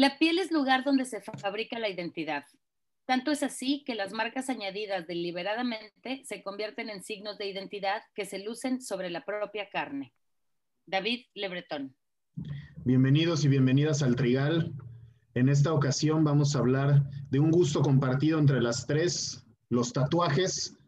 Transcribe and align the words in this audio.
La 0.00 0.16
piel 0.16 0.38
es 0.38 0.50
lugar 0.50 0.82
donde 0.82 1.04
se 1.04 1.20
fabrica 1.20 1.78
la 1.78 1.90
identidad. 1.90 2.44
Tanto 3.04 3.32
es 3.32 3.42
así 3.42 3.84
que 3.84 3.94
las 3.94 4.14
marcas 4.14 4.48
añadidas 4.48 5.06
deliberadamente 5.06 6.22
se 6.24 6.42
convierten 6.42 6.88
en 6.88 7.02
signos 7.02 7.36
de 7.36 7.50
identidad 7.50 8.00
que 8.14 8.24
se 8.24 8.38
lucen 8.38 8.80
sobre 8.80 9.10
la 9.10 9.26
propia 9.26 9.68
carne. 9.68 10.14
David 10.86 11.26
Lebretón. 11.34 11.94
Bienvenidos 12.86 13.44
y 13.44 13.48
bienvenidas 13.48 14.02
al 14.02 14.16
Trigal. 14.16 14.72
En 15.34 15.50
esta 15.50 15.70
ocasión 15.74 16.24
vamos 16.24 16.56
a 16.56 16.60
hablar 16.60 17.02
de 17.28 17.38
un 17.38 17.50
gusto 17.50 17.82
compartido 17.82 18.38
entre 18.38 18.62
las 18.62 18.86
tres, 18.86 19.44
los 19.68 19.92
tatuajes. 19.92 20.78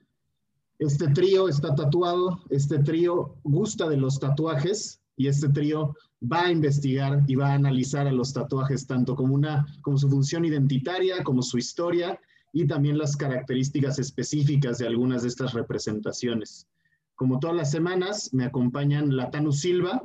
Este 0.79 1.07
trío 1.09 1.51
está 1.51 1.75
tatuado, 1.75 2.43
este 2.49 2.79
trío 2.79 3.37
gusta 3.43 3.91
de 3.91 3.99
los 3.99 4.19
tatuajes 4.19 5.03
y 5.19 5.27
este 5.27 5.51
trío 5.51 5.95
va 6.31 6.47
a 6.47 6.53
investigar 6.53 7.23
y 7.27 7.35
va 7.35 7.49
a 7.49 7.55
analizar 7.55 8.07
a 8.07 8.13
los 8.13 8.33
tatuajes 8.33 8.87
tanto 8.87 9.17
como, 9.17 9.35
una, 9.35 9.67
como 9.83 9.99
su 9.99 10.09
función 10.09 10.45
identitaria, 10.45 11.23
como 11.25 11.43
su 11.43 11.59
historia 11.59 12.19
y 12.53 12.67
también 12.67 12.99
las 12.99 13.17
características 13.17 13.99
específicas 13.99 14.79
de 14.79 14.87
algunas 14.87 15.23
de 15.23 15.29
estas 15.29 15.53
representaciones. 15.53 16.69
Como 17.15 17.41
todas 17.41 17.57
las 17.57 17.71
semanas, 17.71 18.33
me 18.33 18.45
acompañan 18.45 19.17
Latanu 19.17 19.53
Silva. 19.53 20.03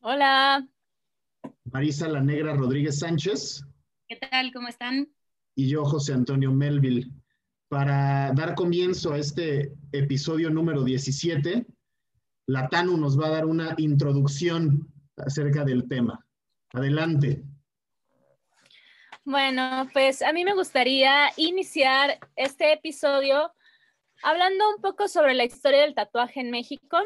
Hola. 0.00 0.66
Marisa 1.64 2.08
La 2.08 2.20
Negra 2.20 2.54
Rodríguez 2.54 2.98
Sánchez. 2.98 3.64
¿Qué 4.08 4.16
tal? 4.16 4.52
¿Cómo 4.52 4.68
están? 4.68 5.08
Y 5.54 5.68
yo, 5.68 5.84
José 5.84 6.12
Antonio 6.12 6.52
Melville. 6.52 7.10
Para 7.68 8.32
dar 8.32 8.54
comienzo 8.54 9.12
a 9.12 9.18
este 9.18 9.72
episodio 9.92 10.50
número 10.50 10.82
17, 10.82 11.66
Latanu 12.46 12.96
nos 12.96 13.18
va 13.18 13.28
a 13.28 13.30
dar 13.30 13.46
una 13.46 13.74
introducción 13.78 14.92
acerca 15.16 15.64
del 15.64 15.88
tema. 15.88 16.24
Adelante. 16.72 17.42
Bueno, 19.24 19.88
pues 19.92 20.22
a 20.22 20.32
mí 20.32 20.44
me 20.44 20.54
gustaría 20.54 21.30
iniciar 21.36 22.18
este 22.36 22.72
episodio 22.72 23.52
hablando 24.22 24.68
un 24.70 24.80
poco 24.80 25.08
sobre 25.08 25.34
la 25.34 25.44
historia 25.44 25.82
del 25.82 25.94
tatuaje 25.94 26.40
en 26.40 26.50
México. 26.50 26.98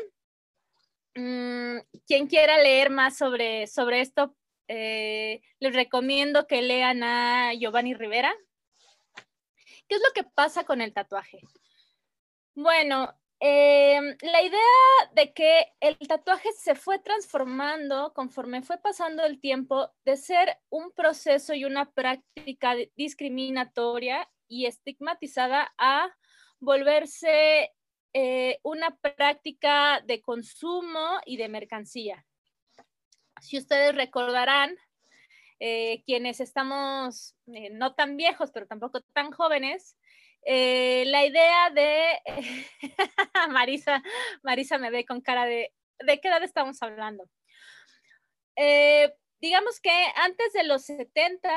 Mm, 1.14 1.78
quien 2.06 2.26
quiera 2.26 2.58
leer 2.58 2.90
más 2.90 3.16
sobre, 3.16 3.66
sobre 3.66 4.00
esto, 4.00 4.34
eh, 4.68 5.42
les 5.60 5.74
recomiendo 5.74 6.46
que 6.46 6.62
lean 6.62 7.02
a 7.02 7.52
Giovanni 7.54 7.94
Rivera. 7.94 8.34
¿Qué 9.88 9.96
es 9.96 10.00
lo 10.00 10.12
que 10.14 10.24
pasa 10.24 10.64
con 10.64 10.80
el 10.80 10.92
tatuaje? 10.92 11.40
Bueno, 12.54 13.14
Em, 13.46 14.16
la 14.22 14.40
idea 14.40 14.58
de 15.14 15.34
que 15.34 15.66
el 15.80 15.98
tatuaje 15.98 16.50
se 16.52 16.74
fue 16.74 16.98
transformando 16.98 18.14
conforme 18.14 18.62
fue 18.62 18.78
pasando 18.78 19.22
el 19.22 19.38
tiempo 19.38 19.92
de 20.06 20.16
ser 20.16 20.56
un 20.70 20.92
proceso 20.92 21.52
y 21.52 21.66
una 21.66 21.92
práctica 21.92 22.74
discriminatoria 22.96 24.26
y 24.48 24.64
estigmatizada 24.64 25.74
a 25.76 26.08
volverse 26.58 27.70
eh, 28.14 28.60
una 28.62 28.96
práctica 28.96 30.00
de 30.00 30.22
consumo 30.22 31.20
y 31.26 31.36
de 31.36 31.50
mercancía. 31.50 32.24
Si 33.42 33.58
ustedes 33.58 33.94
recordarán, 33.94 34.74
eh, 35.60 36.02
quienes 36.06 36.40
estamos 36.40 37.36
eh, 37.48 37.68
no 37.68 37.94
tan 37.94 38.16
viejos, 38.16 38.50
pero 38.52 38.66
tampoco 38.66 39.02
tan 39.12 39.32
jóvenes, 39.32 39.98
eh, 40.44 41.04
la 41.06 41.24
idea 41.24 41.70
de 41.70 42.20
Marisa, 43.50 44.02
Marisa 44.42 44.78
me 44.78 44.90
ve 44.90 45.04
con 45.04 45.20
cara 45.20 45.46
de 45.46 45.72
¿de 46.00 46.20
qué 46.20 46.28
edad 46.28 46.42
estamos 46.42 46.82
hablando? 46.82 47.28
Eh, 48.56 49.14
digamos 49.40 49.80
que 49.80 49.90
antes 50.16 50.52
de 50.52 50.64
los 50.64 50.84
70 50.84 51.50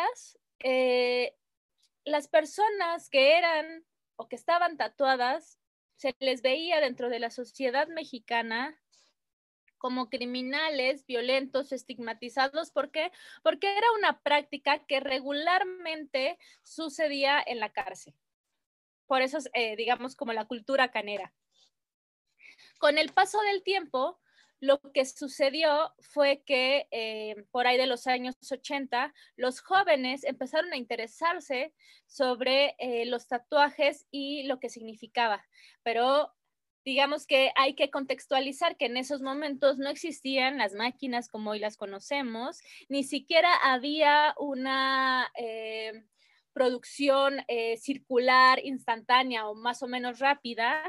eh, 0.60 1.36
las 2.06 2.28
personas 2.28 3.10
que 3.10 3.38
eran 3.38 3.86
o 4.16 4.28
que 4.28 4.36
estaban 4.36 4.78
tatuadas 4.78 5.60
se 5.96 6.16
les 6.20 6.42
veía 6.42 6.80
dentro 6.80 7.10
de 7.10 7.20
la 7.20 7.30
sociedad 7.30 7.88
mexicana 7.88 8.80
como 9.78 10.10
criminales, 10.10 11.06
violentos, 11.06 11.72
estigmatizados. 11.72 12.72
¿Por 12.72 12.90
qué? 12.90 13.12
Porque 13.44 13.78
era 13.78 13.88
una 13.98 14.22
práctica 14.22 14.86
que 14.86 15.00
regularmente 15.00 16.40
sucedía 16.64 17.44
en 17.46 17.60
la 17.60 17.72
cárcel. 17.72 18.16
Por 19.08 19.22
eso, 19.22 19.40
eh, 19.54 19.76
digamos, 19.76 20.16
como 20.16 20.34
la 20.34 20.46
cultura 20.46 20.92
canera. 20.92 21.34
Con 22.78 22.98
el 22.98 23.12
paso 23.12 23.40
del 23.42 23.64
tiempo, 23.64 24.20
lo 24.60 24.80
que 24.94 25.06
sucedió 25.06 25.94
fue 26.00 26.44
que 26.46 26.88
eh, 26.92 27.46
por 27.52 27.68
ahí 27.68 27.78
de 27.78 27.86
los 27.86 28.08
años 28.08 28.36
80, 28.50 29.14
los 29.36 29.62
jóvenes 29.62 30.24
empezaron 30.24 30.74
a 30.74 30.78
interesarse 30.78 31.74
sobre 32.08 32.76
eh, 32.80 33.06
los 33.06 33.28
tatuajes 33.28 34.08
y 34.10 34.44
lo 34.44 34.60
que 34.60 34.70
significaba. 34.70 35.46
Pero 35.84 36.34
digamos 36.86 37.28
que 37.28 37.52
hay 37.56 37.76
que 37.76 37.92
contextualizar 37.92 38.78
que 38.78 38.86
en 38.86 38.98
esos 38.98 39.22
momentos 39.22 39.78
no 39.78 39.90
existían 39.90 40.58
las 40.58 40.74
máquinas 40.74 41.30
como 41.30 41.52
hoy 41.52 41.60
las 41.60 41.78
conocemos, 41.78 42.60
ni 42.90 43.04
siquiera 43.04 43.54
había 43.58 44.34
una 44.38 45.30
producción 46.58 47.36
eh, 47.48 47.78
circular, 47.78 48.60
instantánea 48.64 49.48
o 49.48 49.54
más 49.54 49.84
o 49.84 49.88
menos 49.88 50.18
rápida 50.18 50.82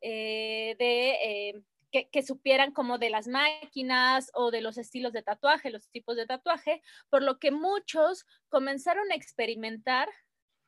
eh, 0.00 0.74
de... 0.78 1.10
Eh, 1.22 1.62
que, 1.90 2.08
que, 2.08 2.22
supieran 2.22 2.72
como 2.72 2.96
de 2.96 3.10
las 3.10 3.28
máquinas 3.28 4.30
o 4.32 4.50
de 4.50 4.62
los 4.62 4.78
estilos 4.78 5.12
de 5.12 5.22
tatuaje, 5.22 5.68
los 5.68 5.90
tipos 5.90 6.16
de 6.16 6.24
tatuaje, 6.24 6.80
por 7.10 7.22
lo 7.22 7.38
que 7.38 7.50
muchos 7.50 8.24
comenzaron 8.48 9.12
a 9.12 9.14
experimentar 9.14 10.08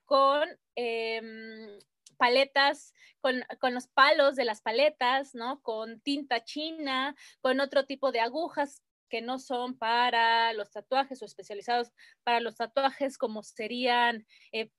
con 0.04 0.46
em, 0.74 1.78
paletas, 2.18 2.92
con, 3.22 3.42
con, 3.58 3.72
los 3.72 3.86
palos 3.86 4.36
de 4.36 4.44
las 4.44 4.60
paletas, 4.60 5.34
¿no? 5.34 5.62
Con 5.62 5.98
tinta 6.00 6.44
china, 6.44 7.16
con 7.40 7.60
otro 7.60 7.86
tipo 7.86 8.12
de 8.12 8.20
agujas 8.20 8.82
que 9.14 9.22
no 9.22 9.38
son 9.38 9.78
para 9.78 10.52
los 10.54 10.72
tatuajes 10.72 11.22
o 11.22 11.24
especializados 11.24 11.92
para 12.24 12.40
los 12.40 12.56
tatuajes, 12.56 13.16
como 13.16 13.44
serían 13.44 14.26
eh, 14.50 14.72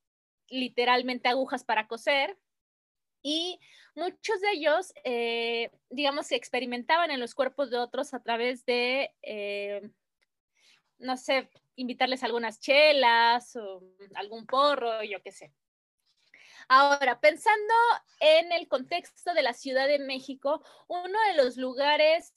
literalmente 0.50 1.30
agujas 1.30 1.64
para 1.64 1.88
coser. 1.88 2.38
Y 3.22 3.58
muchos 3.96 4.42
de 4.42 4.52
ellos, 4.52 4.92
eh, 5.06 5.72
digamos, 5.90 6.28
se 6.28 6.36
experimentaban 6.36 7.12
en 7.12 7.22
los 7.22 7.34
cuerpos 7.34 7.70
de 7.70 7.78
otros 7.78 8.14
a 8.14 8.22
través 8.22 8.66
de, 8.66 9.16
eh, 9.22 9.90
no 10.98 11.16
sé, 11.16 11.50
invitarles 11.78 12.22
algunas 12.22 12.60
chelas 12.60 13.56
o 13.56 13.84
algún 14.16 14.46
porro, 14.46 15.02
yo 15.02 15.22
qué 15.24 15.32
sé. 15.32 15.54
Ahora, 16.68 17.22
pensando 17.22 17.74
en 18.20 18.52
el 18.52 18.68
contexto 18.68 19.34
de 19.34 19.44
la 19.44 19.54
Ciudad 19.54 19.88
de 19.88 20.00
México, 20.00 20.62
uno 20.90 21.18
de 21.30 21.42
los 21.42 21.56
lugares 21.56 22.34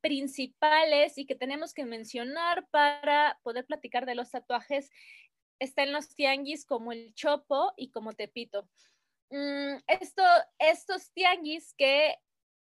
principales 0.00 1.18
y 1.18 1.26
que 1.26 1.34
tenemos 1.34 1.74
que 1.74 1.84
mencionar 1.84 2.66
para 2.70 3.38
poder 3.42 3.66
platicar 3.66 4.06
de 4.06 4.14
los 4.14 4.30
tatuajes 4.30 4.90
está 5.58 5.82
en 5.82 5.92
los 5.92 6.14
tianguis 6.14 6.64
como 6.64 6.92
el 6.92 7.14
Chopo 7.14 7.72
y 7.76 7.90
como 7.90 8.12
Tepito. 8.12 8.68
Mm, 9.30 9.76
esto, 9.86 10.22
estos 10.58 11.12
tianguis 11.12 11.74
que, 11.76 12.16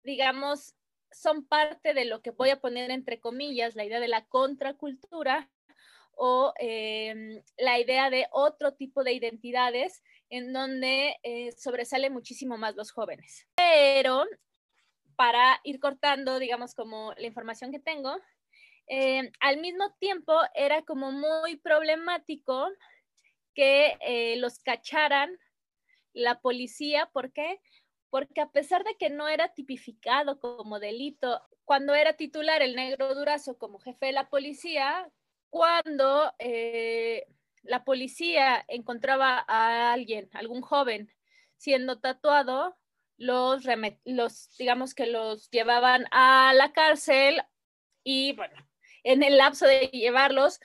digamos, 0.05 0.75
son 1.11 1.47
parte 1.47 1.95
de 1.95 2.05
lo 2.05 2.23
que 2.23 2.31
voy 2.31 2.51
a 2.51 2.61
poner 2.61 2.91
entre 2.91 3.21
comillas, 3.21 3.75
la 3.75 3.85
idea 3.85 4.01
de 4.01 4.09
la 4.09 4.25
contracultura 4.27 5.51
o 6.15 6.53
em, 6.59 7.43
la 7.57 7.79
idea 7.79 8.11
de 8.11 8.27
otro 8.31 8.75
tipo 8.75 9.03
de 9.03 9.13
identidades 9.13 10.03
en 10.29 10.53
donde 10.53 11.17
eh, 11.23 11.53
sobresale 11.53 12.11
muchísimo 12.11 12.57
más 12.59 12.77
los 12.77 12.93
jóvenes. 12.93 13.47
Pero 13.55 14.25
para 15.17 15.61
ir 15.65 15.81
cortando, 15.81 16.39
digamos, 16.39 16.75
como 16.75 17.13
la 17.17 17.27
información 17.27 17.73
que 17.73 17.79
tengo, 17.79 18.17
eh, 18.89 19.31
al 19.41 19.59
mismo 19.59 19.93
tiempo 19.99 20.35
era 20.55 20.83
como 20.83 21.13
muy 21.13 21.57
problemático 21.57 22.69
que 23.55 23.97
eh, 24.01 24.37
los 24.37 24.59
cacharan 24.61 25.39
la 26.13 26.41
policía. 26.41 27.09
¿Por 27.13 27.33
qué? 27.33 27.61
Porque 28.11 28.41
a 28.41 28.51
pesar 28.51 28.85
de 28.85 28.97
que 28.97 29.11
no 29.11 29.29
era 29.29 29.55
tipificado 29.55 30.41
como 30.41 30.79
delito, 30.81 31.41
cuando 31.65 31.95
era 31.95 32.15
titular 32.15 32.63
el 32.63 32.77
negro 32.77 33.15
Durazo 33.15 33.57
como 33.57 33.79
jefe 33.79 34.07
de 34.07 34.13
la 34.13 34.29
policía, 34.29 35.11
cuando 35.49 36.33
eh, 36.39 37.27
la 37.63 37.85
policía 37.85 38.65
encontraba 38.69 39.45
a 39.47 39.93
alguien, 39.93 40.29
algún 40.33 40.61
joven, 40.63 41.11
siendo 41.57 42.01
tatuado, 42.01 42.77
los, 43.17 43.65
los, 44.05 44.57
digamos 44.59 44.95
que 44.95 45.07
los 45.07 45.51
llevaban 45.51 46.07
a 46.11 46.53
la 46.55 46.73
cárcel 46.73 47.43
y 48.05 48.33
bueno, 48.33 48.55
en 49.05 49.23
el 49.23 49.37
lapso 49.37 49.67
de 49.67 49.87
llevarlos, 49.89 50.61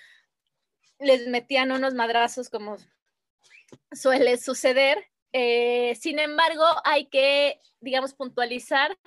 les 1.00 1.28
metían 1.28 1.72
unos 1.72 1.94
madrazos 1.94 2.50
como 2.50 2.78
suele 3.92 4.38
suceder. 4.38 5.06
Eh, 5.34 5.96
sin 5.96 6.20
embargo, 6.20 6.66
hay 6.84 7.06
que, 7.08 7.60
digamos, 7.80 8.14
puntualizar 8.14 8.98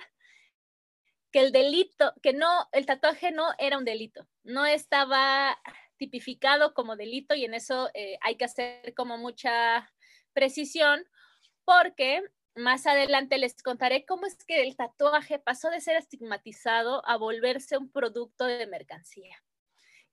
que 1.31 1.39
el 1.39 1.51
delito, 1.51 2.13
que 2.21 2.33
no, 2.33 2.69
el 2.71 2.85
tatuaje 2.85 3.31
no 3.31 3.47
era 3.57 3.77
un 3.77 3.85
delito, 3.85 4.27
no 4.43 4.65
estaba 4.65 5.57
tipificado 5.97 6.73
como 6.73 6.95
delito 6.95 7.35
y 7.35 7.45
en 7.45 7.53
eso 7.53 7.89
eh, 7.93 8.17
hay 8.21 8.35
que 8.35 8.45
hacer 8.45 8.93
como 8.95 9.17
mucha 9.17 9.93
precisión 10.33 11.05
porque 11.63 12.21
más 12.55 12.85
adelante 12.85 13.37
les 13.37 13.61
contaré 13.61 14.05
cómo 14.05 14.25
es 14.25 14.43
que 14.43 14.61
el 14.61 14.75
tatuaje 14.75 15.39
pasó 15.39 15.69
de 15.69 15.81
ser 15.81 15.95
estigmatizado 15.97 17.07
a 17.07 17.17
volverse 17.17 17.77
un 17.77 17.91
producto 17.91 18.45
de 18.45 18.67
mercancía. 18.67 19.41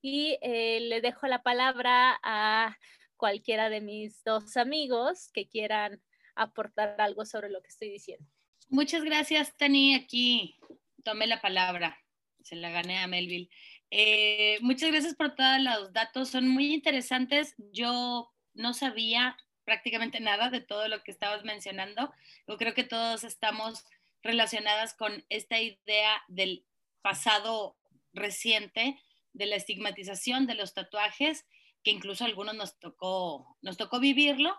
Y 0.00 0.38
eh, 0.42 0.80
le 0.80 1.00
dejo 1.00 1.26
la 1.26 1.42
palabra 1.42 2.18
a 2.22 2.78
cualquiera 3.16 3.68
de 3.68 3.80
mis 3.80 4.22
dos 4.22 4.56
amigos 4.56 5.30
que 5.32 5.48
quieran 5.48 6.00
aportar 6.36 7.00
algo 7.00 7.24
sobre 7.24 7.50
lo 7.50 7.60
que 7.62 7.68
estoy 7.68 7.90
diciendo. 7.90 8.24
Muchas 8.68 9.02
gracias, 9.02 9.56
Tani. 9.56 9.94
Aquí 9.94 10.56
tomé 11.02 11.26
la 11.26 11.40
palabra. 11.40 11.98
Se 12.42 12.54
la 12.54 12.70
gané 12.70 12.98
a 12.98 13.08
Melville. 13.08 13.50
Eh, 13.90 14.58
muchas 14.60 14.90
gracias 14.90 15.14
por 15.14 15.34
todos 15.34 15.60
los 15.60 15.92
datos. 15.92 16.28
Son 16.28 16.48
muy 16.48 16.72
interesantes. 16.72 17.54
Yo 17.72 18.30
no 18.54 18.74
sabía 18.74 19.36
prácticamente 19.68 20.18
nada 20.18 20.48
de 20.48 20.62
todo 20.62 20.88
lo 20.88 21.02
que 21.02 21.10
estabas 21.10 21.44
mencionando. 21.44 22.10
Yo 22.46 22.56
creo 22.56 22.72
que 22.72 22.84
todos 22.84 23.22
estamos 23.22 23.84
relacionadas 24.22 24.94
con 24.94 25.26
esta 25.28 25.60
idea 25.60 26.22
del 26.26 26.64
pasado 27.02 27.76
reciente, 28.14 28.98
de 29.34 29.44
la 29.44 29.56
estigmatización 29.56 30.46
de 30.46 30.54
los 30.54 30.72
tatuajes, 30.72 31.44
que 31.84 31.90
incluso 31.90 32.24
a 32.24 32.28
algunos 32.28 32.54
nos 32.54 32.78
tocó, 32.78 33.58
nos 33.60 33.76
tocó 33.76 34.00
vivirlo. 34.00 34.58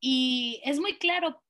Y 0.00 0.60
es 0.64 0.80
muy 0.80 0.98
claro 0.98 1.44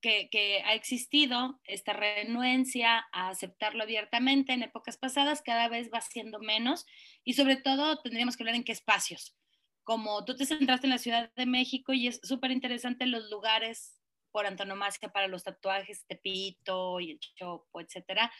que, 0.00 0.28
que, 0.28 0.60
ha 0.64 0.74
existido 0.74 1.60
esta 1.62 1.92
renuencia 1.92 3.06
a 3.12 3.28
aceptarlo 3.28 3.84
abiertamente 3.84 4.52
en 4.52 4.64
épocas 4.64 4.96
pasadas, 4.96 5.40
cada 5.40 5.68
vez 5.68 5.88
va 5.94 6.00
siendo 6.00 6.40
menos 6.40 6.84
y 7.22 7.34
sobre 7.34 7.54
todo 7.54 8.02
tendríamos 8.02 8.36
que 8.36 8.42
hablar 8.42 8.56
en 8.56 8.64
qué 8.64 8.72
espacios 8.72 9.36
como 9.84 10.24
tú 10.24 10.34
te 10.34 10.46
centraste 10.46 10.86
en 10.86 10.90
la 10.90 10.98
Ciudad 10.98 11.32
de 11.36 11.46
México 11.46 11.92
y 11.92 12.08
es 12.08 12.20
súper 12.22 12.50
interesante 12.50 13.06
los 13.06 13.30
lugares 13.30 14.00
por 14.32 14.46
antonomasia 14.46 15.10
para 15.10 15.28
los 15.28 15.44
tatuajes, 15.44 16.04
Tepito 16.06 16.98
y 16.98 17.12
el 17.12 17.20
Chopo, 17.20 17.80
etcétera. 17.80 18.32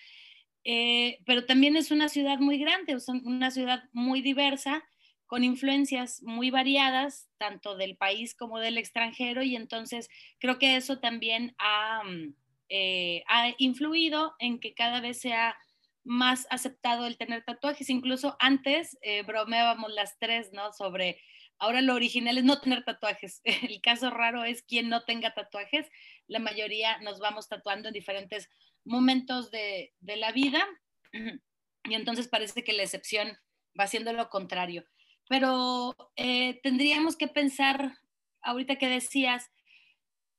Eh, 0.65 1.19
pero 1.27 1.45
también 1.45 1.77
es 1.77 1.91
una 1.91 2.09
ciudad 2.09 2.39
muy 2.39 2.59
grande, 2.59 2.95
es 2.95 3.09
una 3.09 3.51
ciudad 3.51 3.85
muy 3.93 4.23
diversa, 4.23 4.83
con 5.27 5.45
influencias 5.45 6.23
muy 6.23 6.51
variadas, 6.51 7.29
tanto 7.39 7.77
del 7.77 7.97
país 7.97 8.35
como 8.35 8.59
del 8.59 8.79
extranjero, 8.79 9.43
y 9.43 9.57
entonces 9.57 10.09
creo 10.39 10.59
que 10.59 10.77
eso 10.77 10.99
también 10.99 11.55
ha, 11.59 12.03
mm, 12.05 12.35
eh, 12.71 13.23
ha 13.29 13.53
influido 13.59 14.35
en 14.39 14.59
que 14.59 14.75
cada 14.75 15.01
vez 15.01 15.21
sea 15.21 15.57
más 16.05 16.47
aceptado 16.51 17.07
el 17.07 17.17
tener 17.17 17.45
tatuajes. 17.45 17.91
Incluso 17.91 18.37
antes 18.39 18.97
eh, 19.03 19.23
bromeábamos 19.23 19.93
las 19.93 20.19
tres, 20.19 20.53
¿no? 20.53 20.73
Sobre 20.73 21.19
Ahora 21.59 21.81
lo 21.81 21.95
original 21.95 22.39
es 22.39 22.45
no 22.45 22.61
tener 22.61 22.85
tatuajes. 22.85 23.41
El 23.45 23.81
caso 23.81 24.11
raro 24.11 24.45
es 24.45 24.63
quien 24.63 24.89
no 24.89 25.05
tenga 25.05 25.35
tatuajes. 25.35 25.89
La 26.27 26.39
mayoría 26.39 26.99
nos 26.99 27.21
vamos 27.21 27.49
tatuando 27.49 27.89
en 27.89 27.95
diferentes 27.95 28.51
momentos 28.85 29.51
de, 29.51 29.95
la 30.01 30.33
vida 30.33 30.65
y 31.13 31.95
entonces 31.95 32.29
parece 32.29 32.65
que 32.65 32.73
la 32.73 32.83
excepción 32.83 33.39
va 33.79 33.87
siendo 33.87 34.13
lo 34.13 34.29
contrario. 34.29 34.85
Pero 35.29 35.97
eh, 36.17 36.61
tendríamos 36.63 37.17
que 37.17 37.29
pensar, 37.29 37.99
ahorita 38.43 38.77
que 38.77 38.89
decías, 38.89 39.51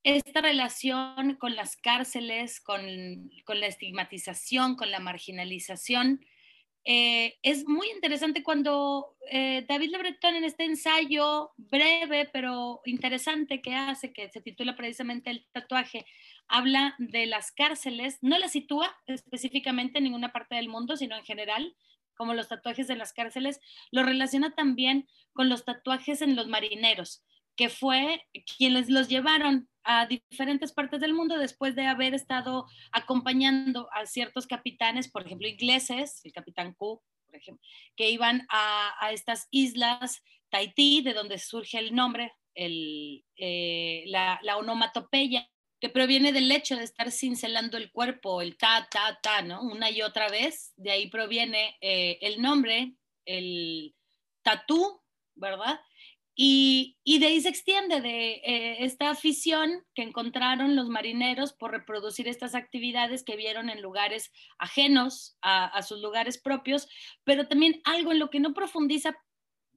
esta 0.05 0.39
relación 0.39 1.35
con 1.37 1.55
las 1.55 1.75
cárceles, 1.77 2.61
con, 2.61 2.79
la 2.85 3.65
estigmatización, 3.65 4.75
con 4.75 4.91
la 4.91 4.99
marginalización, 4.99 6.23
eh, 6.87 7.39
es 7.41 7.67
muy 7.67 7.89
interesante 7.89 8.43
cuando 8.43 9.17
eh, 9.31 9.65
David 9.67 9.89
Le 9.89 9.97
Breton 9.97 10.35
en 10.35 10.43
este 10.43 10.65
ensayo 10.65 11.49
breve 11.57 12.29
pero 12.31 12.81
interesante 12.85 13.63
que 13.63 13.73
hace, 13.73 14.13
que 14.13 14.29
se 14.29 14.41
titula 14.41 14.75
precisamente 14.75 15.31
El 15.31 15.47
tatuaje, 15.51 16.05
habla 16.47 16.93
de 16.99 17.25
las 17.25 17.51
cárceles, 17.51 18.19
no 18.21 18.37
las 18.37 18.51
sitúa 18.51 18.95
específicamente 19.07 19.97
en 19.97 20.03
ninguna 20.03 20.31
parte 20.31 20.53
del 20.53 20.69
mundo, 20.69 20.97
sino 20.97 21.17
en 21.17 21.25
general, 21.25 21.75
como 22.15 22.35
los 22.35 22.47
tatuajes 22.47 22.87
de 22.87 22.95
las 22.95 23.11
cárceles, 23.11 23.59
lo 23.89 24.03
relaciona 24.03 24.53
también 24.53 25.07
con 25.33 25.49
los 25.49 25.65
tatuajes 25.65 26.21
en 26.21 26.35
los 26.35 26.47
marineros, 26.47 27.23
que 27.55 27.69
fue 27.69 28.27
quienes 28.55 28.91
los 28.91 29.07
llevaron 29.07 29.67
a 29.85 30.07
diferentes 30.07 30.73
partes 30.73 30.99
del 30.99 31.13
mundo 31.13 31.37
después 31.37 31.75
de 31.75 31.85
haber 31.85 32.13
estado 32.13 32.65
acompañando 32.91 33.87
a 33.93 34.05
ciertos 34.05 34.47
capitanes, 34.47 35.09
por 35.09 35.25
ejemplo, 35.25 35.47
ingleses, 35.47 36.21
el 36.23 36.33
capitán 36.33 36.73
Cook, 36.73 37.01
por 37.25 37.35
ejemplo, 37.35 37.65
que 37.95 38.09
iban 38.09 38.45
a, 38.49 39.11
estas 39.11 39.47
islas 39.51 40.23
Tahití, 40.49 41.01
de 41.01 41.13
donde 41.13 41.37
surge 41.37 41.79
el 41.79 41.93
nombre, 41.93 42.33
el, 42.53 43.25
eh, 43.37 44.03
la, 44.07 44.39
onomatopeya, 44.57 45.47
que 45.79 45.89
proviene 45.89 46.31
del 46.31 46.51
hecho 46.51 46.75
de 46.77 46.83
estar 46.83 47.11
cincelando 47.11 47.77
el 47.77 47.91
cuerpo, 47.91 48.41
el 48.41 48.57
ta, 48.57 48.87
ta, 48.89 49.19
ta, 49.21 49.41
¿no? 49.41 49.61
Una 49.61 49.91
y 49.91 50.01
otra 50.01 50.29
vez, 50.29 50.73
de 50.77 50.91
ahí 50.91 51.09
proviene 51.09 51.77
eh, 51.81 52.17
el 52.21 52.41
nombre, 52.41 52.93
el 53.25 53.93
tatú, 54.41 55.01
¿verdad? 55.35 55.79
Y, 56.37 56.97
de 57.05 57.27
ahí 57.27 57.39
se 57.39 57.47
extiende 57.47 58.01
de 58.01 58.41
eh, 58.43 58.83
esta 58.83 59.09
afición 59.09 59.85
que 59.93 60.01
encontraron 60.01 60.75
los 60.75 60.89
marineros 60.89 61.53
por 61.53 61.71
reproducir 61.71 62.27
estas 62.27 62.55
actividades 62.55 63.23
que 63.23 63.37
vieron 63.37 63.69
en 63.69 63.81
lugares 63.81 64.33
ajenos 64.57 65.37
a, 65.41 65.81
sus 65.81 66.01
lugares 66.01 66.37
propios, 66.37 66.89
pero 67.23 67.47
también 67.47 67.81
algo 67.85 68.11
en 68.11 68.19
lo 68.19 68.29
que 68.29 68.41
no 68.41 68.53
profundiza, 68.53 69.15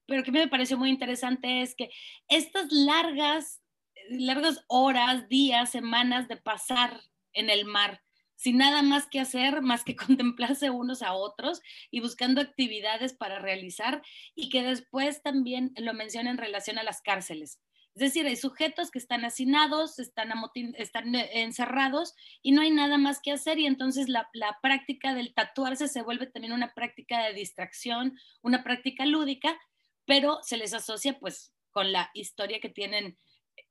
pero 0.06 0.24
que 0.24 0.32
me 0.32 0.48
pareció 0.48 0.76
muy 0.76 0.90
interesante 0.90 1.62
es 1.62 1.76
que 1.76 1.90
estas 2.28 2.72
largas, 2.72 3.62
largas 4.10 4.64
horas, 4.66 5.28
días, 5.28 5.70
semanas 5.70 6.26
de 6.26 6.38
pasar 6.38 7.00
en 7.34 7.50
el 7.50 7.66
mar, 7.66 8.02
sin 8.38 8.56
nada 8.56 8.82
más 8.82 9.06
que 9.08 9.20
hacer, 9.20 9.62
más 9.62 9.84
que 9.84 9.96
contemplarse 9.96 10.70
unos 10.70 11.02
a 11.02 11.12
otros 11.12 11.60
y 11.90 12.00
buscando 12.00 12.40
actividades 12.40 13.12
para 13.12 13.40
realizar 13.40 14.00
y 14.34 14.48
que 14.48 14.62
después 14.62 15.22
también 15.22 15.72
lo 15.76 15.92
menciona 15.92 16.30
en 16.30 16.38
relación 16.38 16.78
a 16.78 16.84
las 16.84 17.02
cárceles. 17.02 17.60
Es 17.94 18.00
decir, 18.00 18.26
hay 18.26 18.36
sujetos 18.36 18.92
que 18.92 19.00
están 19.00 19.24
hacinados, 19.24 19.98
están, 19.98 20.30
están 20.76 21.16
eh, 21.16 21.42
encerrados 21.42 22.14
y 22.42 22.52
no 22.52 22.62
hay 22.62 22.70
nada 22.70 22.96
más 22.96 23.20
que 23.20 23.32
hacer 23.32 23.58
y 23.58 23.66
entonces 23.66 24.08
la, 24.08 24.28
la 24.34 24.56
práctica 24.62 25.14
del 25.14 25.34
tatuarse 25.34 25.88
se 25.88 26.02
vuelve 26.02 26.26
también 26.26 26.52
una 26.52 26.72
práctica 26.74 27.24
de 27.24 27.34
distracción, 27.34 28.16
una 28.40 28.62
práctica 28.62 29.04
lúdica, 29.04 29.58
pero 30.04 30.38
se 30.42 30.58
les 30.58 30.74
asocia 30.74 31.18
pues 31.18 31.52
con 31.72 31.90
la 31.90 32.10
historia 32.14 32.60
que 32.60 32.68
tienen 32.68 33.18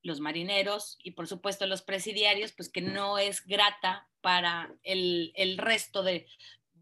los 0.08 0.20
marineros 0.22 0.98
y 1.04 1.12
por 1.12 1.28
supuesto 1.28 1.68
los 1.68 1.84
presidiarios, 1.84 2.54
pues 2.54 2.70
que 2.70 2.82
no 2.82 3.20
es 3.20 3.46
grata 3.46 4.08
para 4.22 4.74
el, 4.84 5.58
resto 5.58 6.02
de 6.02 6.26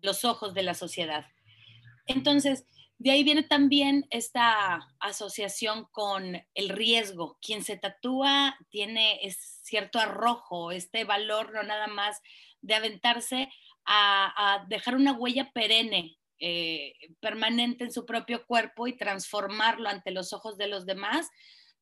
los 0.02 0.24
ojos 0.24 0.54
de 0.54 0.64
la 0.64 0.76
sociedad. 0.76 1.26
Entonces, 2.06 2.66
de 2.98 3.12
ahí 3.12 3.24
viene 3.24 3.44
también 3.44 4.06
esta 4.12 4.88
asociación 5.00 5.88
con 5.92 6.42
el 6.54 6.70
riesgo. 6.70 7.38
Quien 7.42 7.64
se 7.64 7.78
tatúa 7.78 8.58
tiene 8.70 9.20
cierto 9.64 10.00
arrojo, 10.00 10.72
este 10.72 11.04
valor 11.04 11.52
no 11.52 11.64
nada 11.64 11.88
más 11.88 12.22
de 12.62 12.76
aventarse 12.76 13.50
a, 13.86 14.66
dejar 14.70 14.96
una 14.96 15.14
huella 15.14 15.52
perenne, 15.52 16.18
eh, 16.40 16.94
permanente 17.20 17.84
en 17.84 17.92
su 17.92 18.06
propio 18.06 18.46
cuerpo 18.46 18.88
y 18.88 18.98
transformarlo 18.98 19.90
ante 19.90 20.12
los 20.12 20.32
ojos 20.34 20.58
de 20.58 20.68
los 20.68 20.86
demás, 20.86 21.30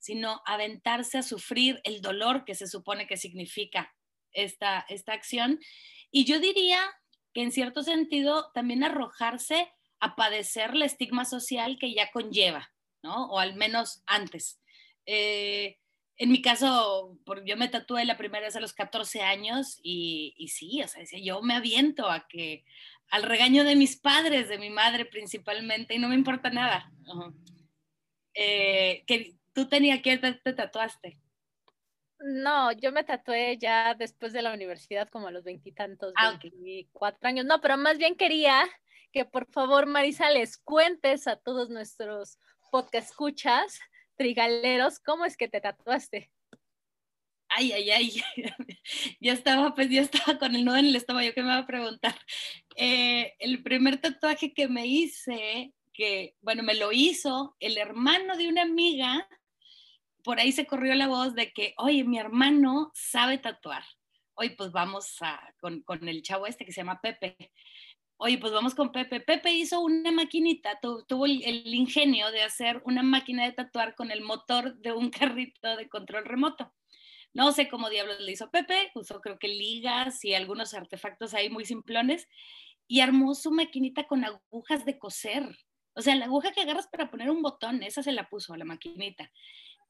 sino 0.04 0.42
aventarse 0.46 1.18
a 1.18 1.24
sufrir 1.24 1.80
el 1.86 2.02
dolor 2.02 2.44
que 2.44 2.56
se 2.56 2.68
supone 2.68 3.08
que 3.08 3.16
significa 3.16 3.96
esta, 4.34 4.86
esta 4.90 5.14
acción. 5.14 5.62
Y 6.12 6.26
yo 6.26 6.42
diría 6.42 6.82
que 7.34 7.42
en 7.42 7.54
cierto 7.54 7.84
sentido 7.84 8.52
también 8.54 8.84
arrojarse 8.84 9.72
a 10.02 10.18
padecer 10.18 10.72
el 10.72 10.82
estigma 10.82 11.24
social 11.24 11.78
que 11.80 11.94
ya 11.94 12.12
conlleva, 12.12 12.70
¿no? 13.02 13.28
O 13.28 13.40
al 13.40 13.56
menos 13.56 14.04
antes. 14.06 14.60
Eh, 15.06 15.78
en 16.18 16.32
mi 16.34 16.42
caso, 16.42 17.18
yo 17.46 17.56
me 17.56 17.70
tatué 17.70 18.04
la 18.04 18.18
primera 18.18 18.46
vez 18.46 18.58
a 18.58 18.60
los 18.60 18.74
14 18.74 19.22
años 19.22 19.80
y, 19.82 20.36
y 20.38 20.50
sí, 20.50 20.84
o 20.84 20.88
sea, 20.90 21.02
yo 21.24 21.42
me 21.42 21.54
aviento 21.54 22.10
a 22.10 22.28
que, 22.28 22.66
al 23.10 23.24
regaño 23.24 23.64
de 23.64 23.78
mis 23.78 23.96
padres, 23.96 24.50
de 24.50 24.58
mi 24.58 24.70
madre 24.70 25.06
principalmente, 25.06 25.96
y 25.96 26.00
no 26.00 26.10
me 26.10 26.16
importa 26.16 26.50
nada. 26.50 26.92
Eh, 28.34 29.06
que, 29.08 29.38
¿Tú 29.54 29.68
tenías 29.68 30.02
que 30.02 30.18
te, 30.18 30.54
tatuaste? 30.54 31.20
No, 32.20 32.72
yo 32.72 32.92
me 32.92 33.04
tatué 33.04 33.58
ya 33.58 33.94
después 33.96 34.34
de 34.34 34.42
la 34.42 34.54
universidad, 34.54 35.10
como 35.10 35.28
a 35.28 35.32
los 35.32 35.44
veintitantos, 35.44 36.14
ah, 36.16 36.40
veinticuatro 36.42 37.28
años. 37.28 37.46
No, 37.46 37.62
pero 37.62 37.78
más 37.78 37.98
bien 37.98 38.16
quería 38.16 38.64
que 39.12 39.26
por 39.26 39.46
favor, 39.52 39.86
Marisa, 39.86 40.32
les 40.32 40.58
cuentes 40.58 41.28
a 41.28 41.36
todos 41.36 41.70
nuestros 41.70 42.40
podcast 42.72 43.10
escuchas, 43.10 43.80
trigaleros, 44.16 45.00
cómo 45.00 45.26
es 45.26 45.38
que 45.38 45.48
te 45.48 45.62
tatuaste. 45.62 46.32
Ay, 47.50 47.72
ay, 47.72 47.92
ay, 47.92 48.24
ya 49.20 49.34
estaba, 49.34 49.76
pues 49.76 49.92
ya 49.92 50.02
estaba 50.02 50.40
con 50.40 50.56
el 50.56 50.66
nudo 50.66 50.78
en 50.78 50.88
el 50.88 50.96
estómago, 50.96 51.32
¿qué 51.36 51.44
me 51.44 51.50
va 51.50 51.60
a 51.60 51.68
preguntar? 51.68 52.16
Eh, 52.76 53.36
el 53.38 53.62
primer 53.62 54.02
tatuaje 54.02 54.54
que 54.54 54.68
me 54.68 54.88
hice 54.88 55.72
porque, 55.94 56.36
bueno, 56.42 56.64
me 56.64 56.74
lo 56.74 56.92
hizo 56.92 57.56
el 57.60 57.78
hermano 57.78 58.36
de 58.36 58.48
una 58.48 58.64
amiga, 58.64 59.28
por 60.24 60.40
ahí 60.40 60.52
se 60.52 60.66
corrió 60.66 60.96
la 60.96 61.08
voz 61.08 61.36
de 61.36 61.52
que, 61.52 61.74
oye, 61.78 62.04
mi 62.04 62.18
hermano 62.18 62.92
sabe 62.94 63.38
tatuar. 63.38 63.84
Hoy 64.36 64.50
pues 64.52 64.72
vamos 64.72 65.18
con, 65.60 65.82
con 65.84 66.08
el 66.08 66.24
chavo 66.24 66.48
este 66.48 66.66
que 66.66 66.72
se 66.72 66.82
llama 66.82 67.02
Pepe 67.02 67.52
oye, 68.24 68.38
pues 68.38 68.54
vamos 68.54 68.74
con 68.74 68.92
Pepe. 68.92 69.20
Pepe 69.20 69.52
hizo 69.52 69.82
una 69.82 70.12
maquinita, 70.12 70.80
tuvo 70.80 71.26
el, 71.26 71.74
ingenio 71.74 72.32
de 72.32 72.42
hacer 72.42 72.82
una 72.86 73.04
máquina 73.04 73.44
de 73.44 73.52
tatuar 73.52 73.96
con 73.96 74.12
el 74.12 74.22
motor 74.22 74.78
de 74.78 74.94
un 74.94 75.10
carrito 75.12 75.76
de 75.76 75.90
control 75.90 76.26
remoto. 76.26 76.74
No 77.34 77.52
sé 77.52 77.68
cómo 77.68 77.90
diablos 77.90 78.20
le 78.22 78.32
hizo 78.32 78.50
Pepe, 78.50 78.92
usó 78.96 79.20
creo 79.20 79.40
que 79.40 79.50
ligas 79.50 80.24
y 80.24 80.36
algunos 80.36 80.74
artefactos 80.74 81.34
ahí 81.34 81.50
muy 81.50 81.66
simplones 81.66 82.28
y 82.88 83.02
armó 83.02 83.36
su 83.36 83.52
maquinita 83.52 84.08
con 84.08 84.24
agujas 84.24 84.86
de 84.86 84.98
coser. 84.98 85.58
O 85.94 86.02
sea, 86.02 86.16
la 86.16 86.26
aguja 86.26 86.52
que 86.52 86.62
agarras 86.62 86.88
para 86.88 87.12
poner 87.12 87.30
un 87.30 87.42
botón, 87.42 87.84
esa 87.84 88.04
se 88.04 88.14
la 88.14 88.30
puso 88.30 88.54
a 88.54 88.58
la 88.58 88.66
maquinita 88.66 89.32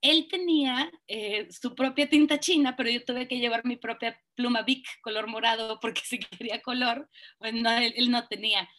él 0.03 0.27
tenía 0.29 0.91
eh, 1.07 1.47
su 1.49 1.73
propia 1.73 2.09
tinta 2.09 2.37
china, 2.37 2.75
pero 2.75 2.89
yo 2.89 3.03
tuve 3.05 3.25
que 3.27 3.39
llevar 3.39 3.65
mi 3.65 3.77
propia 3.77 4.19
pluma 4.35 4.61
Bic 4.61 4.85
color 5.01 5.27
morado 5.27 5.79
porque 5.79 6.01
si 6.05 6.19
quería 6.19 6.61
color, 6.61 7.09
pues 7.39 7.53
no, 7.53 7.71
él, 7.71 8.11
no 8.11 8.27
tenía. 8.27 8.69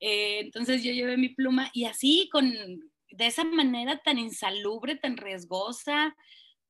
Eh, 0.00 0.38
entonces 0.38 0.84
yo 0.84 0.92
llevé 0.92 1.16
mi 1.16 1.30
pluma 1.30 1.68
y 1.74 1.84
así, 1.84 2.28
con, 2.30 2.48
de 3.10 3.26
esa 3.26 3.42
manera 3.42 3.98
tan 3.98 4.18
insalubre, 4.18 4.94
tan 4.94 5.16
riesgosa, 5.16 6.14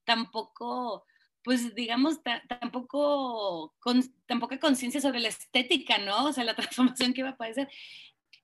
tampoco, 0.05 1.05
pues 1.45 1.75
digamos, 1.75 2.21
tampoco, 2.49 3.75
con 3.79 4.03
tan 4.27 4.41
poca 4.41 4.59
conciencia 4.59 5.03
sobre 5.03 5.21
la 5.21 5.29
estética, 5.29 5.99
¿no? 5.99 6.25
O 6.25 6.33
sea, 6.33 6.45
la 6.45 6.57
transformación 6.57 7.12
que 7.12 7.21
iba 7.21 7.31
a 7.31 7.37
padecer. 7.37 7.69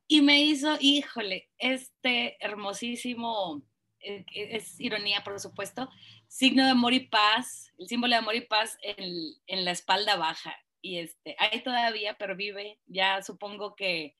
Y 0.06 0.20
me 0.20 0.42
hizo, 0.42 0.76
híjole, 0.78 1.48
este 1.56 2.36
hermosísimo 2.44 3.64
es 4.34 4.80
ironía 4.80 5.22
por 5.24 5.38
supuesto, 5.40 5.88
signo 6.28 6.64
de 6.64 6.70
amor 6.70 6.92
y 6.92 7.00
paz, 7.00 7.72
el 7.78 7.88
símbolo 7.88 8.12
de 8.12 8.18
amor 8.18 8.34
y 8.34 8.42
paz 8.42 8.78
en, 8.82 9.34
en 9.46 9.64
la 9.64 9.70
espalda 9.70 10.16
baja. 10.16 10.56
Y 10.80 10.98
este, 10.98 11.34
ahí 11.38 11.62
todavía 11.62 12.18
pervive, 12.18 12.78
ya 12.86 13.22
supongo 13.22 13.74
que 13.74 14.16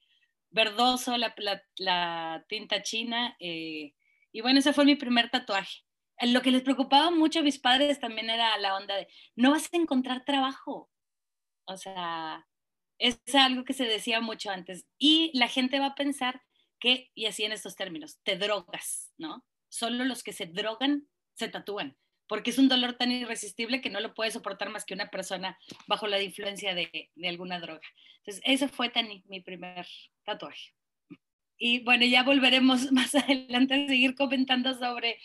verdoso, 0.55 1.19
la, 1.19 1.35
la, 1.77 2.45
tinta 2.49 2.83
china. 2.83 3.37
Eh, 3.41 3.93
y 4.33 4.41
bueno, 4.41 4.61
ese 4.61 4.73
fue 4.73 4.85
mi 4.85 4.95
primer 4.95 5.29
tatuaje. 5.29 5.83
Lo 6.23 6.43
que 6.43 6.53
les 6.53 6.63
preocupaba 6.63 7.11
mucho 7.11 7.41
a 7.41 7.43
mis 7.43 7.59
padres 7.59 7.99
también 7.99 8.31
era 8.31 8.57
la 8.59 8.77
onda 8.77 8.95
de, 8.95 9.09
no 9.35 9.51
vas 9.51 9.69
a 9.73 9.77
encontrar 9.77 10.25
trabajo. 10.25 10.91
O 11.67 11.77
sea, 11.77 12.47
es 12.99 13.19
algo 13.35 13.65
que 13.65 13.73
se 13.73 13.85
decía 13.85 14.21
mucho 14.21 14.51
antes. 14.51 14.87
Y 14.97 15.37
la 15.37 15.49
gente 15.49 15.81
va 15.81 15.87
a 15.87 15.95
pensar 15.97 16.43
que, 16.79 17.11
y 17.15 17.27
así 17.27 17.45
en 17.45 17.53
estos 17.53 17.75
términos, 17.75 18.21
te 18.23 18.37
drogas, 18.37 19.13
¿no? 19.19 19.45
Solo 19.75 20.05
los 20.05 20.23
que 20.23 20.33
se 20.33 20.47
drogan 20.47 21.09
se 21.35 21.49
tatúan, 21.49 21.97
porque 22.29 22.51
es 22.51 22.59
un 22.59 22.69
dolor 22.69 22.95
tan 22.95 23.11
irresistible 23.11 23.81
que 23.81 23.91
no 23.91 24.01
lo 24.01 24.15
puede 24.15 24.31
soportar 24.31 24.71
más 24.71 24.85
que 24.85 24.95
una 24.95 25.11
persona 25.11 25.59
bajo 25.89 26.07
la 26.07 26.23
influencia 26.23 26.75
de, 26.75 27.11
alguna 27.25 27.59
droga. 27.59 27.83
Entonces, 28.19 28.43
eso 28.47 28.69
fue 28.69 28.93
mi 29.27 29.41
primer 29.41 29.87
tatuaje. 30.25 30.75
Y 31.59 31.81
bueno, 31.81 32.05
ya 32.07 32.23
volveremos 32.23 32.81
más 32.93 33.15
adelante 33.15 33.75
a 33.75 33.89
seguir 33.89 34.15
comentando 34.15 34.75
sobre 34.79 35.19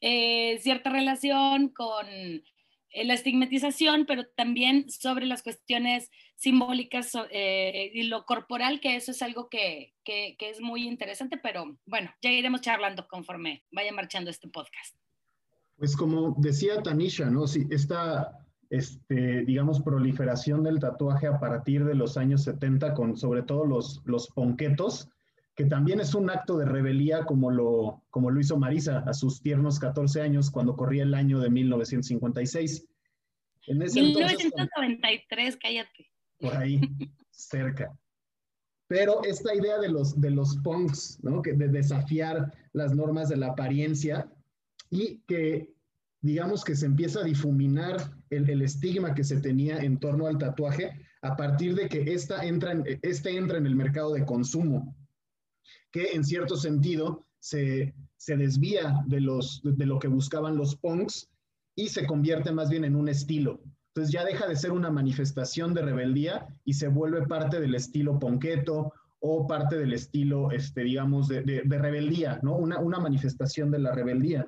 eh, 0.00 0.58
cierta 0.60 0.90
relación 0.90 1.68
con 1.70 2.06
la 3.04 3.14
estigmatización, 3.14 4.06
pero 4.06 4.26
también 4.26 4.90
sobre 4.90 5.26
las 5.26 5.42
cuestiones 5.42 6.10
simbólicas 6.36 7.12
eh, 7.30 7.90
y 7.92 8.04
lo 8.04 8.24
corporal, 8.24 8.80
que 8.80 8.96
eso 8.96 9.10
es 9.10 9.22
algo 9.22 9.48
que, 9.48 9.94
que, 10.04 10.36
es 10.38 10.60
muy 10.60 10.86
interesante, 10.86 11.36
pero 11.36 11.78
bueno, 11.86 12.10
ya 12.22 12.30
iremos 12.30 12.60
charlando 12.60 13.06
conforme 13.08 13.64
vaya 13.70 13.92
marchando 13.92 14.30
este 14.30 14.48
podcast. 14.48 14.96
Pues 15.76 15.96
como 15.96 16.34
decía 16.38 16.82
Tanisha, 16.82 17.26
¿no? 17.26 17.46
Sí, 17.46 17.66
esta, 17.70 18.46
este, 18.70 19.44
digamos, 19.44 19.82
proliferación 19.82 20.62
del 20.62 20.80
tatuaje 20.80 21.26
a 21.26 21.38
partir 21.38 21.84
de 21.84 21.94
los 21.94 22.16
años 22.16 22.44
70, 22.44 22.94
con 22.94 23.16
sobre 23.16 23.42
todo 23.42 23.66
los, 23.66 24.00
los 24.04 24.28
ponquetos, 24.28 25.10
que 25.56 25.64
también 25.64 26.00
es 26.00 26.14
un 26.14 26.28
acto 26.28 26.58
de 26.58 26.66
rebeldía 26.66 27.24
como 27.24 27.50
lo, 27.50 28.04
como 28.10 28.30
lo 28.30 28.38
hizo 28.38 28.58
Marisa 28.58 28.98
a 29.00 29.14
sus 29.14 29.40
tiernos 29.40 29.78
14 29.78 30.20
años 30.20 30.50
cuando 30.50 30.76
corría 30.76 31.02
el 31.02 31.14
año 31.14 31.40
de 31.40 31.48
1956. 31.48 32.86
En 33.68 33.82
ese 33.82 34.02
1993, 34.02 35.56
cállate 35.56 36.10
por 36.38 36.54
ahí 36.56 36.80
cerca. 37.30 37.90
Pero 38.86 39.24
esta 39.24 39.54
idea 39.54 39.78
de 39.78 39.88
los, 39.88 40.20
de 40.20 40.30
los 40.30 40.58
punks, 40.58 41.18
¿no? 41.22 41.42
Que 41.42 41.54
de 41.54 41.68
desafiar 41.68 42.52
las 42.72 42.94
normas 42.94 43.30
de 43.30 43.36
la 43.36 43.48
apariencia 43.48 44.30
y 44.90 45.20
que 45.26 45.74
digamos 46.20 46.64
que 46.64 46.76
se 46.76 46.86
empieza 46.86 47.20
a 47.20 47.24
difuminar 47.24 47.96
el, 48.30 48.48
el, 48.48 48.62
estigma 48.62 49.14
que 49.14 49.24
se 49.24 49.40
tenía 49.40 49.78
en 49.78 49.98
torno 49.98 50.26
al 50.26 50.38
tatuaje 50.38 50.92
a 51.22 51.36
partir 51.36 51.74
de 51.74 51.88
que 51.88 52.12
esta 52.12 52.44
entra 52.44 52.72
en, 52.72 52.84
este 53.02 53.36
entra 53.36 53.58
en 53.58 53.66
el 53.66 53.74
mercado 53.74 54.12
de 54.12 54.24
consumo, 54.24 54.94
que 55.96 56.12
en 56.12 56.24
cierto 56.24 56.58
sentido 56.58 57.24
se, 57.38 57.94
se 58.18 58.36
desvía 58.36 59.02
de, 59.06 59.18
los, 59.22 59.62
de 59.64 59.86
lo 59.86 59.98
que 59.98 60.08
buscaban 60.08 60.54
los 60.54 60.76
punks 60.76 61.30
y 61.74 61.88
se 61.88 62.06
convierte 62.06 62.52
más 62.52 62.68
bien 62.68 62.84
en 62.84 62.96
un 62.96 63.08
estilo, 63.08 63.62
entonces 63.88 64.12
ya 64.12 64.22
deja 64.22 64.46
de 64.46 64.56
ser 64.56 64.72
una 64.72 64.90
manifestación 64.90 65.72
de 65.72 65.80
rebeldía 65.80 66.46
y 66.66 66.74
se 66.74 66.88
vuelve 66.88 67.26
parte 67.26 67.60
del 67.60 67.74
estilo 67.74 68.18
ponqueto 68.18 68.92
o 69.20 69.46
parte 69.46 69.78
del 69.78 69.94
estilo, 69.94 70.50
este, 70.50 70.82
digamos, 70.82 71.28
de, 71.28 71.62
rebeldía, 71.66 72.40
¿no? 72.42 72.56
Una, 72.56 72.78
una, 72.78 73.00
manifestación 73.00 73.70
de 73.70 73.78
la 73.78 73.92
rebeldía. 73.92 74.46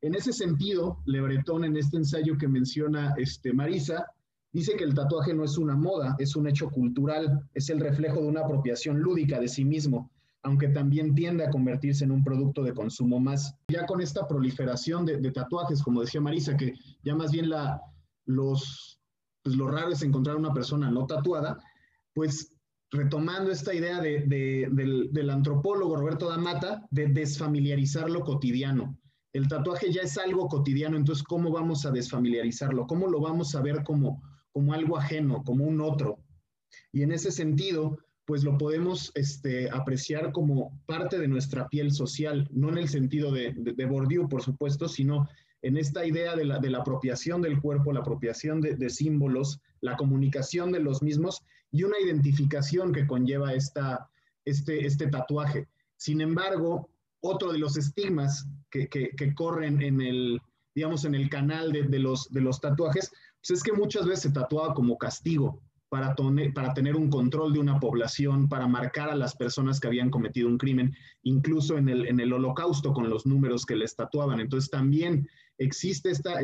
En 0.00 0.14
ese 0.14 0.32
sentido, 0.32 1.02
Le 1.06 1.20
Breton, 1.20 1.64
en 1.64 1.76
este 1.76 1.96
ensayo 1.96 2.38
que 2.38 2.46
menciona 2.46 3.14
este, 3.16 3.52
Marisa, 3.52 4.06
dice 4.52 4.76
que 4.76 4.84
el 4.84 4.94
tatuaje 4.94 5.34
no 5.34 5.42
es 5.42 5.58
una 5.58 5.74
moda, 5.74 6.14
es 6.20 6.36
un 6.36 6.46
hecho 6.46 6.70
cultural, 6.70 7.48
es 7.52 7.68
el 7.68 7.80
reflejo 7.80 8.20
de 8.20 8.28
una 8.28 8.42
apropiación 8.42 9.00
lúdica 9.00 9.40
de 9.40 9.48
sí 9.48 9.64
mismo, 9.64 10.12
aunque 10.48 10.68
también 10.68 11.14
tiende 11.14 11.44
a 11.44 11.50
convertirse 11.50 12.04
en 12.04 12.10
un 12.10 12.24
producto 12.24 12.62
de 12.62 12.72
consumo 12.72 13.20
más. 13.20 13.54
Ya 13.68 13.84
con 13.84 14.00
esta 14.00 14.26
proliferación 14.26 15.04
de, 15.04 15.30
tatuajes, 15.30 15.82
como 15.82 16.00
decía 16.00 16.22
Marisa, 16.22 16.56
que 16.56 16.72
ya 17.04 17.14
más 17.14 17.32
bien 17.32 17.50
los, 18.24 18.98
pues 19.42 19.56
lo 19.56 19.68
raro 19.68 19.90
es 19.90 20.02
encontrar 20.02 20.36
una 20.36 20.54
persona 20.54 20.90
no 20.90 21.04
tatuada, 21.06 21.58
pues 22.14 22.50
retomando 22.90 23.50
esta 23.50 23.74
idea 23.74 24.00
del, 24.00 25.30
antropólogo 25.30 25.96
Roberto 25.96 26.30
Damata 26.30 26.82
de 26.90 27.08
desfamiliarizar 27.08 28.08
lo 28.08 28.22
cotidiano. 28.22 28.98
El 29.34 29.48
tatuaje 29.48 29.92
ya 29.92 30.00
es 30.00 30.16
algo 30.16 30.48
cotidiano, 30.48 30.96
entonces 30.96 31.22
¿cómo 31.22 31.52
vamos 31.52 31.84
a 31.84 31.90
desfamiliarizarlo? 31.90 32.86
¿Cómo 32.86 33.06
lo 33.06 33.20
vamos 33.20 33.54
a 33.54 33.60
ver 33.60 33.84
como, 33.84 34.22
como 34.50 34.72
algo 34.72 34.96
ajeno, 34.96 35.44
como 35.44 35.66
un 35.66 35.82
otro? 35.82 36.24
Y 36.90 37.02
en 37.02 37.12
ese 37.12 37.30
sentido, 37.30 37.98
pues 38.28 38.44
lo 38.44 38.58
podemos 38.58 39.10
este, 39.14 39.70
apreciar 39.70 40.32
como 40.32 40.78
parte 40.84 41.18
de 41.18 41.28
nuestra 41.28 41.66
piel 41.66 41.90
social, 41.90 42.46
no 42.52 42.68
en 42.68 42.76
el 42.76 42.86
sentido 42.90 43.32
de, 43.32 43.54
de, 43.54 43.72
de 43.72 44.26
por 44.28 44.42
supuesto, 44.42 44.86
sino 44.86 45.26
en 45.62 45.78
esta 45.78 46.04
idea 46.04 46.36
de 46.36 46.44
la, 46.44 46.78
apropiación 46.78 47.40
del 47.40 47.58
cuerpo, 47.58 47.90
la 47.90 48.00
apropiación 48.00 48.60
de, 48.60 48.90
símbolos, 48.90 49.62
la 49.80 49.96
comunicación 49.96 50.72
de 50.72 50.80
los 50.80 51.02
mismos 51.02 51.42
y 51.72 51.84
una 51.84 51.98
identificación 52.04 52.92
que 52.92 53.06
conlleva 53.06 53.54
esta, 53.54 54.10
este, 54.44 54.84
este 54.84 55.06
tatuaje. 55.06 55.66
Sin 55.96 56.20
embargo, 56.20 56.90
otro 57.20 57.50
de 57.50 57.58
los 57.58 57.78
estigmas 57.78 58.46
que, 58.68 58.90
corren 59.34 59.80
en 59.80 60.02
el, 60.02 60.38
digamos, 60.74 61.06
en 61.06 61.14
el 61.14 61.30
canal 61.30 61.72
de, 61.72 61.98
los, 61.98 62.30
de 62.30 62.42
los 62.42 62.60
tatuajes, 62.60 63.10
pues 63.40 63.58
es 63.58 63.62
que 63.62 63.72
muchas 63.72 64.04
veces 64.04 64.24
se 64.24 64.32
tatuaba 64.32 64.74
como 64.74 64.98
castigo 64.98 65.62
para, 65.88 66.14
tener 66.74 66.96
un 66.96 67.08
control 67.08 67.52
de 67.52 67.60
una 67.60 67.80
población, 67.80 68.48
para 68.48 68.66
marcar 68.66 69.10
a 69.10 69.16
las 69.16 69.34
personas 69.34 69.80
que 69.80 69.86
habían 69.86 70.10
cometido 70.10 70.48
un 70.48 70.58
crimen, 70.58 70.94
incluso 71.22 71.78
en 71.78 71.88
el, 71.88 72.06
en 72.06 72.20
el 72.20 72.32
holocausto 72.32 72.92
con 72.92 73.08
los 73.08 73.26
números 73.26 73.64
que 73.64 73.76
les 73.76 73.96
tatuaban. 73.96 74.40
Entonces 74.40 74.70
también 74.70 75.26
existe 75.58 76.10
esta 76.10 76.40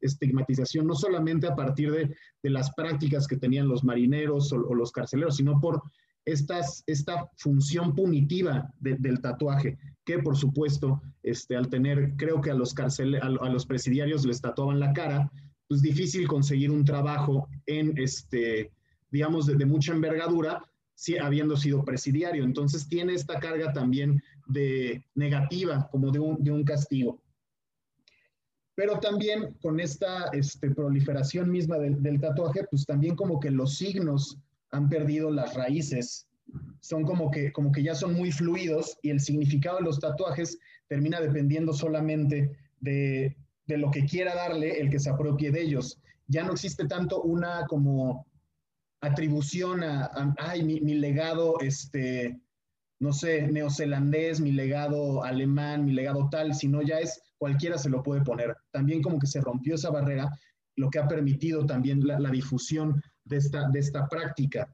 estigmatización, 0.00 0.86
no 0.86 0.94
solamente 0.94 1.46
a 1.46 1.56
partir 1.56 1.90
de, 1.90 2.14
las 2.42 2.72
prácticas 2.74 3.26
que 3.26 3.36
tenían 3.36 3.68
los 3.68 3.82
marineros 3.84 4.52
o, 4.52 4.74
los 4.74 4.92
carceleros, 4.92 5.36
sino 5.36 5.58
por 5.60 5.82
estas, 6.24 6.84
esta 6.86 7.28
función 7.36 7.94
punitiva 7.94 8.72
del 8.78 9.20
tatuaje, 9.20 9.78
que 10.04 10.18
por 10.18 10.36
supuesto, 10.36 11.00
este, 11.22 11.56
al 11.56 11.68
tener, 11.68 12.14
creo 12.16 12.40
que 12.40 12.50
a 12.50 12.54
los, 12.54 12.74
a, 12.78 13.48
los 13.48 13.66
presidiarios 13.66 14.24
les 14.24 14.40
tatuaban 14.40 14.80
la 14.80 14.92
cara, 14.92 15.30
pues 15.68 15.82
difícil 15.82 16.28
conseguir 16.28 16.70
un 16.70 16.84
trabajo 16.84 17.48
en, 17.66 17.96
este, 17.96 18.70
digamos, 19.12 19.46
de, 19.46 19.64
mucha 19.64 19.92
envergadura, 19.92 20.64
si, 20.94 21.16
habiendo 21.16 21.56
sido 21.56 21.84
presidiario. 21.84 22.42
Entonces 22.42 22.88
tiene 22.88 23.14
esta 23.14 23.38
carga 23.38 23.72
también 23.72 24.20
de 24.48 25.04
negativa, 25.14 25.88
como 25.92 26.10
de 26.10 26.18
un, 26.18 26.42
de 26.42 26.50
un 26.50 26.64
castigo 26.64 27.22
pero 28.74 28.98
también 28.98 29.54
con 29.60 29.80
esta 29.80 30.28
este, 30.32 30.70
proliferación 30.70 31.50
misma 31.50 31.78
del, 31.78 32.20
tatuaje, 32.20 32.64
pues 32.70 32.86
también 32.86 33.16
como 33.16 33.38
que 33.38 33.50
los 33.50 33.76
signos 33.76 34.38
han 34.70 34.88
perdido 34.88 35.30
las 35.30 35.54
raíces 35.54 36.26
son 36.80 37.04
como 37.04 37.30
que, 37.30 37.52
como 37.52 37.70
que 37.72 37.82
ya 37.82 37.94
son 37.94 38.14
muy 38.14 38.32
fluidos 38.32 38.98
y 39.02 39.10
el 39.10 39.20
significado 39.20 39.78
de 39.78 39.84
los 39.84 40.00
tatuajes 40.00 40.58
termina 40.88 41.20
dependiendo 41.20 41.72
solamente 41.72 42.50
de, 42.80 43.36
de 43.66 43.76
lo 43.76 43.90
que 43.90 44.04
quiera 44.04 44.34
darle 44.34 44.80
el 44.80 44.90
que 44.90 44.98
se 44.98 45.10
apropie 45.10 45.50
de 45.50 45.62
ellos. 45.62 45.98
Ya 46.26 46.44
no 46.44 46.52
existe 46.52 46.86
tanto 46.86 47.22
una 47.22 47.66
como 47.68 48.26
atribución 49.02 49.82
a, 49.82 50.10
ay, 50.38 50.62
mi, 50.62 50.80
mi, 50.80 50.94
legado, 50.94 51.60
este, 51.60 52.40
no 53.00 53.12
sé, 53.12 53.48
neozelandés, 53.48 54.40
mi 54.40 54.52
legado 54.52 55.24
alemán, 55.24 55.84
mi 55.84 55.92
legado 55.92 56.28
tal, 56.30 56.54
sino 56.54 56.82
ya 56.82 57.00
es 57.00 57.20
cualquiera 57.36 57.76
se 57.76 57.90
lo 57.90 58.02
puede 58.02 58.22
poner. 58.22 58.56
También 58.70 59.02
como 59.02 59.18
que 59.18 59.26
se 59.26 59.40
rompió 59.40 59.74
esa 59.74 59.90
barrera, 59.90 60.30
lo 60.76 60.88
que 60.88 61.00
ha 61.00 61.08
permitido 61.08 61.66
también 61.66 62.06
la, 62.06 62.18
la 62.20 62.30
difusión 62.30 63.02
de 63.24 63.38
esta, 63.38 63.68
de 63.68 63.80
esta 63.80 64.06
práctica. 64.08 64.72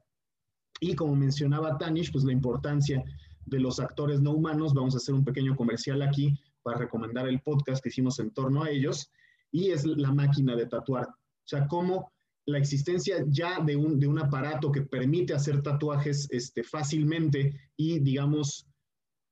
Y 0.79 0.95
como 0.95 1.15
mencionaba 1.15 1.77
Tanish, 1.79 2.11
pues 2.11 2.23
la 2.23 2.31
importancia 2.31 3.03
de 3.47 3.59
los 3.59 3.79
actores 3.79 4.21
no 4.21 4.31
humanos, 4.31 4.75
vamos 4.75 4.93
a 4.93 4.97
hacer 4.97 5.15
un 5.15 5.25
pequeño 5.25 5.55
comercial 5.55 6.03
aquí 6.03 6.39
para 6.61 6.77
recomendar 6.77 7.27
el 7.27 7.41
podcast 7.41 7.81
que 7.81 7.89
hicimos 7.89 8.19
en 8.19 8.31
torno 8.31 8.63
a 8.63 8.69
ellos, 8.69 9.11
y 9.51 9.71
es 9.71 9.85
la 9.85 10.13
máquina 10.13 10.55
de 10.55 10.67
tatuar. 10.67 11.07
O 11.07 11.47
sea, 11.47 11.67
cómo 11.67 12.11
la 12.49 12.57
existencia 12.57 13.23
ya 13.27 13.59
de 13.59 13.75
un, 13.75 13.99
de 13.99 14.07
un 14.07 14.19
aparato 14.19 14.71
que 14.71 14.81
permite 14.81 15.33
hacer 15.33 15.61
tatuajes 15.61 16.27
este, 16.31 16.63
fácilmente 16.63 17.53
y, 17.77 17.99
digamos, 17.99 18.67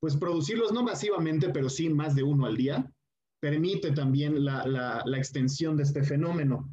pues 0.00 0.16
producirlos 0.16 0.72
no 0.72 0.82
masivamente, 0.82 1.50
pero 1.50 1.68
sí 1.68 1.88
más 1.88 2.14
de 2.14 2.22
uno 2.22 2.46
al 2.46 2.56
día, 2.56 2.90
permite 3.40 3.90
también 3.92 4.44
la, 4.44 4.66
la, 4.66 5.02
la 5.04 5.18
extensión 5.18 5.76
de 5.76 5.82
este 5.82 6.02
fenómeno. 6.02 6.70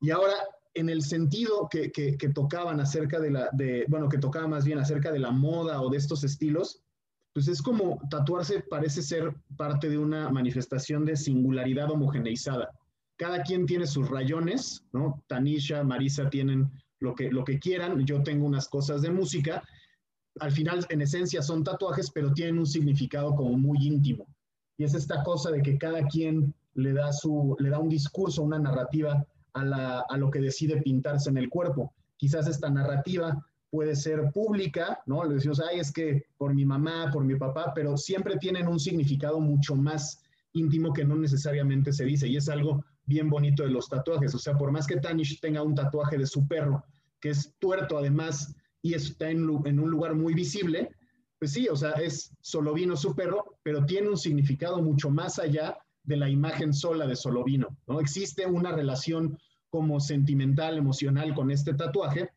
Y 0.00 0.10
ahora, 0.10 0.34
en 0.74 0.88
el 0.88 1.02
sentido 1.02 1.68
que, 1.70 1.90
que, 1.90 2.28
tocaban 2.34 2.80
acerca 2.80 3.20
de 3.20 3.30
la, 3.30 3.48
de, 3.52 3.84
bueno, 3.88 4.08
que 4.08 4.18
tocaba 4.18 4.46
más 4.46 4.64
bien 4.64 4.78
acerca 4.78 5.12
de 5.12 5.18
la 5.18 5.30
moda 5.30 5.80
o 5.80 5.90
de 5.90 5.98
estos 5.98 6.24
estilos, 6.24 6.82
pues 7.32 7.48
es 7.48 7.62
como 7.62 8.00
tatuarse 8.10 8.60
parece 8.68 9.02
ser 9.02 9.34
parte 9.56 9.88
de 9.88 9.98
una 9.98 10.30
manifestación 10.30 11.04
de 11.04 11.16
singularidad 11.16 11.90
homogeneizada 11.90 12.70
cada 13.18 13.42
quien 13.42 13.66
tiene 13.66 13.86
sus 13.86 14.08
rayones, 14.08 14.84
¿no? 14.92 15.22
Tanisha, 15.26 15.82
Marisa 15.82 16.30
tienen 16.30 16.70
lo 17.00 17.14
que, 17.14 17.30
lo 17.30 17.44
que 17.44 17.58
quieran, 17.58 18.06
yo 18.06 18.22
tengo 18.22 18.46
unas 18.46 18.68
cosas 18.68 19.02
de 19.02 19.10
música. 19.10 19.62
Al 20.40 20.52
final, 20.52 20.86
en 20.88 21.02
esencia, 21.02 21.42
son 21.42 21.64
tatuajes, 21.64 22.10
pero 22.12 22.32
tienen 22.32 22.58
un 22.58 22.66
significado 22.66 23.34
como 23.34 23.58
muy 23.58 23.78
íntimo. 23.82 24.24
Y 24.78 24.84
es 24.84 24.94
esta 24.94 25.24
cosa 25.24 25.50
de 25.50 25.62
que 25.62 25.76
cada 25.76 26.06
quien 26.06 26.54
le 26.74 26.92
da, 26.92 27.12
su, 27.12 27.56
le 27.58 27.70
da 27.70 27.80
un 27.80 27.88
discurso, 27.88 28.42
una 28.42 28.58
narrativa 28.60 29.26
a, 29.52 29.64
la, 29.64 30.04
a 30.08 30.16
lo 30.16 30.30
que 30.30 30.40
decide 30.40 30.80
pintarse 30.80 31.28
en 31.28 31.38
el 31.38 31.48
cuerpo. 31.48 31.92
Quizás 32.16 32.46
esta 32.46 32.70
narrativa 32.70 33.44
puede 33.70 33.96
ser 33.96 34.30
pública, 34.32 35.02
¿no? 35.06 35.24
Le 35.24 35.34
decimos, 35.34 35.60
ay, 35.60 35.80
es 35.80 35.92
que 35.92 36.26
por 36.36 36.54
mi 36.54 36.64
mamá, 36.64 37.10
por 37.12 37.24
mi 37.24 37.34
papá, 37.34 37.72
pero 37.74 37.96
siempre 37.96 38.36
tienen 38.36 38.68
un 38.68 38.78
significado 38.78 39.40
mucho 39.40 39.74
más 39.74 40.22
íntimo 40.52 40.92
que 40.92 41.04
no 41.04 41.16
necesariamente 41.16 41.92
se 41.92 42.04
dice. 42.04 42.28
Y 42.28 42.36
es 42.36 42.48
algo 42.48 42.84
bien 43.08 43.28
bonito 43.28 43.64
de 43.64 43.70
los 43.70 43.88
tatuajes. 43.88 44.34
O 44.34 44.38
sea, 44.38 44.56
por 44.56 44.70
más 44.70 44.86
que 44.86 44.96
Tanish 44.96 45.40
tenga 45.40 45.62
un 45.62 45.74
tatuaje 45.74 46.18
de 46.18 46.26
su 46.26 46.46
perro, 46.46 46.84
que 47.20 47.30
es 47.30 47.54
tuerto 47.58 47.98
además 47.98 48.54
y 48.82 48.94
está 48.94 49.30
en, 49.30 49.48
un 49.48 49.90
lugar 49.90 50.14
muy 50.14 50.34
visible, 50.34 50.90
pues 51.38 51.52
sí, 51.52 51.68
o 51.68 51.74
sea, 51.74 51.92
es 51.92 52.30
Solovino 52.40 52.96
su 52.96 53.14
perro, 53.14 53.58
pero 53.62 53.84
tiene 53.84 54.08
un 54.08 54.16
significado 54.16 54.82
mucho 54.82 55.10
más 55.10 55.38
allá 55.38 55.78
de 56.04 56.16
la 56.16 56.28
imagen 56.28 56.72
sola 56.72 57.06
de 57.06 57.16
Solovino, 57.16 57.76
¿no? 57.86 58.00
Existe 58.00 58.46
una 58.46 58.72
relación 58.72 59.38
como 59.70 60.00
sentimental, 60.00 60.78
emocional 60.78 61.34
con 61.34 61.50
este 61.50 61.74
tatuaje 61.74 62.30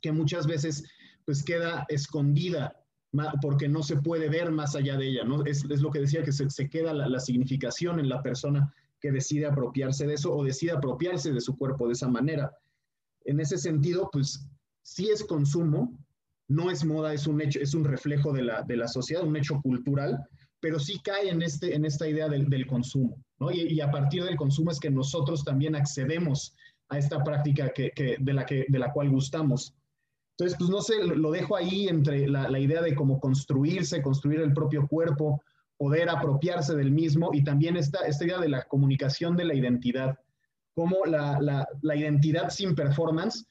que 0.00 0.12
muchas 0.12 0.46
veces 0.46 0.84
pues 1.24 1.42
queda 1.42 1.86
escondida 1.88 2.76
porque 3.40 3.68
no 3.68 3.82
se 3.82 3.96
puede 3.96 4.28
ver 4.28 4.50
más 4.50 4.74
allá 4.74 4.96
de 4.96 5.08
ella, 5.08 5.24
¿no? 5.24 5.44
Es, 5.44 5.64
es 5.68 5.82
lo 5.82 5.90
que 5.90 6.00
decía, 6.00 6.22
que 6.22 6.32
se, 6.32 6.70
queda 6.70 6.94
la, 6.94 7.20
significación 7.20 8.00
en 8.00 8.08
la 8.08 8.22
persona 8.22 8.72
que 9.02 9.10
decide 9.10 9.46
apropiarse 9.46 10.06
de 10.06 10.14
eso 10.14 10.32
o 10.32 10.44
decide 10.44 10.70
apropiarse 10.70 11.32
de 11.32 11.40
su 11.40 11.58
cuerpo 11.58 11.88
de 11.88 11.94
esa 11.94 12.08
manera. 12.08 12.56
En 13.24 13.40
ese 13.40 13.58
sentido, 13.58 14.08
pues 14.12 14.48
sí 14.82 15.10
es 15.10 15.24
consumo, 15.24 15.98
no 16.48 16.70
es 16.70 16.84
moda, 16.84 17.12
es 17.12 17.26
un 17.26 17.40
hecho, 17.40 17.58
es 17.60 17.74
un 17.74 17.84
reflejo 17.84 18.32
de 18.32 18.42
la, 18.42 18.62
de 18.62 18.76
la 18.76 18.86
sociedad, 18.86 19.24
un 19.24 19.36
hecho 19.36 19.60
cultural, 19.60 20.24
pero 20.60 20.78
sí 20.78 21.00
cae 21.02 21.28
en, 21.30 21.42
este, 21.42 21.74
en 21.74 21.84
esta 21.84 22.08
idea 22.08 22.28
del, 22.28 22.48
del 22.48 22.66
consumo, 22.66 23.20
¿no? 23.40 23.50
Y, 23.50 23.80
a 23.80 23.90
partir 23.90 24.22
del 24.22 24.36
consumo 24.36 24.70
es 24.70 24.78
que 24.78 24.90
nosotros 24.90 25.44
también 25.44 25.74
accedemos 25.74 26.54
a 26.88 26.98
esta 26.98 27.24
práctica 27.24 27.72
que, 27.74 27.90
que, 27.90 28.16
de, 28.20 28.32
la 28.32 28.46
que, 28.46 28.66
de 28.68 28.78
la 28.78 28.92
cual 28.92 29.10
gustamos. 29.10 29.74
Entonces, 30.36 30.56
pues 30.56 30.70
no 30.70 30.80
sé, 30.80 31.02
lo 31.02 31.32
dejo 31.32 31.56
ahí 31.56 31.88
entre 31.88 32.28
la, 32.28 32.48
la 32.48 32.60
idea 32.60 32.80
de 32.82 32.94
cómo 32.94 33.18
construirse, 33.18 34.02
construir 34.02 34.40
el 34.40 34.52
propio 34.52 34.86
cuerpo, 34.86 35.42
poder 35.82 36.08
apropiarse 36.08 36.76
del 36.76 36.92
mismo 36.92 37.30
y 37.32 37.42
también 37.42 37.76
esta, 37.76 38.06
esta 38.06 38.24
idea 38.24 38.38
de 38.38 38.48
la 38.48 38.62
comunicación 38.68 39.36
de 39.36 39.46
la 39.46 39.54
identidad, 39.54 40.16
cómo 40.76 41.04
la, 41.06 41.40
la, 41.40 41.66
la 41.80 41.96
identidad 41.96 42.50
sin 42.50 42.76
performance 42.76 43.44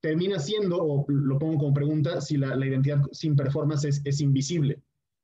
termina 0.00 0.38
siendo, 0.38 0.78
o 0.82 1.04
lo 1.08 1.38
pongo 1.38 1.58
como 1.58 1.74
pregunta, 1.74 2.22
si 2.22 2.38
la, 2.38 2.56
la 2.56 2.64
identidad 2.64 3.02
sin 3.12 3.36
performance 3.36 3.84
es, 3.84 4.00
es, 4.06 4.22
invisible. 4.22 4.76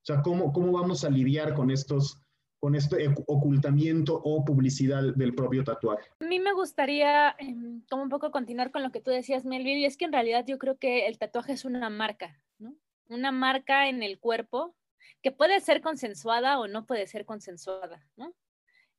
O 0.03 0.05
sea, 0.05 0.21
¿cómo, 0.21 0.53
¿cómo 0.53 0.71
vamos 0.73 1.03
a 1.03 1.09
lidiar 1.09 1.55
con 1.55 1.71
estos, 1.71 2.21
con 2.59 2.75
este 2.75 3.09
ocultamiento 3.27 4.21
o 4.23 4.45
publicidad 4.45 5.15
del 5.15 5.35
propio 5.35 5.65
tatuaje. 5.65 6.11
A 6.21 6.27
mí 6.27 6.41
me 6.41 6.53
gustaría 6.53 7.31
eh, 7.39 7.57
como 7.89 8.03
un 8.03 8.11
poco 8.11 8.31
continuar 8.31 8.71
con 8.71 8.83
lo 8.83 8.93
que 8.93 9.01
tú 9.01 9.11
decías, 9.11 9.47
Melvin, 9.47 9.79
y 9.79 9.87
es 9.87 9.97
que 9.97 10.05
en 10.05 10.13
realidad 10.13 10.45
yo 10.47 10.59
creo 10.59 10.77
que 10.77 11.07
el 11.07 11.17
tatuaje 11.17 11.55
es 11.55 11.65
una 11.65 11.89
marca, 11.89 12.39
¿no? 12.59 12.75
Una 13.09 13.33
marca 13.33 13.89
en 13.89 14.03
el 14.03 14.19
cuerpo 14.19 14.75
que 15.23 15.33
puede 15.33 15.61
ser 15.61 15.81
consensuada 15.81 16.59
o 16.59 16.69
no 16.69 16.87
puede 16.87 17.07
ser 17.07 17.25
consensuada, 17.25 18.07
¿no? 18.17 18.35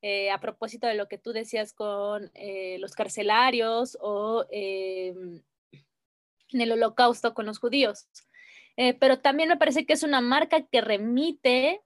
Eh, 0.04 0.32
a 0.32 0.40
propósito 0.40 0.88
de 0.88 0.96
lo 0.96 1.08
que 1.08 1.20
tú 1.20 1.32
decías 1.32 1.74
con 1.74 2.32
eh, 2.34 2.78
los 2.80 2.94
carcelarios 2.94 3.98
o 4.02 4.48
eh, 4.50 5.14
en 6.50 6.62
el 6.62 6.72
holocausto 6.72 7.36
con 7.36 7.46
los 7.46 7.60
judíos. 7.60 8.08
Pero 9.00 9.20
también 9.20 9.50
me 9.50 9.58
parece 9.58 9.86
que 9.86 9.94
es 9.94 10.02
una 10.02 10.22
marca 10.22 10.66
que 10.66 10.82
remite 10.82 11.82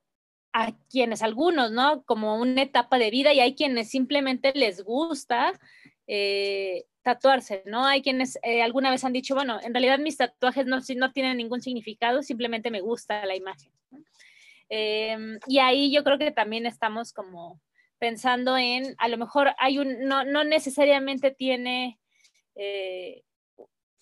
a 0.54 0.78
quienes, 0.90 1.24
algunos, 1.24 1.72
¿no? 1.72 2.06
Como 2.06 2.38
una 2.38 2.62
etapa 2.62 2.98
de 2.98 3.10
vida 3.10 3.34
y 3.34 3.42
hay 3.42 3.54
quienes 3.54 3.90
simplemente 3.90 4.54
les 4.56 4.82
gusta 4.82 5.60
eh, 6.08 6.86
tatuarse, 7.06 7.62
¿no? 7.68 7.86
Hay 7.86 8.02
quienes 8.02 8.40
eh, 8.42 8.64
alguna 8.64 8.90
vez 8.90 9.04
han 9.04 9.14
dicho, 9.14 9.36
bueno, 9.36 9.60
en 9.62 9.76
realidad 9.76 10.00
mis 10.00 10.18
tatuajes 10.18 10.66
no, 10.66 10.80
no 10.96 11.12
tienen 11.12 11.38
ningún 11.38 11.62
significado, 11.62 12.24
simplemente 12.24 12.72
me 12.72 12.82
gusta 12.82 13.24
la 13.28 13.36
imagen. 13.36 13.72
Eh, 14.70 15.16
y 15.46 15.60
ahí 15.60 15.94
yo 15.94 16.04
creo 16.04 16.18
que 16.18 16.32
también 16.32 16.66
estamos 16.66 17.14
como 17.14 17.62
pensando 18.00 18.58
en, 18.58 18.96
a 18.98 19.08
lo 19.08 19.20
mejor 19.20 19.52
hay 19.60 19.78
un, 19.78 20.00
no, 20.06 20.26
no 20.26 20.44
necesariamente 20.44 21.30
tiene 21.30 22.00
eh, 22.56 23.22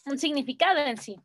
un 0.05 0.17
significado 0.17 0.79
en 0.79 0.95
sí. 0.95 1.17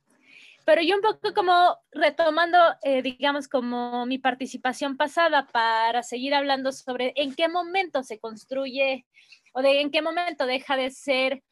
Pero 0.67 0.83
yo 0.83 0.97
un 0.97 1.01
poco 1.01 1.33
como 1.33 1.79
retomando, 1.93 2.59
digamos, 3.03 3.49
como 3.49 4.05
mi 4.05 4.19
participación 4.19 4.99
pasada 4.99 5.47
para 5.47 6.03
seguir 6.03 6.35
hablando 6.35 6.73
sobre 6.73 7.15
en 7.17 7.35
qué 7.35 7.49
momento 7.49 8.03
se 8.03 8.19
construye 8.19 9.07
o 9.53 9.63
de 9.63 9.81
en 9.81 9.91
qué 9.91 10.03
momento 10.03 10.47
deja 10.47 10.77
de 10.77 10.91
ser 10.91 11.43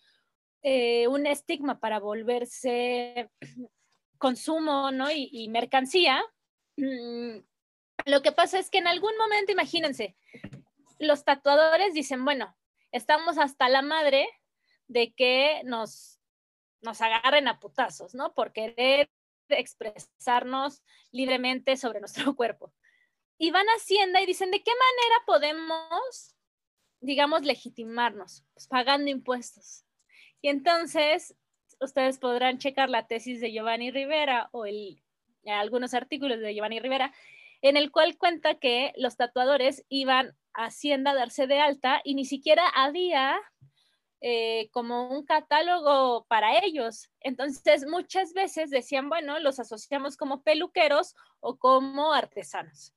eh, 0.62 1.06
un 1.08 1.26
estigma 1.26 1.78
para 1.78 2.00
volverse 2.00 3.30
consumo 4.18 4.90
¿no? 4.90 5.10
y, 5.10 5.48
mercancía. 5.48 6.22
Mm, 6.76 7.38
lo 8.06 8.22
que 8.22 8.32
pasa 8.32 8.58
es 8.58 8.70
que 8.70 8.78
en 8.78 8.86
algún 8.86 9.16
momento, 9.16 9.52
imagínense, 9.52 10.16
los 10.98 11.24
tatuadores 11.24 11.94
dicen, 11.94 12.24
bueno, 12.24 12.56
estamos 12.92 13.38
hasta 13.38 13.68
la 13.68 13.82
madre 13.82 14.28
de 14.88 15.12
que 15.12 15.62
nos, 15.64 16.20
nos 16.80 17.00
agarren 17.00 17.48
a 17.48 17.58
putazos, 17.60 18.14
¿no? 18.14 18.34
Por 18.34 18.52
querer 18.52 19.10
expresarnos 19.48 20.82
libremente 21.12 21.76
sobre 21.76 22.00
nuestro 22.00 22.34
cuerpo. 22.36 22.72
Y 23.38 23.50
van 23.50 23.68
a 23.68 23.74
Hacienda 23.74 24.20
y 24.20 24.26
dicen, 24.26 24.50
¿de 24.50 24.62
qué 24.62 24.72
manera 24.72 25.24
podemos, 25.26 26.35
digamos, 27.00 27.42
legitimarnos? 27.42 28.44
Pues 28.54 28.66
pagando 28.66 29.10
impuestos. 29.10 29.84
Y 30.40 30.48
entonces, 30.48 31.34
ustedes 31.80 32.18
podrán 32.18 32.58
checar 32.58 32.88
la 32.90 33.06
tesis 33.06 33.40
de 33.40 33.52
Giovanni 33.52 33.90
Rivera 33.90 34.48
o 34.52 34.64
algunos 35.46 35.94
artículos 35.94 36.40
de 36.40 36.54
Giovanni 36.54 36.80
Rivera 36.80 37.12
en 37.62 37.76
el 37.76 37.90
cual 37.90 38.16
cuenta 38.16 38.56
que 38.56 38.92
los 38.96 39.16
tatuadores 39.16 39.84
iban 39.88 40.36
a 40.52 40.66
Hacienda 40.66 41.10
a 41.10 41.14
darse 41.14 41.46
de 41.46 41.60
alta 41.60 42.00
y 42.04 42.14
ni 42.14 42.24
siquiera 42.24 42.66
había 42.68 43.38
eh, 44.20 44.70
como 44.72 45.10
un 45.10 45.24
catálogo 45.24 46.24
para 46.28 46.58
ellos. 46.64 47.10
Entonces, 47.20 47.86
muchas 47.86 48.32
veces 48.32 48.70
decían, 48.70 49.08
bueno, 49.08 49.38
los 49.38 49.58
asociamos 49.60 50.16
como 50.16 50.42
peluqueros 50.42 51.14
o 51.40 51.58
como 51.58 52.12
artesanos. 52.12 52.95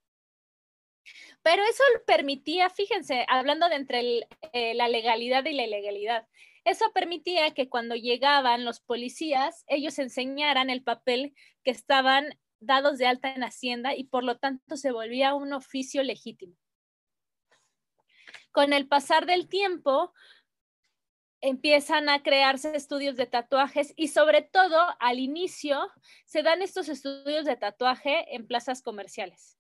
Pero 1.42 1.64
eso 1.64 1.84
permitía, 2.06 2.70
fíjense, 2.70 3.26
hablando 3.28 3.70
de 3.70 3.76
entre 3.76 4.28
eh, 4.54 4.74
la 4.74 4.88
legalidad 4.88 5.46
y 5.46 5.54
la 5.54 5.64
ilegalidad, 5.64 6.28
Eso 6.66 6.92
permitía 6.94 7.54
que 7.54 7.70
cuando 7.70 7.96
llegaban 7.96 8.66
los 8.66 8.82
policías, 8.82 9.64
ellos 9.68 9.98
enseñaran 9.98 10.70
el 10.70 10.84
papel 10.84 11.34
que 11.64 11.72
estaban 11.72 12.38
dados 12.60 12.98
de 12.98 13.08
alta 13.08 13.34
en 13.34 13.44
Hacienda 13.44 13.96
y 13.96 14.04
por 14.04 14.24
lo 14.24 14.38
tanto 14.38 14.76
se 14.76 14.92
volvía 14.92 15.34
un 15.34 15.54
oficio 15.54 16.04
legítimo. 16.04 16.56
Con 18.52 18.74
el 18.74 18.88
pasar 18.88 19.26
del 19.26 19.48
tiempo, 19.48 20.14
empiezan 21.42 22.10
a 22.10 22.22
crearse 22.22 22.76
estudios 22.76 23.16
de 23.16 23.26
tatuajes 23.26 23.94
y 23.96 24.10
sobre 24.10 24.42
todo 24.42 24.78
al 25.00 25.20
inicio 25.20 25.90
se 26.26 26.44
dan 26.44 26.62
estos 26.62 26.90
estudios 26.90 27.46
de 27.46 27.56
tatuaje 27.56 28.36
en 28.36 28.46
plazas 28.48 28.82
comerciales. 28.82 29.59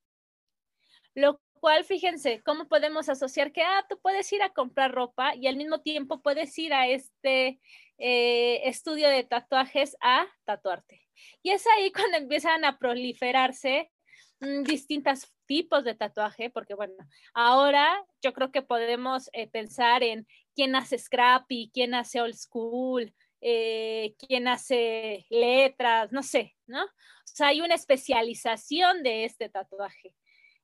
Lo 1.15 1.41
cual, 1.60 1.84
fíjense, 1.84 2.41
cómo 2.43 2.67
podemos 2.67 3.10
asociar 3.10 3.52
que, 3.52 3.62
ah, 3.62 3.86
tú 3.89 4.00
puedes 4.02 4.32
ir 4.32 4.41
a 4.41 4.50
comprar 4.50 4.91
ropa 4.91 5.36
y 5.36 5.48
al 5.48 5.58
mismo 5.58 5.82
tiempo 5.82 6.22
puedes 6.22 6.58
ir 6.58 6.74
a 6.74 6.88
este 6.88 7.60
eh, 7.98 8.62
estudio 8.65 9.10
de 9.10 9.24
tatuajes 9.24 9.98
a 10.02 10.26
tatuarte. 10.45 11.06
Y 11.43 11.52
es 11.52 11.65
ahí 11.67 11.91
cuando 11.93 12.17
empiezan 12.17 12.65
a 12.65 12.78
proliferarse 12.78 13.91
mm, 14.39 14.63
distintos 14.63 15.32
tipos 15.45 15.84
de 15.84 15.95
tatuaje, 15.95 16.50
porque 16.50 16.76
bueno, 16.76 16.93
ahora 17.34 18.06
yo 18.22 18.34
creo 18.34 18.52
que 18.52 18.62
podemos 18.62 19.30
eh, 19.34 19.48
pensar 19.48 20.04
en 20.04 20.28
quién 20.56 20.76
hace 20.76 20.98
scrappy, 20.98 21.72
quién 21.74 21.93
hace 21.93 22.22
old 22.22 22.36
school, 22.36 23.13
eh, 23.41 24.15
quién 24.19 24.48
hace 24.48 25.26
letras, 25.30 26.12
no 26.12 26.24
sé, 26.24 26.56
¿no? 26.67 26.84
O 26.84 26.88
sea, 27.24 27.48
hay 27.48 27.62
una 27.62 27.76
especialización 27.76 29.02
de 29.04 29.26
este 29.26 29.50
tatuaje. 29.50 30.13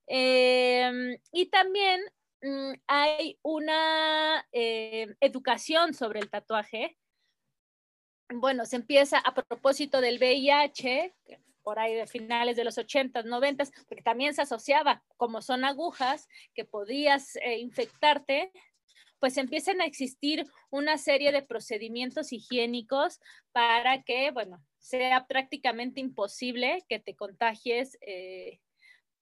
Em, 0.08 1.18
y 1.32 1.48
también 1.48 2.02
mm, 2.42 2.74
hay 2.88 3.40
una 3.42 4.48
em, 4.52 5.16
educación 5.20 5.94
sobre 5.94 6.20
el 6.20 6.30
tatuaje. 6.30 6.98
Bueno, 8.30 8.66
se 8.66 8.78
empieza 8.78 9.20
a 9.20 9.34
propósito 9.34 10.02
del 10.02 10.18
VIH, 10.18 11.14
por 11.66 11.80
ahí 11.80 11.96
de 11.96 12.08
finales 12.08 12.56
de 12.56 12.64
los 12.64 12.78
80, 12.78 13.24
90, 13.24 13.66
porque 13.88 14.04
también 14.04 14.36
se 14.36 14.44
asociaba, 14.44 15.04
como 15.18 15.42
son 15.42 15.66
agujas, 15.66 16.28
que 16.54 16.64
podías 16.64 17.36
eh, 17.38 17.58
infectarte, 17.58 18.52
pues 19.20 19.38
empiezan 19.38 19.82
a 19.82 19.86
existir 19.86 20.46
una 20.70 21.00
serie 21.00 21.32
de 21.32 21.42
procedimientos 21.42 22.32
higiénicos 22.32 23.20
para 23.52 24.04
que, 24.04 24.30
bueno, 24.30 24.64
sea 24.78 25.26
prácticamente 25.26 26.00
imposible 26.00 26.86
que 26.88 27.00
te 27.00 27.16
contagies 27.16 27.98
eh, 28.02 28.60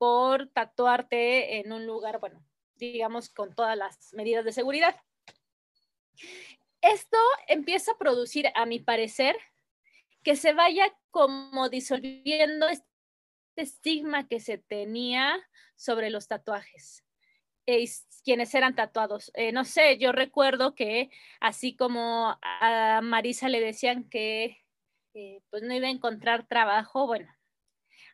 por 0.03 0.49
tatuarte 0.49 1.59
en 1.59 1.71
un 1.71 1.85
lugar, 1.85 2.19
bueno, 2.19 2.45
digamos, 2.75 3.29
con 3.29 3.55
todas 3.55 3.77
las 3.77 4.11
medidas 4.11 4.43
de 4.43 4.51
seguridad. 4.51 4.97
Esto 6.81 7.17
empieza 7.47 7.93
a 7.93 7.97
producir, 7.97 8.47
a 8.53 8.65
mi 8.65 8.81
parecer, 8.81 9.37
que 10.21 10.35
se 10.35 10.51
vaya 10.51 10.93
como 11.09 11.69
disolviendo 11.69 12.67
este 12.67 12.85
estigma 13.55 14.27
que 14.27 14.41
se 14.41 14.57
tenía 14.57 15.41
sobre 15.77 16.09
los 16.09 16.27
tatuajes. 16.27 17.05
quienes 18.25 18.53
eran 18.55 18.75
tatuados. 18.75 19.31
Eh, 19.35 19.53
no 19.53 19.63
sé, 19.63 19.97
yo 19.99 20.11
recuerdo 20.11 20.75
que 20.75 21.11
así 21.39 21.77
como 21.77 22.37
a 22.41 22.99
Marisa 23.01 23.47
le 23.47 23.61
decían 23.61 24.09
que 24.09 24.57
eh, 25.13 25.39
pues 25.49 25.63
no 25.63 25.73
iba 25.73 25.87
a 25.87 25.91
encontrar 25.91 26.45
trabajo, 26.45 27.07
bueno, 27.07 27.33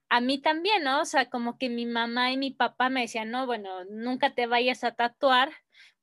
a 0.10 0.22
mí 0.22 0.40
también, 0.40 0.84
¿no? 0.84 1.02
O 1.02 1.06
sea, 1.06 1.30
como 1.30 1.58
que 1.58 1.70
mi 1.70 1.86
mamá 1.86 2.32
y 2.32 2.38
mi 2.38 2.52
papá 2.52 2.90
me 2.90 3.02
decían, 3.02 3.32
no, 3.32 3.46
bueno, 3.46 3.86
nunca 3.86 4.34
te 4.34 4.48
vayas 4.48 4.84
a 4.84 4.96
tatuar 4.96 5.52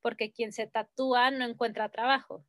porque 0.00 0.32
quien 0.32 0.52
se 0.52 0.68
tatúa 0.68 1.32
no 1.32 1.44
encuentra 1.44 1.88
trabajo. 1.90 2.44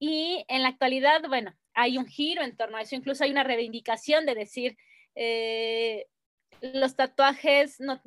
Y 0.00 0.44
en 0.48 0.62
la 0.62 0.68
actualidad, 0.68 1.22
bueno, 1.28 1.54
hay 1.74 1.96
un 1.96 2.06
giro 2.06 2.42
en 2.42 2.56
torno 2.56 2.76
a 2.76 2.82
eso, 2.82 2.96
incluso 2.96 3.22
hay 3.22 3.30
una 3.30 3.44
reivindicación 3.44 4.26
de 4.26 4.34
decir, 4.34 4.76
eh, 5.14 6.06
los 6.60 6.96
tatuajes 6.96 7.80
no, 7.80 8.00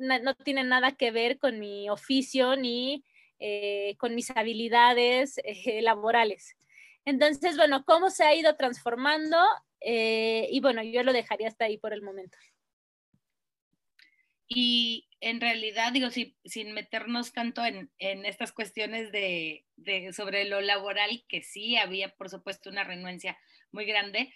tienen 0.44 0.68
nada 0.68 0.92
que 0.92 1.10
ver 1.10 1.38
con 1.38 1.58
mi 1.58 1.88
oficio 1.88 2.56
ni 2.56 3.04
eh, 3.38 3.96
con 3.98 4.14
mis 4.14 4.30
habilidades 4.30 5.38
eh, 5.44 5.80
laborales. 5.80 6.56
Entonces, 7.06 7.56
bueno, 7.56 7.84
¿cómo 7.86 8.10
se 8.10 8.24
ha 8.24 8.34
ido 8.34 8.56
transformando? 8.56 9.38
y 9.88 10.58
bueno, 10.60 10.82
yo 10.82 11.04
lo 11.04 11.12
dejaría 11.12 11.46
hasta 11.46 11.66
ahí 11.66 11.78
por 11.78 11.92
el 11.92 12.02
momento. 12.02 12.36
Y 14.48 15.08
en 15.20 15.40
realidad, 15.40 15.92
digo, 15.92 16.08
sin 16.10 16.72
meternos 16.72 17.32
tanto 17.32 17.64
en, 17.64 17.90
estas 17.98 18.52
cuestiones 18.52 19.10
de, 19.10 19.64
sobre 20.12 20.44
lo 20.44 20.60
laboral, 20.60 21.24
que 21.28 21.42
sí 21.42 21.76
había, 21.76 22.14
por 22.14 22.30
supuesto, 22.30 22.70
una 22.70 22.84
renuencia 22.84 23.38
muy 23.72 23.86
grande, 23.86 24.32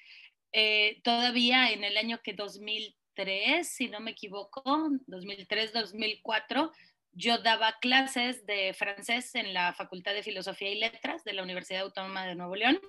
eh, 0.53 1.01
todavía 1.05 1.71
en 1.71 1.85
el 1.85 1.97
año 1.97 2.21
que 2.23 2.33
2003, 2.33 3.69
si 3.69 3.89
no 3.89 4.01
me 4.01 4.11
equivoco, 4.13 4.63
2003-2004, 5.07 6.73
yo 7.13 7.39
daba 7.39 7.79
clases 7.81 8.47
de 8.47 8.73
francés 8.75 9.35
en 9.35 9.53
la 9.55 9.75
Facultad 9.75 10.15
de 10.15 10.23
Filosofía 10.23 10.71
y 10.71 10.79
Letras 10.79 11.25
de 11.25 11.35
la 11.35 11.43
Universidad 11.43 11.83
Autónoma 11.83 12.27
de 12.27 12.35
Nuevo 12.35 12.57
León 12.57 12.81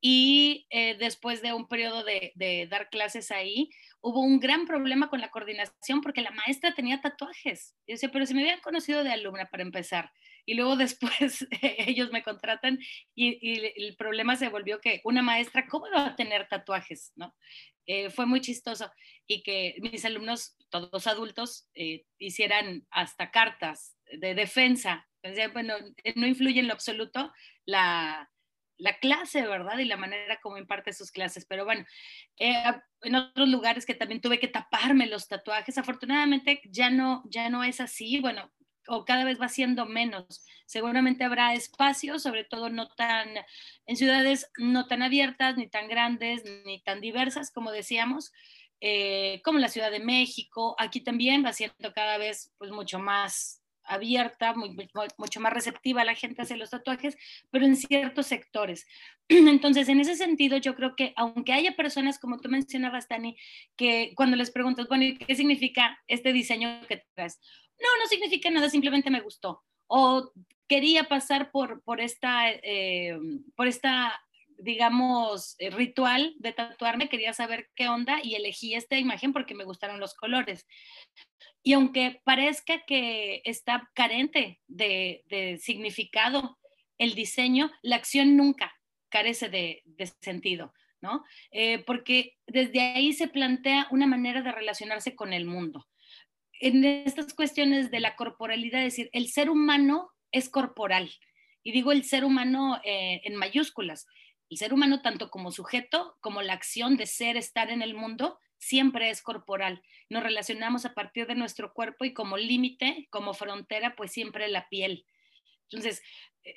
y 0.00 0.66
eh, 0.70 0.96
después 0.96 1.42
de 1.42 1.52
un 1.52 1.66
periodo 1.66 2.04
de, 2.04 2.68
dar 2.70 2.88
clases 2.88 3.30
ahí, 3.30 3.70
hubo 4.00 4.20
un 4.20 4.38
gran 4.38 4.66
problema 4.66 5.10
con 5.10 5.20
la 5.20 5.30
coordinación 5.30 6.00
porque 6.02 6.22
la 6.22 6.30
maestra 6.30 6.74
tenía 6.74 7.00
tatuajes. 7.00 7.74
Yo 7.86 7.94
decía, 7.94 8.10
pero 8.12 8.24
si 8.24 8.34
me 8.34 8.42
habían 8.42 8.60
conocido 8.60 9.02
de 9.02 9.10
alumna 9.10 9.46
para 9.46 9.64
empezar. 9.64 10.12
Y 10.46 10.54
luego 10.54 10.76
después 10.76 11.46
ellos 11.60 12.12
me 12.12 12.22
contratan 12.22 12.78
y, 13.14 13.60
el 13.76 13.96
problema 13.96 14.36
se 14.36 14.48
volvió 14.48 14.80
que 14.80 15.00
una 15.04 15.22
maestra, 15.22 15.66
¿cómo 15.66 15.86
va 15.90 16.06
a 16.06 16.16
tener 16.16 16.46
tatuajes? 16.48 17.12
¿No? 17.16 17.34
Eh, 17.86 18.10
fue 18.10 18.26
muy 18.26 18.40
chistoso 18.40 18.92
y 19.26 19.42
que 19.42 19.76
mis 19.80 20.04
alumnos, 20.04 20.56
todos 20.68 21.06
adultos, 21.06 21.68
eh, 21.74 22.04
hicieran 22.18 22.86
hasta 22.90 23.30
cartas 23.30 23.96
de 24.12 24.34
defensa. 24.34 25.08
Decía, 25.22 25.48
bueno, 25.48 25.74
no 26.14 26.26
influye 26.26 26.60
en 26.60 26.68
lo 26.68 26.74
absoluto 26.74 27.32
la 27.64 28.30
la 28.78 28.98
clase, 28.98 29.46
¿verdad? 29.46 29.78
Y 29.78 29.84
la 29.84 29.96
manera 29.96 30.40
como 30.40 30.56
imparte 30.56 30.92
sus 30.92 31.10
clases. 31.10 31.44
Pero 31.46 31.64
bueno, 31.64 31.84
eh, 32.38 32.62
en 33.02 33.14
otros 33.14 33.48
lugares 33.48 33.84
que 33.84 33.94
también 33.94 34.20
tuve 34.20 34.38
que 34.38 34.48
taparme 34.48 35.06
los 35.06 35.28
tatuajes, 35.28 35.76
afortunadamente 35.78 36.60
ya 36.70 36.90
no, 36.90 37.22
ya 37.26 37.50
no 37.50 37.64
es 37.64 37.80
así, 37.80 38.20
bueno, 38.20 38.50
o 38.88 39.04
cada 39.04 39.24
vez 39.24 39.40
va 39.40 39.48
siendo 39.48 39.86
menos. 39.86 40.44
Seguramente 40.66 41.24
habrá 41.24 41.54
espacios, 41.54 42.22
sobre 42.22 42.44
todo 42.44 42.70
no 42.70 42.88
tan, 42.88 43.28
en 43.86 43.96
ciudades 43.96 44.50
no 44.58 44.86
tan 44.86 45.02
abiertas, 45.02 45.56
ni 45.56 45.68
tan 45.68 45.88
grandes, 45.88 46.44
ni 46.64 46.80
tan 46.82 47.00
diversas, 47.00 47.50
como 47.50 47.70
decíamos, 47.70 48.32
eh, 48.80 49.42
como 49.44 49.58
la 49.58 49.68
Ciudad 49.68 49.90
de 49.90 50.00
México. 50.00 50.74
Aquí 50.78 51.00
también 51.00 51.44
va 51.44 51.52
siendo 51.52 51.92
cada 51.94 52.16
vez 52.18 52.52
pues 52.58 52.70
mucho 52.70 52.98
más 52.98 53.57
abierta, 53.88 54.54
mucho 54.54 55.40
más 55.40 55.52
receptiva 55.52 56.02
a 56.02 56.04
la 56.04 56.14
gente 56.14 56.42
hacia 56.42 56.56
los 56.56 56.70
tatuajes, 56.70 57.16
pero 57.50 57.64
en 57.64 57.76
ciertos 57.76 58.26
sectores. 58.26 58.86
Entonces, 59.28 59.88
en 59.88 60.00
ese 60.00 60.16
sentido, 60.16 60.56
yo 60.58 60.74
creo 60.74 60.94
que 60.96 61.12
aunque 61.16 61.52
haya 61.52 61.76
personas, 61.76 62.18
como 62.18 62.38
tú 62.38 62.48
mencionabas, 62.48 63.08
Dani, 63.08 63.36
que 63.76 64.12
cuando 64.16 64.36
les 64.36 64.50
preguntas, 64.50 64.88
bueno, 64.88 65.04
¿qué 65.26 65.34
significa 65.34 65.98
este 66.06 66.32
diseño 66.32 66.80
que 66.88 67.04
traes? 67.14 67.40
No, 67.80 67.88
no 68.02 68.08
significa 68.08 68.50
nada, 68.50 68.68
simplemente 68.70 69.10
me 69.10 69.20
gustó. 69.20 69.62
O 69.86 70.32
quería 70.68 71.04
pasar 71.04 71.50
por, 71.50 71.82
por, 71.82 72.00
esta, 72.00 72.50
eh, 72.50 73.18
por 73.56 73.66
esta 73.66 74.20
digamos, 74.58 75.54
eh, 75.58 75.70
ritual 75.70 76.34
de 76.38 76.52
tatuarme, 76.52 77.08
quería 77.08 77.32
saber 77.32 77.70
qué 77.74 77.88
onda 77.88 78.18
y 78.22 78.34
elegí 78.34 78.74
esta 78.74 78.98
imagen 78.98 79.32
porque 79.32 79.54
me 79.54 79.64
gustaron 79.64 80.00
los 80.00 80.14
colores. 80.14 80.66
Y 81.62 81.72
aunque 81.72 82.20
parezca 82.24 82.84
que 82.86 83.42
está 83.44 83.90
carente 83.94 84.60
de, 84.66 85.58
significado 85.60 86.58
el 86.98 87.14
diseño, 87.14 87.70
la 87.82 87.96
acción 87.96 88.36
nunca 88.36 88.74
carece 89.08 89.48
de, 89.48 89.82
sentido, 90.20 90.72
¿no? 91.00 91.24
Eh, 91.50 91.84
porque 91.84 92.36
desde 92.46 92.80
ahí 92.80 93.12
se 93.12 93.28
plantea 93.28 93.86
una 93.90 94.06
manera 94.06 94.42
de 94.42 94.52
relacionarse 94.52 95.14
con 95.14 95.32
el 95.32 95.44
mundo. 95.44 95.86
En 96.60 96.84
estas 96.84 97.34
cuestiones 97.34 97.90
de 97.90 98.00
la 98.00 98.16
corporalidad, 98.16 98.84
es 98.84 98.94
decir, 98.94 99.10
el 99.12 99.28
ser 99.28 99.50
humano 99.50 100.10
es 100.32 100.48
corporal. 100.48 101.10
Y 101.62 101.72
digo 101.72 101.92
el 101.92 102.04
ser 102.04 102.24
humano 102.24 102.80
eh, 102.84 103.20
en 103.24 103.36
mayúsculas 103.36 104.06
el 104.50 104.56
ser 104.56 104.72
humano, 104.72 105.02
tanto 105.02 105.30
como 105.30 105.52
sujeto, 105.52 106.16
como 106.20 106.42
la 106.42 106.54
acción 106.54 106.96
de 106.96 107.06
ser, 107.06 107.36
estar 107.36 107.70
en 107.70 107.82
el 107.82 107.94
mundo, 107.94 108.38
siempre 108.58 109.10
es 109.10 109.22
corporal. 109.22 109.82
Nos 110.08 110.22
relacionamos 110.22 110.84
a 110.84 110.94
partir 110.94 111.26
de 111.26 111.34
nuestro 111.34 111.72
cuerpo 111.72 112.04
y 112.04 112.12
como 112.12 112.36
límite, 112.36 113.06
como 113.10 113.34
frontera, 113.34 113.94
pues 113.96 114.12
siempre 114.12 114.48
la 114.48 114.68
piel. 114.68 115.06
Entonces, 115.70 116.02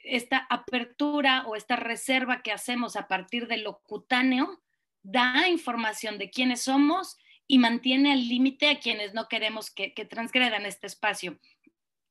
esta 0.04 0.48
apertura 0.50 1.46
o 1.48 1.56
esta 1.56 1.76
reserva 1.76 2.42
que 2.42 2.52
hacemos 2.52 2.96
a 2.96 3.08
partir 3.08 3.48
de 3.48 3.58
lo 3.58 3.82
cutáneo 3.84 4.62
da 5.04 5.48
información 5.48 6.18
de 6.18 6.30
quiénes 6.30 6.62
somos 6.62 7.18
y 7.48 7.58
mantiene 7.58 8.14
al 8.14 8.28
límite 8.28 8.70
a 8.70 8.80
quienes 8.80 9.14
no 9.14 9.28
queremos 9.28 9.72
que, 9.72 9.94
que 9.94 10.06
transgredan 10.06 10.66
este 10.66 10.88
espacio. 10.88 11.40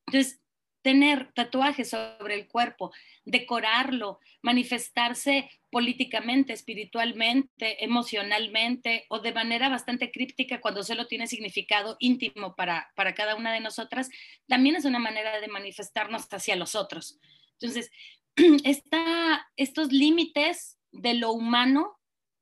Entonces, 0.07 0.41
tener 0.83 1.33
tatuajes 1.35 1.91
sobre 1.91 2.35
el 2.35 2.49
cuerpo, 2.49 2.93
decorarlo, 3.25 4.19
manifestarse 4.43 5.51
políticamente, 5.71 6.53
espiritualmente, 6.53 7.85
emocionalmente 7.85 9.07
o 9.09 9.21
de 9.21 9.33
manera 9.33 9.69
bastante 9.69 10.11
críptica 10.11 10.61
cuando 10.61 10.83
solo 10.83 11.07
tiene 11.07 11.27
significado 11.27 11.97
íntimo 12.01 12.55
para, 12.57 12.91
para 12.97 13.15
cada 13.15 13.37
una 13.37 13.53
de 13.53 13.61
nosotras, 13.61 14.09
también 14.49 14.77
es 14.77 14.85
una 14.85 14.99
manera 14.99 15.41
de 15.41 15.49
manifestarnos 15.49 16.27
hacia 16.31 16.57
los 16.57 16.75
otros. 16.75 17.19
Entonces, 17.61 17.91
está, 18.65 19.47
estos 19.57 19.93
límites 19.93 20.79
de 20.93 21.15
lo 21.15 21.33
humano 21.33 21.99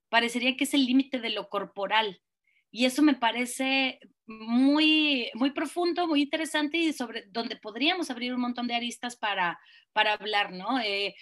parecería 0.08 0.56
que 0.56 0.64
es 0.64 0.74
el 0.74 0.86
límite 0.86 1.20
de 1.20 1.30
lo 1.30 1.48
corporal. 1.48 2.20
Y 2.70 2.84
eso 2.84 3.02
me 3.02 3.14
parece 3.14 3.98
muy, 4.26 5.30
muy 5.34 5.50
profundo, 5.52 6.06
muy 6.06 6.22
interesante 6.22 6.76
y 6.76 6.92
sobre 6.92 7.24
donde 7.28 7.56
podríamos 7.56 8.10
abrir 8.10 8.34
un 8.34 8.42
montón 8.42 8.66
de 8.66 8.74
aristas 8.74 9.16
para, 9.16 9.58
para 9.92 10.12
hablar, 10.12 10.52
¿no? 10.52 10.78
Eh, 10.80 11.14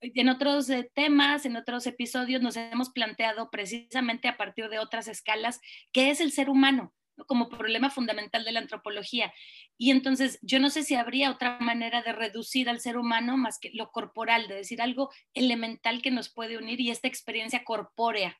en 0.00 0.28
otros 0.28 0.70
eh, 0.70 0.90
temas, 0.94 1.44
en 1.46 1.56
otros 1.56 1.86
episodios, 1.86 2.40
nos 2.40 2.56
hemos 2.56 2.90
planteado 2.90 3.50
precisamente 3.50 4.28
a 4.28 4.36
partir 4.36 4.68
de 4.68 4.78
otras 4.78 5.08
escalas 5.08 5.60
qué 5.92 6.10
es 6.10 6.20
el 6.20 6.32
ser 6.32 6.48
humano 6.48 6.94
como 7.26 7.48
problema 7.48 7.90
fundamental 7.90 8.44
de 8.44 8.52
la 8.52 8.60
antropología. 8.60 9.32
Y 9.78 9.90
entonces 9.90 10.38
yo 10.42 10.58
no 10.58 10.70
sé 10.70 10.82
si 10.82 10.94
habría 10.94 11.30
otra 11.30 11.58
manera 11.60 12.02
de 12.02 12.12
reducir 12.12 12.68
al 12.68 12.80
ser 12.80 12.98
humano 12.98 13.36
más 13.36 13.58
que 13.58 13.70
lo 13.72 13.90
corporal, 13.90 14.48
de 14.48 14.56
decir 14.56 14.82
algo 14.82 15.10
elemental 15.32 16.02
que 16.02 16.10
nos 16.10 16.32
puede 16.32 16.58
unir 16.58 16.80
y 16.80 16.90
esta 16.90 17.08
experiencia 17.08 17.62
corpórea. 17.64 18.36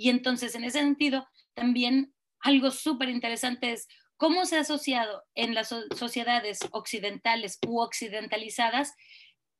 Y 0.00 0.08
entonces 0.08 0.54
en 0.54 0.64
ese 0.64 0.78
sentido 0.78 1.28
también 1.52 2.14
algo 2.38 2.70
súper 2.70 3.10
interesante 3.10 3.72
es 3.72 3.86
cómo 4.16 4.46
se 4.46 4.56
ha 4.56 4.60
asociado 4.60 5.24
en 5.34 5.54
las 5.54 5.74
sociedades 5.94 6.60
occidentales 6.70 7.58
u 7.68 7.80
occidentalizadas 7.80 8.94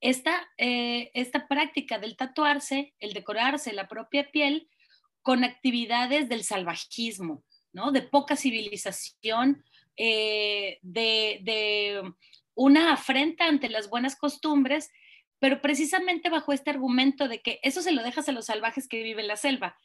esta, 0.00 0.48
eh, 0.56 1.10
esta 1.12 1.46
práctica 1.46 1.98
del 1.98 2.16
tatuarse, 2.16 2.94
el 3.00 3.12
decorarse 3.12 3.74
la 3.74 3.86
propia 3.86 4.30
piel 4.30 4.70
con 5.20 5.44
actividades 5.44 6.30
del 6.30 6.42
salvajismo, 6.42 7.44
¿no? 7.74 7.92
De 7.92 8.00
poca 8.00 8.34
civilización, 8.34 9.62
eh, 9.98 10.78
de, 10.80 11.40
de 11.42 12.14
una 12.54 12.94
afrenta 12.94 13.44
ante 13.44 13.68
las 13.68 13.90
buenas 13.90 14.16
costumbres, 14.16 14.90
pero 15.38 15.60
precisamente 15.60 16.30
bajo 16.30 16.54
este 16.54 16.70
argumento 16.70 17.28
de 17.28 17.42
que 17.42 17.60
eso 17.62 17.82
se 17.82 17.92
lo 17.92 18.02
dejas 18.02 18.26
a 18.30 18.32
los 18.32 18.46
salvajes 18.46 18.88
que 18.88 19.02
viven 19.02 19.24
en 19.24 19.28
la 19.28 19.36
selva, 19.36 19.76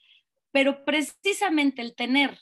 pero 0.56 0.86
precisamente 0.86 1.82
el 1.82 1.96
tener 1.96 2.40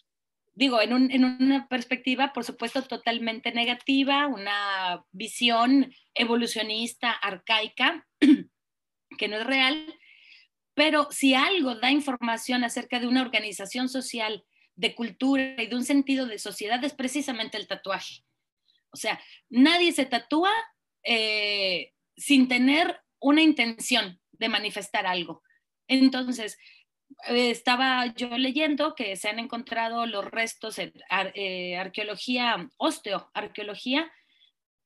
digo, 0.53 0.79
en, 0.83 0.93
una 1.25 1.67
perspectiva, 1.67 2.31
por 2.31 2.43
supuesto, 2.43 2.83
totalmente 2.83 3.51
negativa, 3.51 4.27
una 4.27 5.03
visión 5.11 5.91
evolucionista, 6.13 7.09
arcaica, 7.09 8.07
que 9.17 9.27
no 9.27 9.37
es 9.37 9.47
real, 9.47 9.99
pero 10.75 11.07
si 11.09 11.33
algo 11.33 11.73
da 11.73 11.89
información 11.89 12.63
acerca 12.63 12.99
de 12.99 13.07
una 13.07 13.23
organización 13.23 13.89
social, 13.89 14.45
de 14.75 14.93
cultura 14.93 15.55
y 15.57 15.65
de 15.65 15.75
un 15.75 15.83
sentido 15.83 16.27
de 16.27 16.37
sociedad, 16.37 16.83
es 16.83 16.93
precisamente 16.93 17.57
el 17.57 17.65
tatuaje. 17.65 18.23
O 18.91 18.95
sea, 18.95 19.19
nadie 19.49 19.91
se 19.91 20.05
tatúa 20.05 20.53
eh, 21.01 21.93
sin 22.15 22.47
tener 22.47 23.01
una 23.19 23.41
intención 23.41 24.19
de 24.33 24.49
manifestar 24.49 25.07
algo. 25.07 25.41
Entonces, 25.87 26.59
estaba 27.27 28.05
yo 28.15 28.37
leyendo 28.37 28.95
que 28.95 29.15
se 29.15 29.29
han 29.29 29.39
encontrado 29.39 30.05
los 30.05 30.25
restos 30.25 30.79
en 30.79 30.93
eh, 31.35 31.77
arqueología, 31.77 32.69
osteoarqueología, 32.77 34.11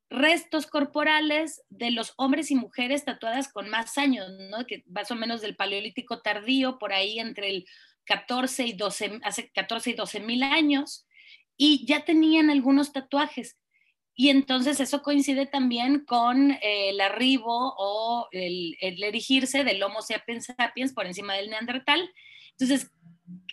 restos 0.10 0.68
corporales 0.68 1.64
de 1.70 1.92
los 1.92 2.14
hombres 2.18 2.52
y 2.52 2.56
mujeres 2.56 3.06
tatuadas 3.06 3.52
con 3.52 3.70
más 3.70 3.98
años, 3.98 4.30
¿no? 4.50 4.66
que 4.66 4.84
más 4.88 5.12
o 5.12 5.16
menos 5.16 5.42
del 5.42 5.56
paleolítico 5.56 6.22
tardío, 6.22 6.80
por 6.80 6.94
ahí 6.94 7.20
entre 7.20 7.50
el 7.50 7.66
14 8.06 8.66
y 8.66 8.74
12, 8.74 9.20
hace 9.24 9.52
14 9.52 9.90
y 9.92 9.94
12 9.94 10.20
mil 10.22 10.44
años, 10.44 11.06
y 11.58 11.86
ya 11.86 12.06
tenían 12.06 12.50
algunos 12.50 12.94
tatuajes. 12.94 13.58
Y 14.20 14.32
entonces 14.32 14.80
eso 14.80 15.04
coincide 15.04 15.46
también 15.46 16.04
con 16.04 16.50
eh, 16.54 16.90
el 16.90 17.00
arribo 17.02 17.76
o 17.78 18.28
el, 18.32 18.76
erigirse 18.82 19.64
del 19.64 19.84
Homo 19.84 20.02
sapiens 20.02 20.46
sapiens 20.46 20.92
por 20.92 21.06
encima 21.06 21.36
del 21.36 21.52
Neandertal. 21.52 22.12
Entonces, 22.54 22.92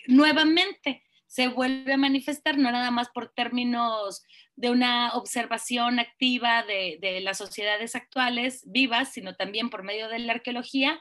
nuevamente 0.07 1.03
se 1.27 1.49
vuelve 1.49 1.93
a 1.93 1.97
manifestar, 1.97 2.57
no 2.57 2.71
nada 2.71 2.89
más 2.89 3.09
por 3.09 3.31
términos 3.31 4.23
de 4.55 4.71
una 4.71 5.13
observación 5.13 5.99
activa 5.99 6.63
de, 6.63 7.19
las 7.21 7.37
sociedades 7.37 7.95
actuales 7.95 8.63
vivas, 8.65 9.13
sino 9.13 9.35
también 9.35 9.69
por 9.69 9.83
medio 9.83 10.09
de 10.09 10.17
la 10.17 10.33
arqueología. 10.33 10.99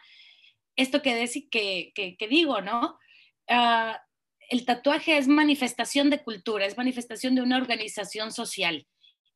Esto 0.77 1.01
que, 1.01 1.27
que, 1.51 2.17
que, 2.19 2.29
digo, 2.29 2.61
¿no? 2.61 2.99
Ah, 3.49 3.99
el 4.51 4.67
tatuaje 4.67 5.17
es 5.17 5.27
manifestación 5.27 6.11
de 6.11 6.23
cultura, 6.23 6.67
es 6.67 6.77
manifestación 6.77 7.35
de 7.35 7.41
una 7.41 7.57
organización 7.57 8.31
social 8.31 8.87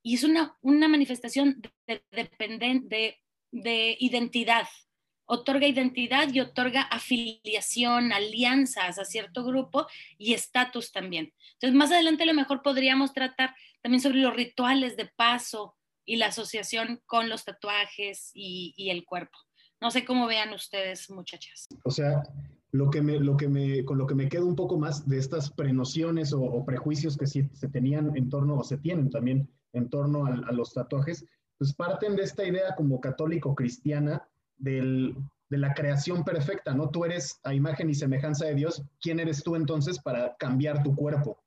y 0.02 0.14
es 0.14 0.24
una, 0.24 0.56
una 0.62 0.88
manifestación 0.88 1.60
de, 1.86 2.02
de, 2.10 3.16
de, 3.50 3.96
identidad. 4.00 4.66
Otorga 5.30 5.66
identidad 5.66 6.32
y 6.32 6.40
otorga 6.40 6.82
afiliación, 6.82 8.12
alianzas 8.12 8.98
a 8.98 9.04
cierto 9.04 9.44
grupo 9.44 9.86
y 10.16 10.32
estatus 10.32 10.90
también. 10.90 11.34
Entonces, 11.54 11.76
más 11.76 11.92
adelante 11.92 12.22
a 12.22 12.26
lo 12.26 12.34
mejor 12.34 12.62
podríamos 12.62 13.12
tratar 13.12 13.54
también 13.82 14.00
sobre 14.00 14.18
los 14.18 14.34
rituales 14.34 14.96
de 14.96 15.06
paso 15.06 15.76
y 16.06 16.16
la 16.16 16.26
asociación 16.26 17.02
con 17.04 17.28
los 17.28 17.44
tatuajes 17.44 18.30
y, 18.32 18.72
y 18.76 18.88
el 18.88 19.04
cuerpo. 19.04 19.36
No 19.80 19.90
sé 19.90 20.04
cómo 20.06 20.26
vean 20.26 20.54
ustedes, 20.54 21.10
muchachas. 21.10 21.66
O 21.84 21.90
sea, 21.90 22.22
lo 22.72 22.90
que 22.90 23.02
me, 23.02 23.20
lo 23.20 23.36
que 23.36 23.48
me, 23.48 23.84
con 23.84 23.98
lo 23.98 24.06
que 24.06 24.14
me 24.14 24.28
quedo 24.28 24.46
un 24.46 24.56
poco 24.56 24.78
más 24.78 25.06
de 25.06 25.18
estas 25.18 25.50
prenociones 25.50 26.32
o, 26.32 26.40
o 26.40 26.64
prejuicios 26.64 27.16
que 27.16 27.26
sí 27.26 27.48
se 27.52 27.68
tenían 27.68 28.16
en 28.16 28.30
torno, 28.30 28.56
o 28.56 28.64
se 28.64 28.78
tienen 28.78 29.10
también 29.10 29.48
en 29.72 29.88
torno 29.88 30.26
a, 30.26 30.52
los 30.52 30.72
tatuajes, 30.72 31.24
pues 31.58 31.74
parten 31.74 32.16
de 32.16 32.22
esta 32.22 32.44
idea 32.44 32.74
como 32.76 33.00
católico-cristiana 33.00 34.26
de 34.56 35.14
la 35.50 35.74
creación 35.74 36.24
perfecta, 36.24 36.74
¿no? 36.74 36.90
Tú 36.90 37.04
eres 37.04 37.40
a 37.44 37.54
imagen 37.54 37.90
y 37.90 37.94
semejanza 37.94 38.46
de 38.46 38.54
Dios, 38.54 38.82
¿quién 39.00 39.20
eres 39.20 39.42
tú 39.42 39.56
entonces 39.56 39.98
para 39.98 40.36
cambiar 40.36 40.82
tu 40.82 40.94
cuerpo? 40.94 41.42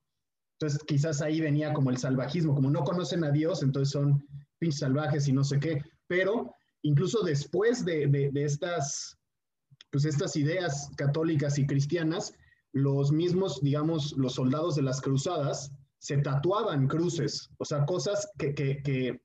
Entonces 0.59 0.83
quizás 0.85 1.21
ahí 1.21 1.41
venía 1.41 1.73
como 1.73 1.89
el 1.89 1.97
salvajismo, 1.97 2.53
como 2.53 2.69
no 2.69 2.83
conocen 2.83 3.23
a 3.23 3.31
Dios, 3.31 3.63
entonces 3.63 3.91
son 3.91 4.25
pinches 4.59 4.79
salvajes 4.79 5.27
y 5.27 5.33
no 5.33 5.43
sé 5.43 5.59
qué, 5.59 5.81
pero 6.07 6.53
incluso 6.83 7.23
después 7.23 7.83
de, 7.83 8.07
de 8.07 8.43
estas, 8.43 9.17
pues 9.91 10.05
estas 10.05 10.35
ideas 10.35 10.91
católicas 10.97 11.57
y 11.57 11.65
cristianas, 11.65 12.33
los 12.73 13.11
mismos, 13.11 13.61
digamos, 13.61 14.13
los 14.17 14.35
soldados 14.35 14.75
de 14.75 14.83
las 14.83 15.01
cruzadas 15.01 15.71
se 16.01 16.17
tatuaban 16.17 16.87
cruces, 16.87 17.51
o 17.59 17.63
sea, 17.63 17.85
cosas 17.85 18.27
que, 18.39 18.55
que, 18.55 18.81
que, 18.81 19.21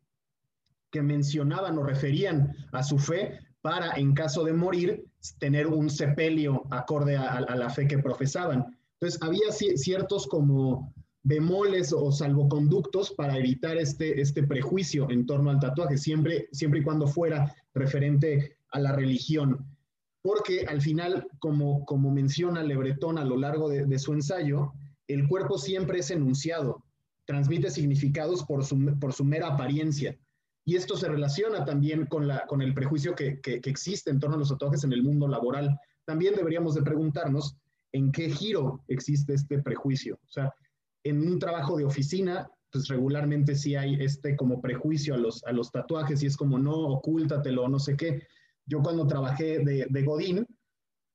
mencionaban 1.02 1.76
o 1.76 1.82
referían 1.82 2.54
a 2.72 2.82
su 2.82 2.98
fe 2.98 3.38
para, 3.60 3.92
en 3.96 4.14
caso 4.14 4.44
de 4.44 4.54
morir, 4.54 5.04
tener 5.38 5.66
un 5.66 5.90
sepelio 5.90 6.64
acorde 6.70 7.16
a, 7.16 7.40
la 7.40 7.68
fe 7.68 7.86
que 7.86 7.98
profesaban. 7.98 8.78
Entonces, 8.94 9.20
había 9.22 9.52
ciertos 9.52 10.26
como 10.26 10.94
bemoles 11.22 11.92
o 11.92 12.10
salvoconductos 12.10 13.12
para 13.12 13.36
evitar 13.36 13.76
este, 13.76 14.22
este 14.22 14.42
prejuicio 14.42 15.10
en 15.10 15.26
torno 15.26 15.50
al 15.50 15.60
tatuaje, 15.60 15.98
siempre, 15.98 16.48
siempre 16.52 16.80
y 16.80 16.82
cuando 16.82 17.06
fuera 17.06 17.54
referente 17.74 18.56
a 18.70 18.80
la 18.80 18.92
religión. 18.92 19.66
Porque 20.22 20.64
al 20.66 20.80
final, 20.80 21.26
como, 21.40 21.84
como 21.84 22.10
menciona 22.10 22.62
Lebretón 22.62 23.18
a 23.18 23.24
lo 23.24 23.36
largo 23.36 23.68
de, 23.68 23.84
de 23.84 23.98
su 23.98 24.14
ensayo, 24.14 24.72
el 25.08 25.28
cuerpo 25.28 25.58
siempre 25.58 25.98
es 26.00 26.10
enunciado, 26.10 26.84
transmite 27.26 27.70
significados 27.70 28.44
por 28.44 28.64
su, 28.64 28.98
por 28.98 29.12
su 29.12 29.24
mera 29.24 29.48
apariencia. 29.48 30.18
Y 30.64 30.76
esto 30.76 30.96
se 30.96 31.08
relaciona 31.08 31.64
también 31.64 32.06
con, 32.06 32.26
la, 32.26 32.44
con 32.46 32.60
el 32.60 32.74
prejuicio 32.74 33.14
que, 33.14 33.40
que, 33.40 33.60
existe 33.64 34.10
en 34.10 34.18
torno 34.18 34.36
a 34.36 34.38
los 34.38 34.48
tatuajes 34.48 34.82
en 34.84 34.92
el 34.92 35.02
mundo 35.02 35.28
laboral. 35.28 35.78
También 36.04 36.34
deberíamos 36.34 36.74
de 36.74 36.82
preguntarnos 36.82 37.56
en 37.92 38.10
qué 38.10 38.30
giro 38.30 38.82
existe 38.88 39.34
este 39.34 39.62
prejuicio. 39.62 40.18
O 40.24 40.28
sea, 40.28 40.52
en 41.04 41.20
un 41.20 41.38
trabajo 41.38 41.76
de 41.76 41.84
oficina, 41.84 42.50
pues 42.72 42.88
regularmente 42.88 43.54
sí 43.54 43.76
hay 43.76 43.94
este 44.02 44.36
como 44.36 44.60
prejuicio 44.60 45.14
a 45.14 45.18
los, 45.18 45.44
a 45.44 45.52
los 45.52 45.70
tatuajes 45.70 46.22
y 46.22 46.26
es 46.26 46.36
como 46.36 46.58
no, 46.58 46.74
ocúltatelo, 46.74 47.68
no 47.68 47.78
sé 47.78 47.96
qué. 47.96 48.26
Yo 48.66 48.82
cuando 48.82 49.06
trabajé 49.06 49.60
de, 49.60 49.86
de 49.88 50.02
Godín, 50.02 50.46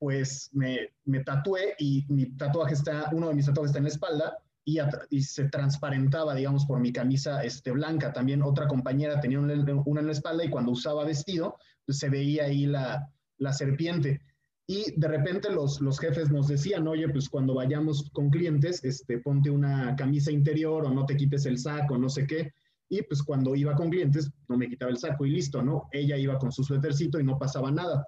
pues 0.01 0.49
me, 0.51 0.89
me, 1.05 1.23
tatué 1.23 1.75
y 1.77 2.07
mi 2.09 2.25
tatuaje 2.35 2.73
está, 2.73 3.11
uno 3.11 3.27
de 3.27 3.35
mis 3.35 3.45
tatuajes 3.45 3.69
está 3.69 3.77
en 3.77 3.83
la 3.83 3.89
espalda 3.89 4.37
y, 4.65 5.21
se 5.21 5.47
transparentaba, 5.49 6.33
digamos, 6.33 6.65
por 6.65 6.79
mi 6.79 6.91
camisa 6.91 7.43
este, 7.43 7.69
blanca. 7.69 8.11
También 8.11 8.41
otra 8.41 8.67
compañera 8.67 9.19
tenía 9.19 9.39
una, 9.39 9.53
en 9.53 10.05
la 10.07 10.11
espalda 10.11 10.43
y 10.43 10.49
cuando 10.49 10.71
usaba 10.71 11.05
vestido, 11.05 11.55
pues 11.85 11.99
se 11.99 12.09
veía 12.09 12.45
ahí 12.45 12.65
la, 12.65 13.11
la 13.37 13.53
serpiente. 13.53 14.21
Y 14.65 14.99
de 14.99 15.07
repente 15.07 15.51
los, 15.51 15.79
los 15.81 15.99
jefes 15.99 16.31
nos 16.31 16.47
decían, 16.47 16.87
oye, 16.87 17.07
pues 17.09 17.29
cuando 17.29 17.53
vayamos 17.53 18.09
con 18.11 18.31
clientes, 18.31 18.83
este, 18.83 19.19
ponte 19.19 19.51
una 19.51 19.95
camisa 19.95 20.31
interior 20.31 20.83
o 20.83 20.89
no 20.89 21.05
te 21.05 21.15
quites 21.15 21.45
el 21.45 21.59
saco, 21.59 21.95
no 21.99 22.09
sé 22.09 22.25
qué. 22.25 22.51
y 22.89 23.03
pues 23.03 23.21
cuando 23.21 23.53
iba 23.55 23.75
con 23.75 23.91
clientes 23.91 24.31
no 24.49 24.57
me 24.57 24.67
quitaba 24.67 24.89
el 24.89 24.97
saco 24.97 25.27
y 25.27 25.29
listo, 25.29 25.61
¿no? 25.61 25.89
Ella 25.91 26.17
iba 26.17 26.39
con 26.39 26.51
su 26.51 26.63
suétercito 26.63 27.19
y 27.19 27.23
no 27.23 27.37
pasaba 27.37 27.69
nada. 27.69 28.07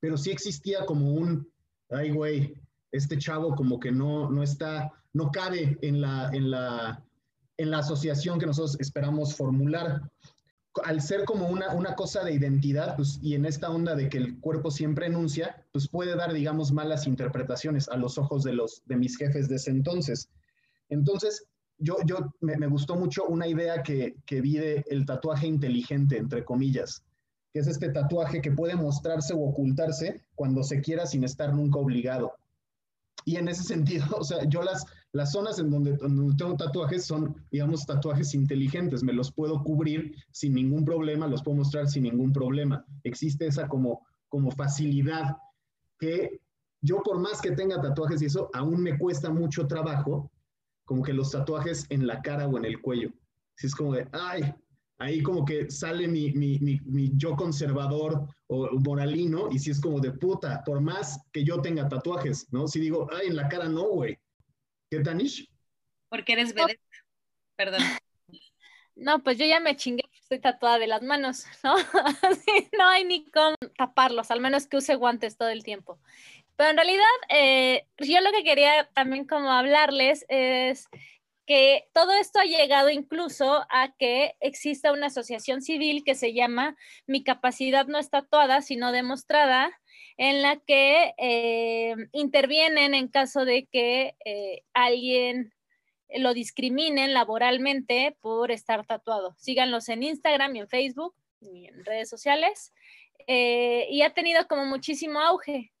Pero 0.00 0.16
sí 0.16 0.30
existía 0.30 0.84
como 0.86 1.12
un, 1.12 1.48
ay 1.90 2.10
güey, 2.10 2.54
este 2.92 3.18
chavo 3.18 3.54
como 3.54 3.80
que 3.80 3.90
no, 3.90 4.30
no 4.30 4.42
está, 4.42 4.92
no 5.12 5.30
cabe 5.30 5.78
en 5.82 6.00
la, 6.00 6.30
en, 6.32 6.50
la, 6.50 7.04
en 7.56 7.70
la 7.70 7.78
asociación 7.78 8.38
que 8.38 8.46
nosotros 8.46 8.78
esperamos 8.80 9.34
formular. 9.34 10.02
Al 10.84 11.02
ser 11.02 11.24
como 11.24 11.48
una, 11.48 11.74
una 11.74 11.94
cosa 11.94 12.24
de 12.24 12.32
identidad, 12.32 12.96
pues, 12.96 13.18
y 13.22 13.34
en 13.34 13.44
esta 13.44 13.70
onda 13.70 13.94
de 13.94 14.08
que 14.08 14.18
el 14.18 14.40
cuerpo 14.40 14.70
siempre 14.70 15.06
enuncia, 15.06 15.66
pues 15.72 15.88
puede 15.88 16.16
dar, 16.16 16.32
digamos, 16.32 16.72
malas 16.72 17.06
interpretaciones 17.06 17.88
a 17.88 17.96
los 17.96 18.16
ojos 18.16 18.42
de, 18.42 18.54
los, 18.54 18.82
de 18.86 18.96
mis 18.96 19.16
jefes 19.16 19.48
de 19.48 19.56
ese 19.56 19.70
entonces. 19.70 20.30
Entonces, 20.88 21.46
yo, 21.78 21.96
yo 22.06 22.32
me, 22.40 22.66
gustó 22.68 22.96
mucho 22.96 23.26
una 23.26 23.46
idea 23.46 23.82
que, 23.82 24.14
que 24.24 24.40
vi 24.40 24.56
el 24.56 25.04
tatuaje 25.04 25.46
inteligente, 25.46 26.16
entre 26.16 26.44
comillas, 26.44 27.02
que 27.52 27.60
es 27.60 27.66
este 27.66 27.90
tatuaje 27.90 28.40
que 28.40 28.50
puede 28.50 28.74
mostrarse 28.74 29.34
o 29.34 29.40
ocultarse 29.40 30.22
cuando 30.34 30.62
se 30.62 30.80
quiera 30.80 31.06
sin 31.06 31.24
estar 31.24 31.54
nunca 31.54 31.78
obligado. 31.78 32.32
Y 33.24 33.36
en 33.36 33.48
ese 33.48 33.62
sentido, 33.74 34.06
o 34.18 34.24
sea, 34.24 34.44
yo 34.44 34.62
las, 34.62 34.84
las 35.12 35.32
zonas 35.32 35.58
en 35.58 35.70
donde, 35.70 35.96
donde, 35.96 36.34
tengo 36.36 36.56
tatuajes 36.56 37.04
son, 37.04 37.36
digamos, 37.50 37.86
tatuajes 37.86 38.34
inteligentes. 38.34 39.02
Me 39.02 39.12
los 39.12 39.30
puedo 39.30 39.62
cubrir 39.62 40.14
sin 40.30 40.54
ningún 40.54 40.84
problema, 40.84 41.26
los 41.26 41.42
puedo 41.42 41.58
mostrar 41.58 41.88
sin 41.88 42.04
ningún 42.04 42.32
problema. 42.32 42.84
Existe 43.04 43.46
esa 43.46 43.68
como, 43.68 44.06
como 44.28 44.50
facilidad 44.50 45.36
que 45.98 46.40
yo 46.80 47.00
por 47.02 47.20
más 47.20 47.40
que 47.40 47.52
tenga 47.52 47.80
tatuajes 47.80 48.22
y 48.22 48.26
eso, 48.26 48.50
aún 48.52 48.82
me 48.82 48.98
cuesta 48.98 49.30
mucho 49.30 49.68
trabajo, 49.68 50.32
como 50.84 51.04
que 51.04 51.12
los 51.12 51.30
tatuajes 51.30 51.86
en 51.90 52.08
la 52.08 52.20
cara 52.22 52.48
o 52.48 52.58
en 52.58 52.64
el 52.64 52.80
cuello. 52.82 53.10
Si 53.54 53.68
es 53.68 53.74
como 53.74 53.94
de, 53.94 54.08
ay, 54.10 54.52
ahí 55.02 55.22
como 55.22 55.44
que 55.44 55.70
sale 55.70 56.06
mi, 56.06 56.32
mi, 56.32 56.58
mi, 56.60 56.80
mi, 56.84 57.10
yo 57.16 57.34
conservador 57.34 58.26
o 58.46 58.70
moralino 58.78 59.48
y 59.50 59.58
si 59.58 59.70
es 59.70 59.80
como 59.80 60.00
de 60.00 60.12
puta, 60.12 60.62
por 60.64 60.80
más 60.80 61.20
que 61.32 61.44
yo 61.44 61.60
tenga 61.60 61.88
tatuajes, 61.88 62.46
¿no? 62.52 62.68
Si 62.68 62.78
digo, 62.80 63.08
ay, 63.12 63.28
en 63.28 63.36
la 63.36 63.48
cara 63.48 63.68
no, 63.68 63.88
güey. 63.88 64.18
¿Qué 64.90 65.00
tanish? 65.00 65.48
Porque 66.08 66.34
eres 66.34 66.54
vedette. 66.54 66.80
Perdón. 67.56 67.80
No, 68.94 69.22
pues 69.22 69.38
yo 69.38 69.46
ya 69.46 69.58
me 69.58 69.74
chingué, 69.74 70.04
estoy 70.12 70.38
tatuada 70.38 70.78
de 70.78 70.86
las 70.86 71.02
manos, 71.02 71.46
¿no? 71.64 71.74
no 72.78 72.88
hay 72.88 73.04
ni 73.04 73.24
cómo 73.30 73.56
taparlos, 73.78 74.30
al 74.30 74.40
menos 74.40 74.66
que 74.66 74.76
use 74.76 74.96
guantes 74.96 75.38
todo 75.38 75.48
el 75.48 75.64
tiempo. 75.64 75.98
Pero 76.56 76.70
en 76.70 76.76
realidad, 76.76 77.04
eh, 77.30 77.86
yo 77.96 78.20
lo 78.20 78.30
que 78.32 78.44
quería 78.44 78.90
también 78.92 79.26
como 79.26 79.50
hablarles 79.50 80.26
es 80.28 80.88
todo 81.92 82.12
esto 82.12 82.38
ha 82.40 82.44
llegado 82.44 82.90
incluso 82.90 83.64
a 83.70 83.94
que 83.98 84.34
exista 84.40 84.92
una 84.92 85.06
asociación 85.06 85.62
civil 85.62 86.04
que 86.04 86.14
se 86.14 86.32
llama 86.32 86.76
Mi 87.06 87.24
capacidad 87.24 87.86
no 87.86 87.98
está 87.98 88.22
tatuada, 88.22 88.62
sino 88.62 88.92
demostrada, 88.92 89.70
en 90.16 90.42
la 90.42 90.56
que 90.60 91.14
eh, 91.18 91.94
intervienen 92.12 92.94
en 92.94 93.08
caso 93.08 93.44
de 93.44 93.66
que 93.66 94.14
eh, 94.24 94.62
alguien 94.72 95.52
lo 96.14 96.34
discriminen 96.34 97.14
laboralmente 97.14 98.16
por 98.20 98.50
estar 98.50 98.86
tatuado. 98.86 99.34
Síganlos 99.38 99.88
en 99.88 100.02
Instagram 100.02 100.54
y 100.56 100.60
en 100.60 100.68
Facebook 100.68 101.14
y 101.40 101.66
en 101.66 101.84
redes 101.84 102.08
sociales. 102.08 102.72
Eh, 103.26 103.86
y 103.90 104.02
ha 104.02 104.12
tenido 104.14 104.46
como 104.46 104.66
muchísimo 104.66 105.20
auge. 105.20 105.72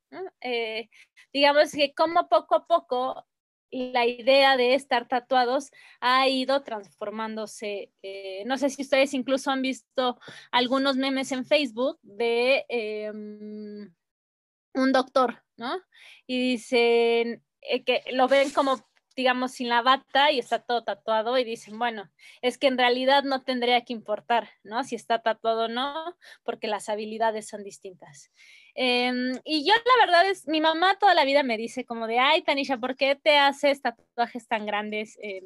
digamos 1.32 1.72
que 1.72 1.94
como 1.94 2.28
poco 2.28 2.54
a 2.56 2.66
poco 2.66 3.26
la 3.72 4.06
idea 4.06 4.56
de 4.56 4.74
estar 4.74 5.08
tatuados 5.08 5.72
ha 6.00 6.28
ido 6.28 6.62
transformándose. 6.62 7.90
Eh, 8.02 8.44
no 8.46 8.58
sé 8.58 8.70
si 8.70 8.82
ustedes 8.82 9.14
incluso 9.14 9.50
han 9.50 9.62
visto 9.62 10.18
algunos 10.50 10.96
memes 10.96 11.32
en 11.32 11.44
Facebook 11.44 11.98
de 12.02 12.64
eh, 12.68 13.10
un 13.10 14.92
doctor, 14.92 15.42
¿no? 15.56 15.80
Y 16.26 16.38
dicen 16.52 17.42
eh, 17.62 17.84
que 17.84 18.02
lo 18.12 18.28
ven 18.28 18.50
como 18.50 18.84
digamos, 19.14 19.52
sin 19.52 19.68
la 19.68 19.82
bata 19.82 20.30
y 20.30 20.38
está 20.38 20.60
todo 20.60 20.84
tatuado 20.84 21.36
y 21.38 21.44
dicen, 21.44 21.78
bueno, 21.78 22.10
es 22.40 22.58
que 22.58 22.66
en 22.66 22.78
realidad 22.78 23.24
no 23.24 23.42
tendría 23.42 23.84
que 23.84 23.92
importar, 23.92 24.48
¿no? 24.62 24.84
Si 24.84 24.94
está 24.94 25.20
tatuado 25.20 25.64
o 25.64 25.68
no, 25.68 26.16
porque 26.44 26.66
las 26.66 26.88
habilidades 26.88 27.48
son 27.48 27.62
distintas. 27.62 28.30
Eh, 28.74 29.12
y 29.44 29.66
yo 29.66 29.74
la 29.74 30.06
verdad 30.06 30.30
es, 30.30 30.48
mi 30.48 30.60
mamá 30.60 30.98
toda 30.98 31.14
la 31.14 31.24
vida 31.24 31.42
me 31.42 31.56
dice 31.56 31.84
como 31.84 32.06
de, 32.06 32.18
ay, 32.18 32.42
Tanisha, 32.42 32.78
¿por 32.78 32.96
qué 32.96 33.16
te 33.16 33.36
haces 33.38 33.82
tatuajes 33.82 34.48
tan 34.48 34.66
grandes? 34.66 35.18
Eh, 35.22 35.42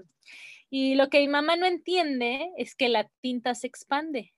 y 0.71 0.95
lo 0.95 1.09
que 1.09 1.21
mi 1.21 1.29
mamá 1.29 1.57
no 1.57 1.67
entiende 1.67 2.51
es 2.57 2.75
que 2.75 2.89
la 2.89 3.09
tinta 3.21 3.55
se 3.55 3.67
expande 3.67 4.35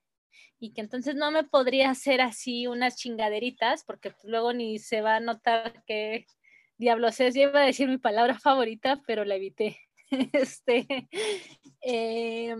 y 0.59 0.73
que 0.73 0.81
entonces 0.81 1.15
no 1.15 1.31
me 1.31 1.43
podría 1.43 1.89
hacer 1.89 2.21
así 2.21 2.67
unas 2.67 2.97
chingaderitas 2.97 3.83
porque 3.83 4.13
luego 4.23 4.53
ni 4.53 4.77
se 4.79 5.01
va 5.01 5.15
a 5.15 5.19
notar 5.19 5.83
que 5.85 6.25
diablos 6.77 7.19
es, 7.19 7.35
yo 7.35 7.43
iba 7.43 7.61
a 7.61 7.65
decir 7.65 7.87
mi 7.87 7.97
palabra 7.97 8.37
favorita, 8.39 9.01
pero 9.05 9.25
la 9.25 9.35
evité. 9.35 9.77
este, 10.33 10.87
eh, 11.81 12.55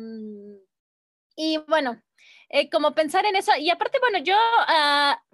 y 1.36 1.58
bueno, 1.68 2.02
eh, 2.50 2.70
como 2.70 2.94
pensar 2.94 3.26
en 3.26 3.36
eso, 3.36 3.52
y 3.58 3.70
aparte, 3.70 4.00
bueno, 4.00 4.20
yo, 4.20 4.36
uh, 4.36 5.29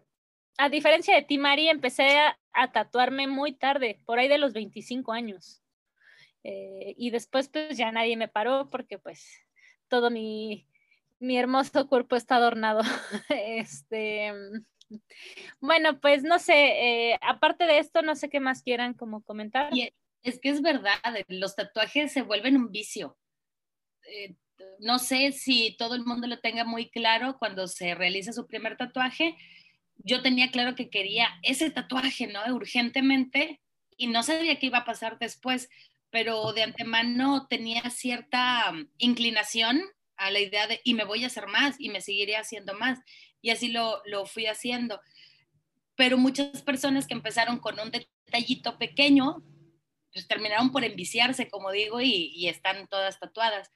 a 0.57 0.69
diferencia 0.69 1.15
de 1.15 1.21
ti, 1.21 1.37
Mari, 1.37 1.69
empecé 1.69 2.17
a, 2.17 2.71
tatuarme 2.71 3.27
muy 3.27 3.53
tarde, 3.53 3.99
por 4.05 4.17
ahí 4.17 4.27
de 4.29 4.37
los 4.37 4.53
25 4.53 5.11
años. 5.11 5.61
Eh, 6.43 6.95
y 6.97 7.09
después, 7.09 7.49
pues 7.49 7.77
ya 7.77 7.91
nadie 7.91 8.15
me 8.15 8.29
paró 8.29 8.69
porque, 8.69 8.97
pues, 8.97 9.41
todo 9.89 10.09
mi, 10.09 10.67
mi 11.19 11.37
hermoso 11.37 11.87
cuerpo 11.87 12.15
está 12.15 12.35
adornado. 12.35 12.81
este 13.29 14.31
bueno, 15.59 15.99
pues 15.99 16.23
no 16.23 16.39
sé, 16.39 16.53
eh, 17.11 17.19
aparte 17.21 17.65
de 17.65 17.79
esto, 17.79 18.01
no 18.01 18.15
sé 18.15 18.29
qué 18.29 18.39
más 18.39 18.61
quieran 18.61 18.93
como 18.93 19.23
comentar. 19.23 19.71
Es 20.21 20.39
que 20.39 20.49
es 20.49 20.61
verdad, 20.61 20.95
los 21.27 21.55
tatuajes 21.55 22.11
se 22.11 22.21
vuelven 22.21 22.57
un 22.57 22.71
vicio. 22.71 23.17
Eh, 24.07 24.35
no 24.79 24.99
sé 24.99 25.31
si 25.31 25.75
todo 25.77 25.95
el 25.95 26.05
mundo 26.05 26.27
lo 26.27 26.39
tenga 26.39 26.63
muy 26.63 26.89
claro 26.89 27.37
cuando 27.37 27.67
se 27.67 27.95
realiza 27.95 28.33
su 28.33 28.47
primer 28.47 28.77
tatuaje. 28.77 29.35
Yo 29.97 30.21
tenía 30.21 30.51
claro 30.51 30.75
que 30.75 30.89
quería 30.89 31.29
ese 31.43 31.69
tatuaje, 31.71 32.27
¿no? 32.27 32.41
Urgentemente 32.53 33.61
y 33.97 34.07
no 34.07 34.23
sabía 34.23 34.59
qué 34.59 34.67
iba 34.67 34.79
a 34.79 34.85
pasar 34.85 35.17
después, 35.19 35.69
pero 36.09 36.53
de 36.53 36.63
antemano 36.63 37.47
tenía 37.47 37.89
cierta 37.89 38.71
mm, 38.71 38.89
inclinación 38.97 39.81
a 40.17 40.31
la 40.31 40.39
idea 40.39 40.67
de, 40.67 40.81
y 40.83 40.93
me 40.93 41.03
voy 41.03 41.23
a 41.23 41.27
hacer 41.27 41.47
más 41.47 41.75
y 41.79 41.89
me 41.89 42.01
seguiré 42.01 42.37
haciendo 42.37 42.73
más 42.73 42.99
y 43.41 43.49
así 43.49 43.69
lo, 43.69 44.01
lo 44.05 44.25
fui 44.25 44.47
haciendo. 44.47 44.99
Pero 45.95 46.17
muchas 46.17 46.61
personas 46.61 47.07
que 47.07 47.13
empezaron 47.13 47.59
con 47.59 47.79
un 47.79 47.91
detallito 47.91 48.77
pequeño, 48.77 49.43
pues 50.11 50.27
terminaron 50.27 50.71
por 50.71 50.83
enviciarse, 50.83 51.49
como 51.49 51.71
digo, 51.71 52.01
y, 52.01 52.31
y 52.35 52.47
están 52.47 52.87
todas 52.87 53.19
tatuadas. 53.19 53.71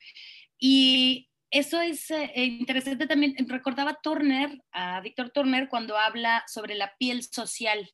Y 0.58 1.29
eso 1.52 1.82
es 1.82 2.12
eh, 2.12 2.32
interesante 2.36 3.08
también. 3.08 3.36
Recordaba 3.48 4.00
Turner, 4.02 4.62
a 4.72 5.02
Víctor 5.02 5.32
Turner, 5.32 5.70
cuando 5.70 5.98
habla 5.98 6.44
sobre 6.48 6.76
la 6.76 6.96
piel 6.98 7.24
social, 7.24 7.92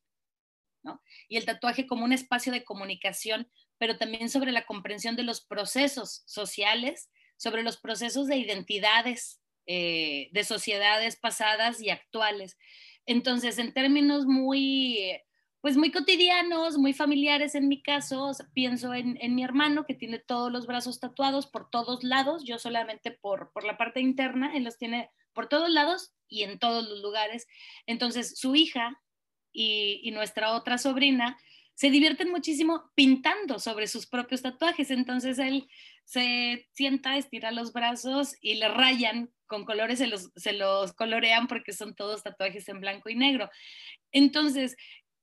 ¿no? 0.83 1.01
Y 1.29 1.37
el 1.37 1.45
tatuaje 1.45 1.87
como 1.87 2.03
un 2.03 2.13
espacio 2.13 2.51
de 2.51 2.63
comunicación, 2.63 3.49
pero 3.77 3.97
también 3.97 4.29
sobre 4.29 4.51
la 4.51 4.65
comprensión 4.65 5.15
de 5.15 5.23
los 5.23 5.45
procesos 5.45 6.23
sociales, 6.25 7.09
sobre 7.37 7.63
los 7.63 7.77
procesos 7.77 8.27
de 8.27 8.37
identidades 8.37 9.41
eh, 9.67 10.29
de 10.31 10.43
sociedades 10.43 11.15
pasadas 11.15 11.81
y 11.81 11.89
actuales. 11.89 12.55
Entonces, 13.07 13.57
en 13.57 13.73
términos 13.73 14.25
muy, 14.25 15.19
pues 15.65 15.77
muy 15.77 15.91
cotidianos, 15.91 16.77
muy 16.77 16.93
familiares 16.93 17.55
en 17.55 17.67
mi 17.67 17.81
caso, 17.81 18.31
pienso 18.53 18.93
en, 18.93 19.17
mi 19.33 19.43
hermano 19.43 19.87
que 19.87 19.95
tiene 19.95 20.19
todos 20.19 20.51
los 20.51 20.67
brazos 20.67 20.99
tatuados 20.99 21.47
por 21.47 21.71
todos 21.71 22.03
lados, 22.03 22.43
yo 22.45 22.59
solamente 22.59 23.09
por, 23.09 23.51
por 23.51 23.63
la 23.63 23.75
parte 23.75 23.99
interna, 23.99 24.55
él 24.55 24.63
los 24.63 24.77
tiene 24.77 25.09
por 25.33 25.49
todos 25.49 25.71
lados 25.71 26.13
y 26.27 26.43
en 26.43 26.59
todos 26.59 26.87
los 26.87 27.01
lugares. 27.01 27.47
Entonces, 27.87 28.37
su 28.37 28.55
hija 28.55 29.01
y, 29.51 30.01
y 30.03 30.11
nuestra 30.11 30.53
otra 30.53 30.77
sobrina 30.77 31.35
se 31.73 31.89
divierten 31.89 32.29
muchísimo 32.29 32.91
pintando 32.93 33.57
sobre 33.57 33.87
sus 33.87 34.05
propios 34.05 34.43
tatuajes. 34.43 34.91
Entonces 34.91 35.39
él 35.39 35.67
se 36.03 36.67
sienta, 36.73 37.17
estira 37.17 37.51
los 37.51 37.73
brazos 37.73 38.35
y 38.39 38.53
le 38.55 38.67
rayan 38.67 39.31
con 39.47 39.65
colores, 39.65 39.97
se 39.97 40.05
los, 40.05 40.31
se 40.35 40.53
los 40.53 40.93
colorean 40.93 41.47
porque 41.47 41.73
son 41.73 41.95
todos 41.95 42.21
tatuajes 42.21 42.69
en 42.69 42.81
blanco 42.81 43.09
y 43.09 43.15
negro. 43.15 43.49
Entonces, 44.11 44.75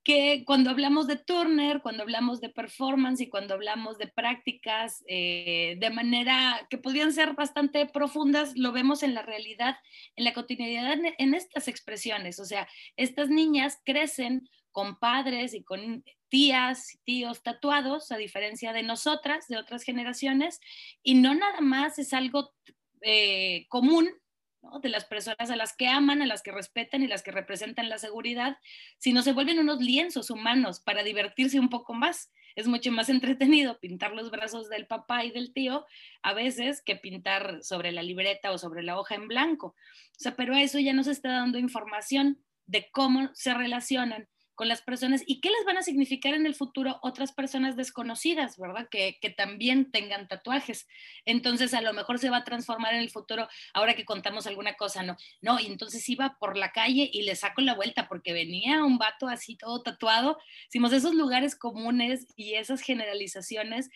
que 0.05 0.45
cuando 0.45 0.71
hablamos 0.71 1.07
de 1.07 1.17
Turner, 1.17 1.81
cuando 1.81 2.03
hablamos 2.03 2.41
de 2.41 2.49
performance 2.49 3.21
y 3.21 3.29
cuando 3.29 3.55
hablamos 3.55 3.99
de 3.99 4.09
prácticas 4.09 5.05
eh, 5.07 5.77
de 5.79 5.91
manera 5.91 6.67
que 6.71 6.79
podrían 6.79 7.13
ser 7.13 7.35
bastante 7.35 7.87
profundas, 7.87 8.57
lo 8.57 8.73
vemos 8.73 9.03
en 9.03 9.15
la 9.15 9.23
realidad, 9.23 9.77
en 10.17 10.25
la 10.25 10.33
cotidianidad, 10.33 10.99
en 11.19 11.35
estas 11.35 11.69
expresiones. 11.69 12.41
O 12.41 12.45
sea, 12.45 12.69
estas 12.97 13.29
niñas 13.29 13.81
crecen 13.85 14.49
con 14.73 14.99
padres 14.99 15.55
y 15.55 15.63
con 15.63 16.03
tías 16.29 16.99
tíos 17.05 17.43
tatuados, 17.43 18.11
a 18.11 18.17
diferencia 18.17 18.73
de 18.73 18.83
nosotras, 18.83 19.47
de 19.49 19.59
otras 19.59 19.85
generaciones, 19.85 20.61
y 21.03 21.15
no 21.15 21.35
nada 21.35 21.61
más 21.61 21.99
es 21.99 22.13
algo 22.13 22.53
eh, 23.03 23.67
común 23.69 24.09
de 24.83 24.89
las 24.89 25.05
personas 25.05 25.51
a 25.51 25.57
las 25.57 25.77
que 25.77 25.89
aman, 25.89 26.23
a 26.23 26.27
las 26.27 26.43
que 26.43 26.53
respetan 26.53 27.03
y 27.03 27.09
las 27.09 27.23
que 27.23 27.33
representan 27.33 27.89
la 27.89 27.99
seguridad, 27.99 28.59
sino 28.99 29.23
se 29.23 29.33
vuelven 29.33 29.59
unos 29.59 29.81
lienzos 29.81 30.31
humanos 30.31 30.81
para 30.81 31.03
divertirse 31.03 31.59
un 31.59 31.69
poco 31.69 31.95
más. 31.95 32.33
Es 32.55 32.69
mucho 32.69 32.93
más 32.93 33.09
entretenido 33.09 33.79
pintar 33.81 34.13
los 34.13 34.31
brazos 34.31 34.69
del 34.69 34.87
papá 34.87 35.25
y 35.25 35.31
del 35.31 35.53
tío 35.53 35.85
a 36.23 36.33
veces 36.33 36.83
que 36.83 36.97
pintar 36.97 37.63
sobre 37.63 37.93
la 37.93 38.03
libreta 38.03 38.53
o 38.53 38.59
sobre 38.59 38.83
la 38.83 38.99
hoja 38.99 39.15
en 39.15 39.29
blanco. 39.29 39.69
O 39.69 40.21
sea, 40.21 40.37
pero 40.37 40.55
a 40.55 40.63
eso 40.63 40.79
ya 40.79 40.93
nos 40.93 41.07
está 41.07 41.33
dando 41.33 41.59
información 41.59 42.43
de 42.67 42.89
cómo 42.93 43.31
se 43.35 43.55
relacionan 43.55 44.29
las 44.65 44.83
personas 44.83 45.23
y 45.27 45.41
qué 45.41 45.51
les 45.51 45.65
van 45.65 45.79
a 45.79 45.83
significar 45.83 46.35
en 46.35 46.47
el 46.47 46.55
futuro 46.55 46.99
otras 47.03 47.33
personas 47.33 47.77
desconocidas, 47.77 48.59
¿verdad? 48.59 48.89
Que, 48.91 49.19
que, 49.21 49.31
también 49.31 49.91
tengan 49.91 50.29
tatuajes. 50.29 50.87
Entonces, 51.25 51.75
a 51.75 51.81
lo 51.81 51.93
mejor 51.93 52.19
se 52.19 52.31
va 52.31 52.39
a 52.39 52.45
transformar 52.45 52.95
en 52.95 53.01
el 53.01 53.11
futuro, 53.11 53.49
ahora 53.75 53.95
que 53.95 54.05
contamos 54.05 54.47
alguna 54.47 54.75
cosa, 54.75 55.03
¿no? 55.03 55.17
No, 55.41 55.59
y 55.59 55.67
entonces 55.67 56.09
iba 56.09 56.37
por 56.39 56.57
la 56.57 56.73
calle 56.73 57.11
y 57.13 57.23
le 57.23 57.37
saco 57.37 57.61
la 57.61 57.75
vuelta 57.75 58.09
porque 58.09 58.33
venía 58.33 58.85
un 58.85 58.99
vato 58.99 59.29
así 59.29 59.57
todo 59.57 59.83
tatuado. 59.83 60.39
Decimos, 60.65 60.93
esos 60.93 61.15
lugares 61.15 61.57
comunes 61.57 62.27
y 62.37 62.55
esas 62.55 62.81
generalizaciones 62.81 63.91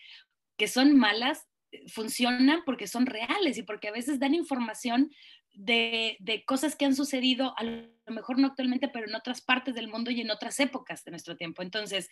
que 0.57 0.67
son 0.67 0.97
malas, 0.97 1.47
eh, 1.71 1.83
funcionan 1.87 2.61
porque 2.65 2.87
son 2.87 3.05
reales 3.05 3.57
y 3.57 3.63
porque 3.63 3.89
a 3.89 3.91
veces 3.91 4.19
dan 4.19 4.33
información 4.33 5.11
de, 5.57 6.43
cosas 6.45 6.75
que 6.75 6.85
han 6.85 6.95
sucedido, 6.95 7.53
a 7.57 7.63
lo 7.63 7.89
mejor 8.07 8.37
no 8.37 8.47
actualmente, 8.47 8.87
pero 8.87 9.07
en 9.07 9.15
otras 9.15 9.41
partes 9.41 9.73
del 9.75 9.87
mundo 9.87 10.11
y 10.11 10.21
en 10.21 10.31
otras 10.31 10.59
épocas 10.59 11.03
de 11.03 11.11
nuestro 11.11 11.35
tiempo. 11.35 11.61
Entonces, 11.61 12.09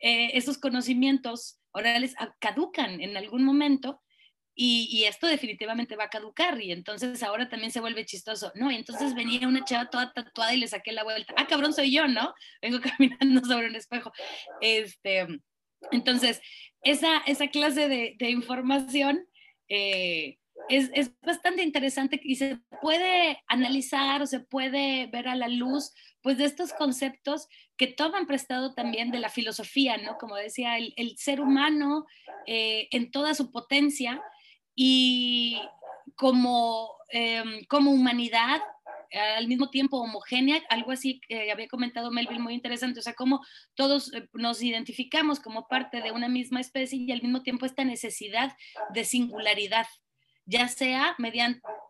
eh, 0.00 0.30
esos 0.34 0.58
conocimientos 0.58 1.60
orales 1.70 2.14
caducan 2.40 3.00
en 3.00 3.16
algún 3.16 3.44
momento 3.44 4.02
y, 4.60 5.04
esto 5.04 5.28
definitivamente 5.28 5.94
va 5.94 6.04
a 6.04 6.10
caducar 6.10 6.60
y 6.60 6.72
entonces 6.72 7.22
ahora 7.22 7.48
también 7.48 7.70
se 7.70 7.78
vuelve 7.78 8.04
chistoso. 8.04 8.50
No, 8.56 8.72
y 8.72 8.74
entonces 8.74 9.14
venía 9.14 9.46
una 9.46 9.64
chava 9.64 9.88
toda 9.88 10.12
tatuada 10.12 10.52
y 10.52 10.58
le 10.58 10.66
saqué 10.66 10.90
la 10.90 11.04
vuelta. 11.04 11.32
Ah, 11.36 11.46
cabrón, 11.46 11.72
soy 11.72 11.92
yo, 11.92 12.08
¿no? 12.08 12.34
Vengo 12.60 12.80
caminando 12.98 13.46
sobre 13.46 13.68
un 13.68 13.76
espejo. 13.76 14.12
Este, 14.60 15.28
entonces, 15.92 16.40
esa, 16.82 17.18
esa 17.18 17.48
clase 17.48 17.88
de, 17.88 18.16
de 18.18 18.30
información... 18.30 19.24
Eh, 19.68 20.38
es, 20.68 20.90
es, 20.94 21.12
bastante 21.20 21.62
interesante 21.62 22.20
y 22.22 22.36
se 22.36 22.58
puede 22.82 23.42
analizar 23.46 24.22
o 24.22 24.26
se 24.26 24.40
puede 24.40 25.06
ver 25.06 25.28
a 25.28 25.36
la 25.36 25.48
luz 25.48 25.92
pues 26.22 26.38
de 26.38 26.44
estos 26.44 26.72
conceptos 26.72 27.48
que 27.76 27.86
toman 27.86 28.26
prestado 28.26 28.74
también 28.74 29.10
de 29.10 29.20
la 29.20 29.30
filosofía, 29.30 29.96
¿no? 29.98 30.18
Como 30.18 30.36
decía, 30.36 30.76
el, 30.76 30.92
el 30.96 31.16
ser 31.16 31.40
humano 31.40 32.06
eh, 32.46 32.88
en 32.90 33.10
toda 33.10 33.34
su 33.34 33.50
potencia 33.50 34.22
y 34.74 35.60
como, 36.16 36.96
eh, 37.12 37.42
como 37.68 37.92
humanidad 37.92 38.60
al 39.36 39.48
mismo 39.48 39.70
tiempo 39.70 39.98
homogénea, 39.98 40.62
algo 40.68 40.92
así 40.92 41.20
que 41.26 41.50
había 41.50 41.68
comentado 41.68 42.10
Melville 42.10 42.40
muy 42.40 42.54
interesante, 42.54 43.00
o 43.00 43.02
sea, 43.02 43.14
cómo 43.14 43.40
todos 43.74 44.12
eh, 44.12 44.28
nos 44.34 44.62
identificamos 44.62 45.40
como 45.40 45.66
parte 45.66 46.02
de 46.02 46.12
una 46.12 46.28
misma 46.28 46.60
especie 46.60 46.98
y 46.98 47.10
al 47.10 47.22
mismo 47.22 47.42
tiempo 47.42 47.64
esta 47.64 47.84
necesidad 47.84 48.54
de 48.92 49.04
singularidad, 49.04 49.86
ya 50.48 50.66
sea 50.66 51.14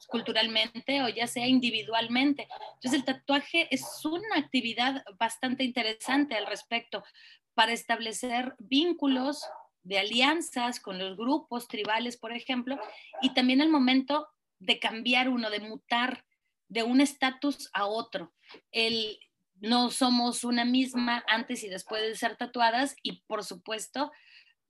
culturalmente 0.08 1.00
o 1.02 1.08
ya 1.08 1.28
sea 1.28 1.46
individualmente. 1.46 2.48
Entonces 2.74 2.92
el 2.94 3.04
tatuaje 3.04 3.68
es 3.70 4.04
una 4.04 4.36
actividad 4.36 5.04
bastante 5.16 5.62
interesante 5.62 6.34
al 6.34 6.46
respecto 6.46 7.04
para 7.54 7.72
establecer 7.72 8.56
vínculos 8.58 9.46
de 9.84 10.00
alianzas 10.00 10.80
con 10.80 10.98
los 10.98 11.16
grupos 11.16 11.68
tribales, 11.68 12.16
por 12.16 12.32
ejemplo, 12.32 12.78
y 13.22 13.32
también 13.32 13.60
el 13.60 13.68
momento 13.68 14.26
de 14.58 14.80
cambiar 14.80 15.28
uno, 15.28 15.50
de 15.50 15.60
mutar 15.60 16.24
de 16.68 16.82
un 16.82 17.00
estatus 17.00 17.70
a 17.72 17.86
otro. 17.86 18.34
El, 18.72 19.20
no 19.60 19.92
somos 19.92 20.42
una 20.42 20.64
misma 20.64 21.24
antes 21.28 21.62
y 21.62 21.68
después 21.68 22.02
de 22.02 22.16
ser 22.16 22.36
tatuadas 22.36 22.96
y 23.04 23.22
por 23.22 23.44
supuesto 23.44 24.10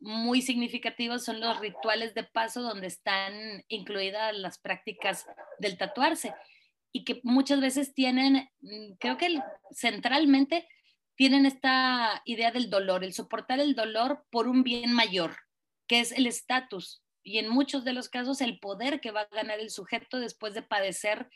muy 0.01 0.43
significativos 0.43 1.25
son 1.25 1.41
los 1.41 1.59
rituales 1.61 2.15
de 2.15 2.25
paso 2.25 2.63
donde 2.63 2.87
están 2.87 3.65
incluidas 3.69 4.37
las 4.37 4.59
prácticas 4.59 5.27
del 5.59 5.77
tatuarse 5.77 6.35
y 6.93 7.05
que 7.05 7.21
muchas 7.25 7.61
veces 7.61 7.95
tienen, 7.95 8.49
mm, 8.61 8.93
creo 8.99 9.17
que 9.17 9.41
centralmente 9.73 10.69
tienen 11.17 11.47
esta 11.47 12.23
idea 12.25 12.53
del 12.53 12.71
dolor, 12.71 13.03
el 13.03 13.13
soportar 13.13 13.61
el 13.61 13.75
dolor 13.75 14.25
por 14.31 14.47
un 14.47 14.63
bien 14.63 14.93
mayor, 14.93 15.37
que 15.89 16.01
es 16.01 16.13
el 16.13 16.27
estatus 16.27 17.03
y 17.25 17.39
en 17.39 17.49
muchos 17.49 17.85
de 17.85 17.93
los 17.93 18.09
casos 18.09 18.41
el 18.41 18.59
poder 18.59 19.01
que 19.01 19.11
va 19.11 19.23
a 19.23 19.35
ganar 19.35 19.59
el 19.59 19.71
sujeto 19.71 20.21
después 20.21 20.55
de 20.55 20.63
padecer 20.63 21.29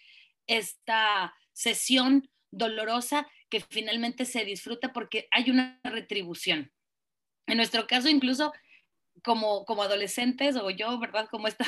esta 0.46 1.34
sesión 1.52 2.30
dolorosa 2.50 3.28
que 3.50 3.60
finalmente 3.60 4.24
se 4.24 4.44
disfruta 4.44 4.92
porque 4.92 5.28
hay 5.30 5.50
una 5.50 5.80
retribución. 5.82 6.72
En 7.46 7.56
nuestro 7.56 7.86
caso, 7.86 8.08
incluso 8.08 8.52
como, 9.22 9.64
como 9.64 9.82
adolescentes, 9.82 10.56
o 10.56 10.70
yo, 10.70 10.98
¿verdad? 10.98 11.28
Como 11.30 11.48
esta 11.48 11.64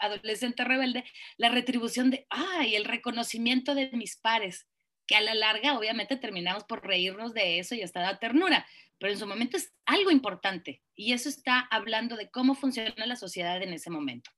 adolescente 0.00 0.64
rebelde, 0.64 1.04
la 1.36 1.48
retribución 1.50 2.10
de, 2.10 2.26
ay, 2.30 2.74
el 2.74 2.84
reconocimiento 2.84 3.74
de 3.74 3.90
mis 3.92 4.16
pares, 4.16 4.66
que 5.06 5.16
a 5.16 5.20
la 5.20 5.34
larga, 5.34 5.78
obviamente, 5.78 6.16
terminamos 6.16 6.64
por 6.64 6.84
reírnos 6.84 7.32
de 7.32 7.58
eso 7.58 7.74
y 7.74 7.82
hasta 7.82 8.00
da 8.00 8.18
ternura, 8.18 8.66
pero 8.98 9.12
en 9.12 9.18
su 9.18 9.26
momento 9.26 9.56
es 9.56 9.72
algo 9.84 10.10
importante 10.10 10.82
y 10.94 11.12
eso 11.12 11.28
está 11.28 11.60
hablando 11.70 12.16
de 12.16 12.30
cómo 12.30 12.54
funciona 12.54 13.06
la 13.06 13.16
sociedad 13.16 13.62
en 13.62 13.72
ese 13.72 13.90
momento. 13.90 14.30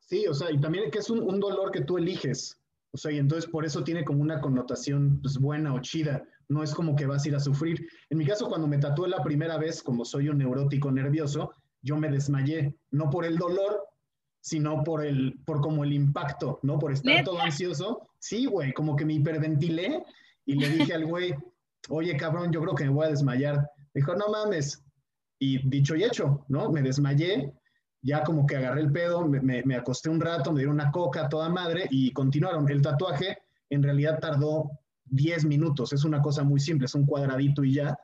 Sí, 0.00 0.26
o 0.26 0.34
sea, 0.34 0.50
y 0.50 0.58
también 0.58 0.90
que 0.90 0.98
es 0.98 1.10
un, 1.10 1.20
un 1.20 1.38
dolor 1.38 1.70
que 1.70 1.82
tú 1.82 1.98
eliges, 1.98 2.58
o 2.92 2.96
sea, 2.96 3.12
y 3.12 3.18
entonces 3.18 3.48
por 3.48 3.64
eso 3.64 3.84
tiene 3.84 4.04
como 4.04 4.22
una 4.22 4.40
connotación 4.40 5.20
pues, 5.20 5.38
buena 5.38 5.74
o 5.74 5.80
chida 5.80 6.24
no 6.48 6.62
es 6.62 6.74
como 6.74 6.96
que 6.96 7.06
vas 7.06 7.24
a 7.24 7.28
ir 7.28 7.34
a 7.36 7.40
sufrir. 7.40 7.86
En 8.10 8.18
mi 8.18 8.26
caso, 8.26 8.48
cuando 8.48 8.66
me 8.66 8.78
tatué 8.78 9.08
la 9.08 9.22
primera 9.22 9.58
vez, 9.58 9.82
como 9.82 10.04
soy 10.04 10.28
un 10.28 10.38
neurótico 10.38 10.90
nervioso, 10.90 11.52
yo 11.82 11.96
me 11.96 12.08
desmayé, 12.10 12.74
no 12.90 13.10
por 13.10 13.24
el 13.24 13.36
dolor, 13.36 13.86
sino 14.40 14.82
por 14.82 15.04
el, 15.04 15.38
por 15.44 15.60
como 15.60 15.84
el 15.84 15.92
impacto, 15.92 16.58
¿no? 16.62 16.78
Por 16.78 16.92
estar 16.92 17.22
todo 17.24 17.40
ansioso. 17.40 18.08
Sí, 18.18 18.46
güey, 18.46 18.72
como 18.72 18.96
que 18.96 19.04
me 19.04 19.14
hiperventilé 19.14 20.02
y 20.46 20.54
le 20.54 20.70
dije 20.70 20.94
al 20.94 21.06
güey, 21.06 21.34
oye, 21.90 22.16
cabrón, 22.16 22.50
yo 22.50 22.60
creo 22.62 22.74
que 22.74 22.84
me 22.84 22.90
voy 22.90 23.06
a 23.06 23.10
desmayar. 23.10 23.70
Dijo, 23.94 24.14
no 24.14 24.28
mames. 24.28 24.82
Y 25.38 25.68
dicho 25.68 25.94
y 25.94 26.04
hecho, 26.04 26.44
¿no? 26.48 26.70
Me 26.72 26.82
desmayé, 26.82 27.52
ya 28.02 28.24
como 28.24 28.46
que 28.46 28.56
agarré 28.56 28.80
el 28.80 28.90
pedo, 28.90 29.26
me, 29.26 29.62
me 29.62 29.76
acosté 29.76 30.08
un 30.08 30.20
rato, 30.20 30.52
me 30.52 30.60
dieron 30.60 30.74
una 30.74 30.90
coca 30.90 31.28
toda 31.28 31.48
madre 31.48 31.86
y 31.90 32.12
continuaron. 32.12 32.68
El 32.68 32.82
tatuaje 32.82 33.38
en 33.70 33.82
realidad 33.82 34.18
tardó 34.20 34.77
10 35.10 35.44
minutos, 35.46 35.92
es 35.92 36.04
una 36.04 36.20
cosa 36.22 36.44
muy 36.44 36.60
simple, 36.60 36.86
es 36.86 36.94
un 36.94 37.06
cuadradito 37.06 37.64
y 37.64 37.74
ya, 37.74 37.98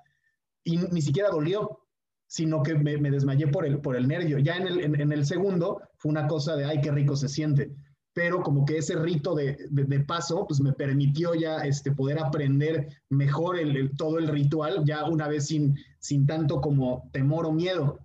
y 0.64 0.78
ni 0.78 1.02
siquiera 1.02 1.30
dolió, 1.30 1.80
sino 2.26 2.62
que 2.62 2.74
me, 2.74 3.10
desmayé 3.10 3.46
por 3.48 3.66
el, 3.66 3.80
por 3.80 3.96
el 3.96 4.08
nervio. 4.08 4.38
Ya 4.38 4.56
en 4.56 4.66
el, 4.66 5.00
en, 5.00 5.12
el, 5.12 5.24
segundo 5.26 5.80
fue 5.98 6.10
una 6.10 6.26
cosa 6.26 6.56
de, 6.56 6.64
ay, 6.64 6.80
qué 6.80 6.90
rico 6.90 7.16
se 7.16 7.28
siente, 7.28 7.70
pero 8.12 8.42
como 8.42 8.64
que 8.64 8.78
ese 8.78 8.96
rito 8.96 9.34
de, 9.34 9.56
de, 9.70 10.00
paso, 10.00 10.46
pues 10.46 10.60
me 10.60 10.72
permitió 10.72 11.34
ya 11.34 11.58
este, 11.58 11.92
poder 11.92 12.18
aprender 12.18 12.88
mejor 13.08 13.58
el, 13.58 13.94
todo 13.96 14.18
el 14.18 14.28
ritual, 14.28 14.82
ya 14.84 15.04
una 15.04 15.28
vez 15.28 15.46
sin, 15.46 15.76
sin 15.98 16.26
tanto 16.26 16.60
como 16.60 17.08
temor 17.12 17.46
o 17.46 17.52
miedo. 17.52 17.98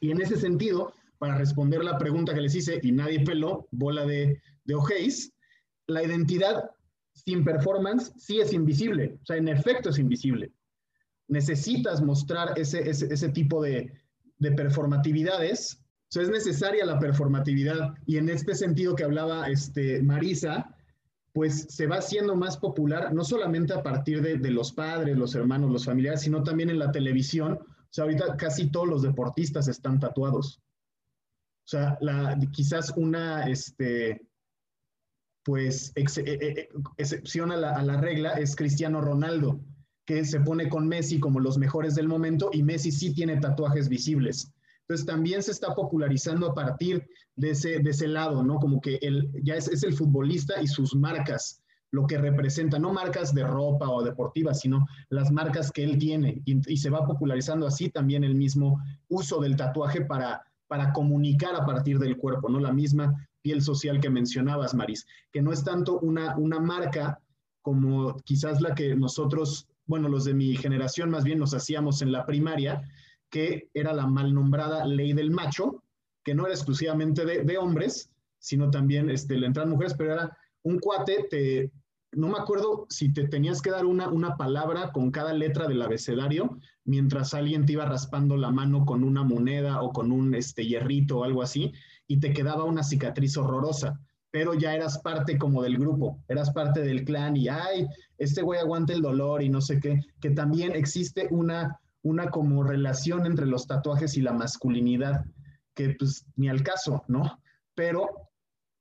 Y 0.00 0.10
en 0.10 0.20
ese 0.20 0.36
sentido, 0.36 0.92
para 1.18 1.38
responder 1.38 1.84
la 1.84 1.98
pregunta 1.98 2.34
que 2.34 2.40
les 2.40 2.54
hice, 2.54 2.80
y 2.82 2.92
nadie 2.92 3.20
peló, 3.20 3.68
bola 3.70 4.04
de, 4.04 4.40
de 4.64 4.74
ojéis, 4.74 5.32
la 5.86 6.02
identidad 6.02 6.70
sin 7.14 7.44
performance 7.44 8.12
sí 8.16 8.40
es 8.40 8.52
invisible, 8.52 9.18
o 9.22 9.26
sea, 9.26 9.36
en 9.36 9.48
efecto 9.48 9.90
es 9.90 9.98
invisible. 9.98 10.52
Necesitas 11.28 12.02
mostrar 12.02 12.58
ese, 12.58 12.88
ese, 12.88 13.28
tipo 13.30 13.62
de, 13.62 13.92
de 14.38 14.52
performatividades, 14.52 15.80
o 15.80 16.06
sea, 16.08 16.22
es 16.22 16.30
necesaria 16.30 16.84
la 16.84 16.98
performatividad 16.98 17.94
y 18.04 18.18
en 18.18 18.28
este 18.28 18.54
sentido 18.54 18.94
que 18.94 19.04
hablaba 19.04 19.48
este, 19.48 20.02
Marisa, 20.02 20.76
pues 21.32 21.66
se 21.68 21.86
va 21.86 21.96
haciendo 21.96 22.36
más 22.36 22.58
popular, 22.58 23.12
no 23.12 23.24
solamente 23.24 23.72
a 23.72 23.82
partir 23.82 24.22
de, 24.22 24.36
de, 24.36 24.50
los 24.50 24.72
padres, 24.72 25.16
los 25.16 25.34
hermanos, 25.34 25.72
los 25.72 25.84
familiares, 25.84 26.20
sino 26.20 26.44
también 26.44 26.70
en 26.70 26.78
la 26.78 26.92
televisión. 26.92 27.54
O 27.54 27.88
sea, 27.90 28.04
ahorita 28.04 28.36
casi 28.36 28.70
todos 28.70 28.86
los 28.86 29.02
deportistas 29.02 29.66
están 29.66 29.98
tatuados. 29.98 30.60
O 31.64 31.68
sea, 31.68 31.98
la, 32.00 32.38
quizás 32.52 32.92
una, 32.96 33.48
este, 33.48 34.28
pues 35.44 35.92
e, 35.94 36.04
e, 36.16 36.32
e, 36.32 36.68
excepción 36.96 37.52
a 37.52 37.56
la, 37.56 38.00
regla 38.00 38.32
es 38.32 38.56
Cristiano 38.56 39.00
Ronaldo, 39.00 39.60
que 40.06 40.24
se 40.24 40.40
pone 40.40 40.68
con 40.68 40.88
Messi 40.88 41.20
como 41.20 41.40
los 41.40 41.58
mejores 41.58 41.94
del 41.94 42.08
momento 42.08 42.50
y 42.52 42.62
Messi 42.62 42.90
sí 42.90 43.14
tiene 43.14 43.38
tatuajes 43.38 43.88
visibles. 43.88 44.52
Entonces 44.80 45.06
también 45.06 45.42
se 45.42 45.52
está 45.52 45.74
popularizando 45.74 46.50
a 46.50 46.54
partir 46.54 47.06
de 47.36 47.50
ese, 47.50 47.78
de 47.78 47.90
ese 47.90 48.08
lado, 48.08 48.42
¿no? 48.42 48.56
Como 48.56 48.80
que 48.80 48.98
él 49.00 49.30
ya 49.42 49.54
es, 49.54 49.68
es 49.68 49.82
el 49.82 49.94
futbolista 49.94 50.60
y 50.60 50.66
sus 50.66 50.94
marcas, 50.94 51.62
lo 51.90 52.06
que 52.06 52.18
representa, 52.18 52.78
no 52.78 52.92
marcas 52.92 53.34
de 53.34 53.44
ropa 53.44 53.88
o 53.88 54.02
deportivas, 54.02 54.60
sino 54.60 54.86
las 55.08 55.30
marcas 55.30 55.70
que 55.70 55.84
él 55.84 55.98
tiene. 55.98 56.42
Y, 56.44 56.72
y 56.72 56.76
se 56.76 56.90
va 56.90 57.06
popularizando 57.06 57.66
así 57.66 57.88
también 57.88 58.24
el 58.24 58.34
mismo 58.34 58.78
uso 59.08 59.40
del 59.40 59.56
tatuaje 59.56 60.02
para, 60.02 60.42
para 60.66 60.92
comunicar 60.92 61.54
a 61.54 61.64
partir 61.64 61.98
del 61.98 62.18
cuerpo, 62.18 62.50
¿no? 62.50 62.60
La 62.60 62.72
misma 62.72 63.14
piel 63.44 63.60
social 63.60 64.00
que 64.00 64.08
mencionabas, 64.08 64.74
Maris, 64.74 65.06
que 65.30 65.42
no 65.42 65.52
es 65.52 65.62
tanto 65.62 66.00
una, 66.00 66.34
una 66.38 66.58
marca 66.58 67.20
como 67.60 68.16
quizás 68.24 68.62
la 68.62 68.74
que 68.74 68.96
nosotros, 68.96 69.68
bueno, 69.84 70.08
los 70.08 70.24
de 70.24 70.32
mi 70.32 70.56
generación 70.56 71.10
más 71.10 71.24
bien 71.24 71.38
nos 71.38 71.52
hacíamos 71.52 72.00
en 72.00 72.10
la 72.10 72.24
primaria, 72.24 72.82
que 73.28 73.68
era 73.74 73.92
la 73.92 74.06
mal 74.06 74.32
nombrada 74.32 74.86
ley 74.86 75.12
del 75.12 75.30
macho, 75.30 75.82
que 76.24 76.34
no 76.34 76.46
era 76.46 76.54
exclusivamente 76.54 77.26
de, 77.26 77.58
hombres, 77.58 78.10
sino 78.38 78.70
también 78.70 79.10
este, 79.10 79.36
le 79.36 79.46
entran 79.46 79.68
mujeres, 79.68 79.94
pero 79.94 80.14
era 80.14 80.38
un 80.62 80.78
cuate, 80.78 81.26
te, 81.28 81.70
no 82.12 82.28
me 82.28 82.38
acuerdo 82.38 82.86
si 82.88 83.12
te 83.12 83.28
tenías 83.28 83.60
que 83.60 83.70
dar 83.70 83.84
una, 83.84 84.08
una 84.08 84.38
palabra 84.38 84.90
con 84.90 85.10
cada 85.10 85.34
letra 85.34 85.68
del 85.68 85.82
abecedario, 85.82 86.58
mientras 86.84 87.34
alguien 87.34 87.66
te 87.66 87.72
iba 87.72 87.84
raspando 87.84 88.38
la 88.38 88.50
mano 88.50 88.86
con 88.86 89.04
una 89.04 89.22
moneda 89.22 89.82
o 89.82 89.92
con 89.92 90.12
un 90.12 90.34
este, 90.34 90.64
hierrito 90.66 91.18
o 91.18 91.24
algo 91.24 91.42
así, 91.42 91.74
y 92.06 92.20
te 92.20 92.32
quedaba 92.32 92.64
una 92.64 92.82
cicatriz 92.82 93.36
horrorosa, 93.36 94.00
pero 94.30 94.54
ya 94.54 94.74
eras 94.74 94.98
parte 94.98 95.38
como 95.38 95.62
del 95.62 95.78
grupo, 95.78 96.18
eras 96.28 96.50
parte 96.50 96.80
del 96.80 97.04
clan 97.04 97.36
y, 97.36 97.48
ay, 97.48 97.86
este 98.18 98.42
güey 98.42 98.60
aguanta 98.60 98.92
el 98.92 99.02
dolor 99.02 99.42
y 99.42 99.48
no 99.48 99.60
sé 99.60 99.80
qué, 99.80 100.00
que 100.20 100.30
también 100.30 100.74
existe 100.74 101.28
una 101.30 101.80
una 102.04 102.30
como 102.30 102.62
relación 102.62 103.26
entre 103.26 103.46
los 103.46 103.66
tatuajes 103.66 104.16
y 104.16 104.20
la 104.20 104.32
masculinidad, 104.32 105.24
que 105.74 105.96
pues 105.98 106.26
ni 106.36 106.48
al 106.48 106.62
caso, 106.62 107.02
¿no? 107.08 107.40
Pero 107.74 108.30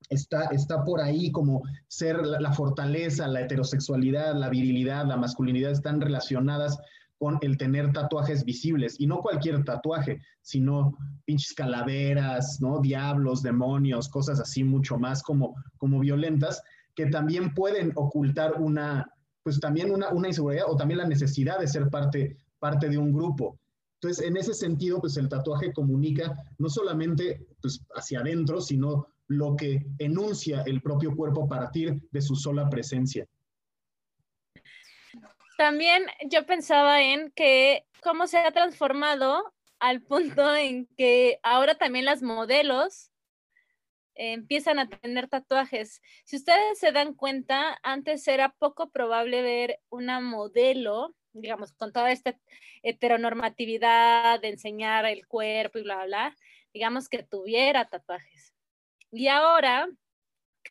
está, 0.10 0.44
está 0.48 0.84
por 0.84 1.02
ahí 1.02 1.32
como 1.32 1.64
ser 1.88 2.18
la, 2.26 2.52
fortaleza, 2.52 3.28
la 3.28 3.42
heterosexualidad, 3.42 4.36
la 4.36 4.50
virilidad, 4.50 5.08
la 5.08 5.16
masculinidad 5.16 5.72
están 5.72 6.02
relacionadas 6.02 6.78
con 7.24 7.38
el 7.40 7.58
tener 7.58 7.94
tatuajes 7.94 8.44
visibles 8.44 9.00
y 9.00 9.08
no 9.08 9.22
cualquier 9.22 9.64
tatuaje, 9.64 10.20
sino 10.42 10.98
pinches 11.24 11.54
calaveras, 11.54 12.58
¿no? 12.60 12.82
Diablos, 12.82 13.42
demonios, 13.42 14.10
cosas 14.10 14.42
así 14.42 14.66
mucho 14.66 14.98
más 14.98 15.24
como, 15.24 15.56
como 15.78 16.02
violentas 16.02 16.62
que 16.94 17.06
también 17.06 17.54
pueden 17.54 17.94
ocultar 17.96 18.60
una, 18.60 19.10
pues 19.42 19.58
también 19.62 19.90
una, 19.90 20.10
una 20.10 20.28
inseguridad 20.28 20.66
o 20.68 20.76
también 20.76 20.98
la 20.98 21.08
necesidad 21.08 21.60
de 21.60 21.68
ser 21.70 21.90
parte 21.90 22.36
parte 22.60 22.90
de 22.90 22.98
un 22.98 23.14
grupo. 23.14 23.58
Entonces, 24.02 24.26
en 24.28 24.36
ese 24.36 24.54
sentido, 24.54 25.00
pues 25.00 25.16
el 25.16 25.30
tatuaje 25.30 25.72
comunica 25.72 26.36
no 26.58 26.68
solamente 26.68 27.48
pues, 27.62 27.80
hacia 27.96 28.20
adentro, 28.20 28.60
sino 28.60 29.08
lo 29.28 29.56
que 29.56 29.86
enuncia 29.98 30.62
el 30.64 30.82
propio 30.82 31.16
cuerpo 31.16 31.46
a 31.46 31.48
partir 31.48 32.02
de 32.12 32.22
su 32.22 32.36
sola 32.36 32.70
presencia. 32.70 33.26
También 35.58 36.06
yo 36.26 36.46
pensaba 36.46 37.02
en 37.02 37.32
que 37.32 37.86
cómo 38.02 38.28
se 38.28 38.38
ha 38.38 38.52
transformado 38.52 39.54
al 39.80 40.02
punto 40.02 40.56
en 40.56 40.88
que 40.98 41.40
ahora 41.44 41.76
también 41.76 42.06
las 42.06 42.22
modelos 42.22 43.12
empiezan 44.16 44.80
a 44.80 44.90
tener 44.90 45.28
tatuajes. 45.28 46.02
Si 46.26 46.36
ustedes 46.36 46.80
se 46.80 46.92
dan 46.92 47.14
cuenta, 47.14 47.80
antes 47.84 48.28
era 48.28 48.50
poco 48.50 48.92
probable 48.92 49.42
ver 49.42 49.80
una 49.90 50.20
modelo 50.20 51.16
digamos, 51.34 51.74
con 51.74 51.92
toda 51.92 52.12
esta 52.12 52.40
heteronormatividad 52.84 54.40
de 54.40 54.50
enseñar 54.50 55.06
el 55.06 55.28
cuerpo 55.28 55.80
y 55.80 55.84
bla, 55.84 56.06
bla, 56.06 56.36
digamos 56.74 57.10
que 57.10 57.24
tuviera 57.24 57.86
tatuajes. 57.86 58.54
Y 59.12 59.28
ahora, 59.28 59.88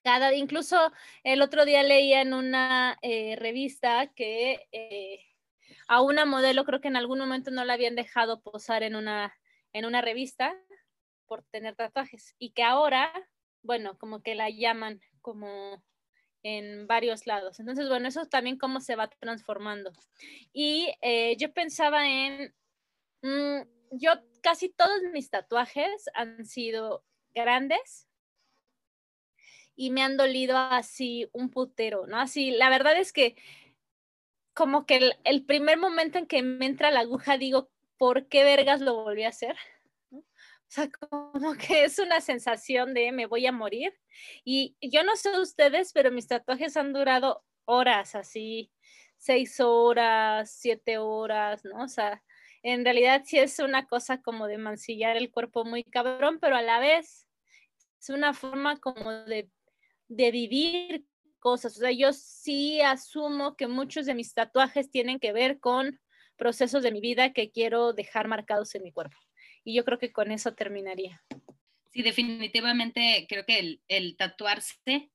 cada, 0.02 0.34
incluso 0.34 0.92
el 1.24 1.42
otro 1.42 1.64
día 1.64 1.82
leía 1.82 2.20
en 2.20 2.34
una 2.34 2.98
eh, 3.02 3.36
revista 3.36 4.12
que 4.14 4.66
eh, 4.72 5.20
a 5.88 6.00
una 6.00 6.24
modelo 6.24 6.64
creo 6.64 6.80
que 6.80 6.88
en 6.88 6.96
algún 6.96 7.18
momento 7.18 7.50
no 7.50 7.64
la 7.64 7.74
habían 7.74 7.96
dejado 7.96 8.40
posar 8.40 8.82
en 8.82 8.96
una, 8.96 9.34
en 9.72 9.84
una 9.84 10.00
revista 10.00 10.56
por 11.26 11.44
tener 11.44 11.76
tatuajes 11.76 12.34
y 12.38 12.52
que 12.52 12.62
ahora, 12.62 13.12
bueno, 13.62 13.96
como 13.98 14.22
que 14.22 14.34
la 14.34 14.50
llaman 14.50 15.00
como 15.20 15.82
en 16.42 16.86
varios 16.86 17.26
lados. 17.26 17.60
Entonces, 17.60 17.88
bueno, 17.88 18.08
eso 18.08 18.26
también 18.26 18.58
cómo 18.58 18.80
se 18.80 18.96
va 18.96 19.08
transformando. 19.08 19.92
Y 20.52 20.92
eh, 21.00 21.36
yo 21.38 21.52
pensaba 21.52 22.08
en, 22.08 22.54
mm, 23.22 23.62
yo 23.92 24.12
casi 24.42 24.68
todos 24.68 25.02
mis 25.12 25.30
tatuajes 25.30 26.06
han 26.14 26.44
sido 26.44 27.04
grandes 27.34 28.08
y 29.76 29.90
me 29.90 30.02
han 30.02 30.16
dolido 30.16 30.56
así 30.56 31.28
un 31.32 31.50
putero, 31.50 32.06
¿no? 32.06 32.18
Así, 32.20 32.50
la 32.52 32.70
verdad 32.70 32.96
es 32.98 33.12
que 33.12 33.36
como 34.54 34.86
que 34.86 34.96
el, 34.96 35.14
el 35.24 35.44
primer 35.44 35.78
momento 35.78 36.18
en 36.18 36.26
que 36.26 36.42
me 36.42 36.66
entra 36.66 36.90
la 36.90 37.00
aguja 37.00 37.38
digo, 37.38 37.70
¿por 37.96 38.28
qué 38.28 38.44
vergas 38.44 38.80
lo 38.80 38.94
volví 39.02 39.24
a 39.24 39.28
hacer? 39.28 39.56
O 40.72 40.74
sea, 40.74 40.88
como 40.90 41.54
que 41.54 41.84
es 41.84 41.98
una 41.98 42.22
sensación 42.22 42.94
de 42.94 43.12
me 43.12 43.26
voy 43.26 43.46
a 43.46 43.52
morir. 43.52 43.92
Y 44.42 44.74
yo 44.80 45.04
no 45.04 45.16
sé 45.16 45.38
ustedes, 45.38 45.92
pero 45.92 46.10
mis 46.10 46.26
tatuajes 46.26 46.78
han 46.78 46.94
durado 46.94 47.44
horas, 47.66 48.14
así, 48.14 48.72
seis 49.18 49.60
horas, 49.60 50.50
siete 50.50 50.96
horas, 50.96 51.62
¿no? 51.66 51.84
O 51.84 51.88
sea, 51.88 52.22
en 52.62 52.84
realidad 52.84 53.22
sí 53.26 53.38
es 53.38 53.58
una 53.58 53.86
cosa 53.86 54.22
como 54.22 54.46
de 54.46 54.56
mancillar 54.56 55.18
el 55.18 55.30
cuerpo 55.30 55.66
muy 55.66 55.84
cabrón, 55.84 56.38
pero 56.40 56.56
a 56.56 56.62
la 56.62 56.78
vez 56.80 57.28
es 58.00 58.08
una 58.08 58.32
forma 58.32 58.78
como 58.80 59.12
de, 59.12 59.50
de 60.16 60.30
vivir 60.30 61.04
cosas. 61.38 61.76
O 61.76 61.80
sea, 61.80 61.90
yo 61.90 62.12
sí 62.12 62.80
asumo 62.80 63.56
que 63.56 63.66
muchos 63.66 64.06
de 64.06 64.14
mis 64.14 64.34
tatuajes 64.34 64.90
tienen 64.90 65.18
que 65.18 65.32
ver 65.32 65.58
con 65.60 66.00
procesos 66.36 66.82
de 66.82 66.92
mi 66.92 67.00
vida 67.00 67.32
que 67.32 67.50
quiero 67.50 67.92
dejar 67.92 68.28
marcados 68.28 68.74
en 68.74 68.82
mi 68.82 68.92
cuerpo 68.92 69.16
y 69.64 69.74
yo 69.74 69.84
creo 69.84 69.98
que 69.98 70.12
con 70.12 70.30
eso 70.32 70.54
terminaría. 70.54 71.22
Sí, 71.92 72.02
definitivamente 72.02 73.26
creo 73.28 73.44
que 73.44 73.58
el, 73.58 73.82
el 73.88 74.16
tatuarse 74.16 75.10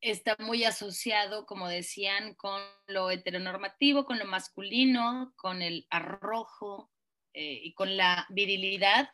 está 0.00 0.36
muy 0.38 0.64
asociado, 0.64 1.44
como 1.44 1.68
decían, 1.68 2.34
con 2.34 2.60
lo 2.86 3.10
heteronormativo, 3.10 4.06
con 4.06 4.18
lo 4.18 4.24
masculino, 4.24 5.34
con 5.36 5.60
el 5.60 5.86
arrojo 5.90 6.90
eh, 7.34 7.60
y 7.62 7.74
con 7.74 7.96
la 7.96 8.26
virilidad, 8.30 9.10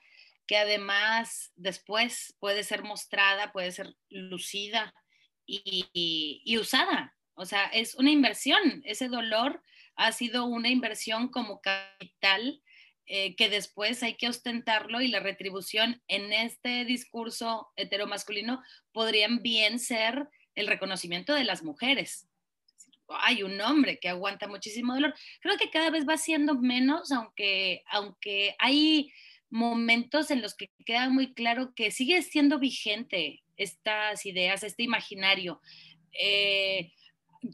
que 0.47 0.57
además 0.57 1.53
después 1.57 2.37
puede 2.39 2.63
ser 2.63 2.83
mostrada, 2.83 3.53
puede 3.53 3.73
ser 3.73 3.95
lucida 4.09 4.95
y, 5.47 6.57
usada. 6.59 7.15
O 7.35 7.45
sea, 7.45 7.67
es 7.67 7.95
una 7.95 8.11
inversión. 8.11 8.83
Ese 8.85 9.09
dolor 9.09 9.63
ha 9.97 10.13
sido 10.13 10.45
una 10.47 10.69
inversión 10.69 11.29
como 11.29 11.61
capital 11.61 12.63
eh, 13.07 13.37
que 13.37 13.49
después 13.49 14.03
hay 14.03 14.15
que 14.15 14.29
ostentarlo 14.29 15.01
y 15.01 15.09
la 15.09 15.21
retribución 15.21 16.03
en 16.09 16.33
este 16.33 16.85
discurso 16.85 17.69
heteromasculino 17.77 18.63
podrían 18.93 19.43
bien 19.43 19.79
ser 19.79 20.29
el 20.55 20.67
reconocimiento 20.67 21.35
de 21.35 21.45
las 21.45 21.63
mujeres. 21.63 22.29
Hay 23.09 23.45
un 23.45 23.61
hombre 23.61 23.99
que 24.01 24.09
aguanta 24.09 24.49
muchísimo 24.49 24.95
dolor. 24.95 25.15
Creo 25.41 25.57
que 25.57 25.71
cada 25.71 25.91
vez 25.91 26.09
va 26.09 26.17
siendo 26.17 26.57
menos, 26.57 27.13
aunque, 27.13 27.85
aunque 27.87 28.57
hay 28.59 29.13
momentos 29.51 30.31
en 30.31 30.43
los 30.43 30.55
que 30.55 30.71
queda 30.85 31.09
muy 31.09 31.35
claro 31.35 31.73
que 31.75 31.91
sigue 31.91 32.23
siendo 32.23 32.59
vigente 32.59 33.43
estas 33.57 34.27
ideas, 34.27 34.63
este 34.63 34.83
imaginario. 34.83 35.61
Eh, 36.13 36.93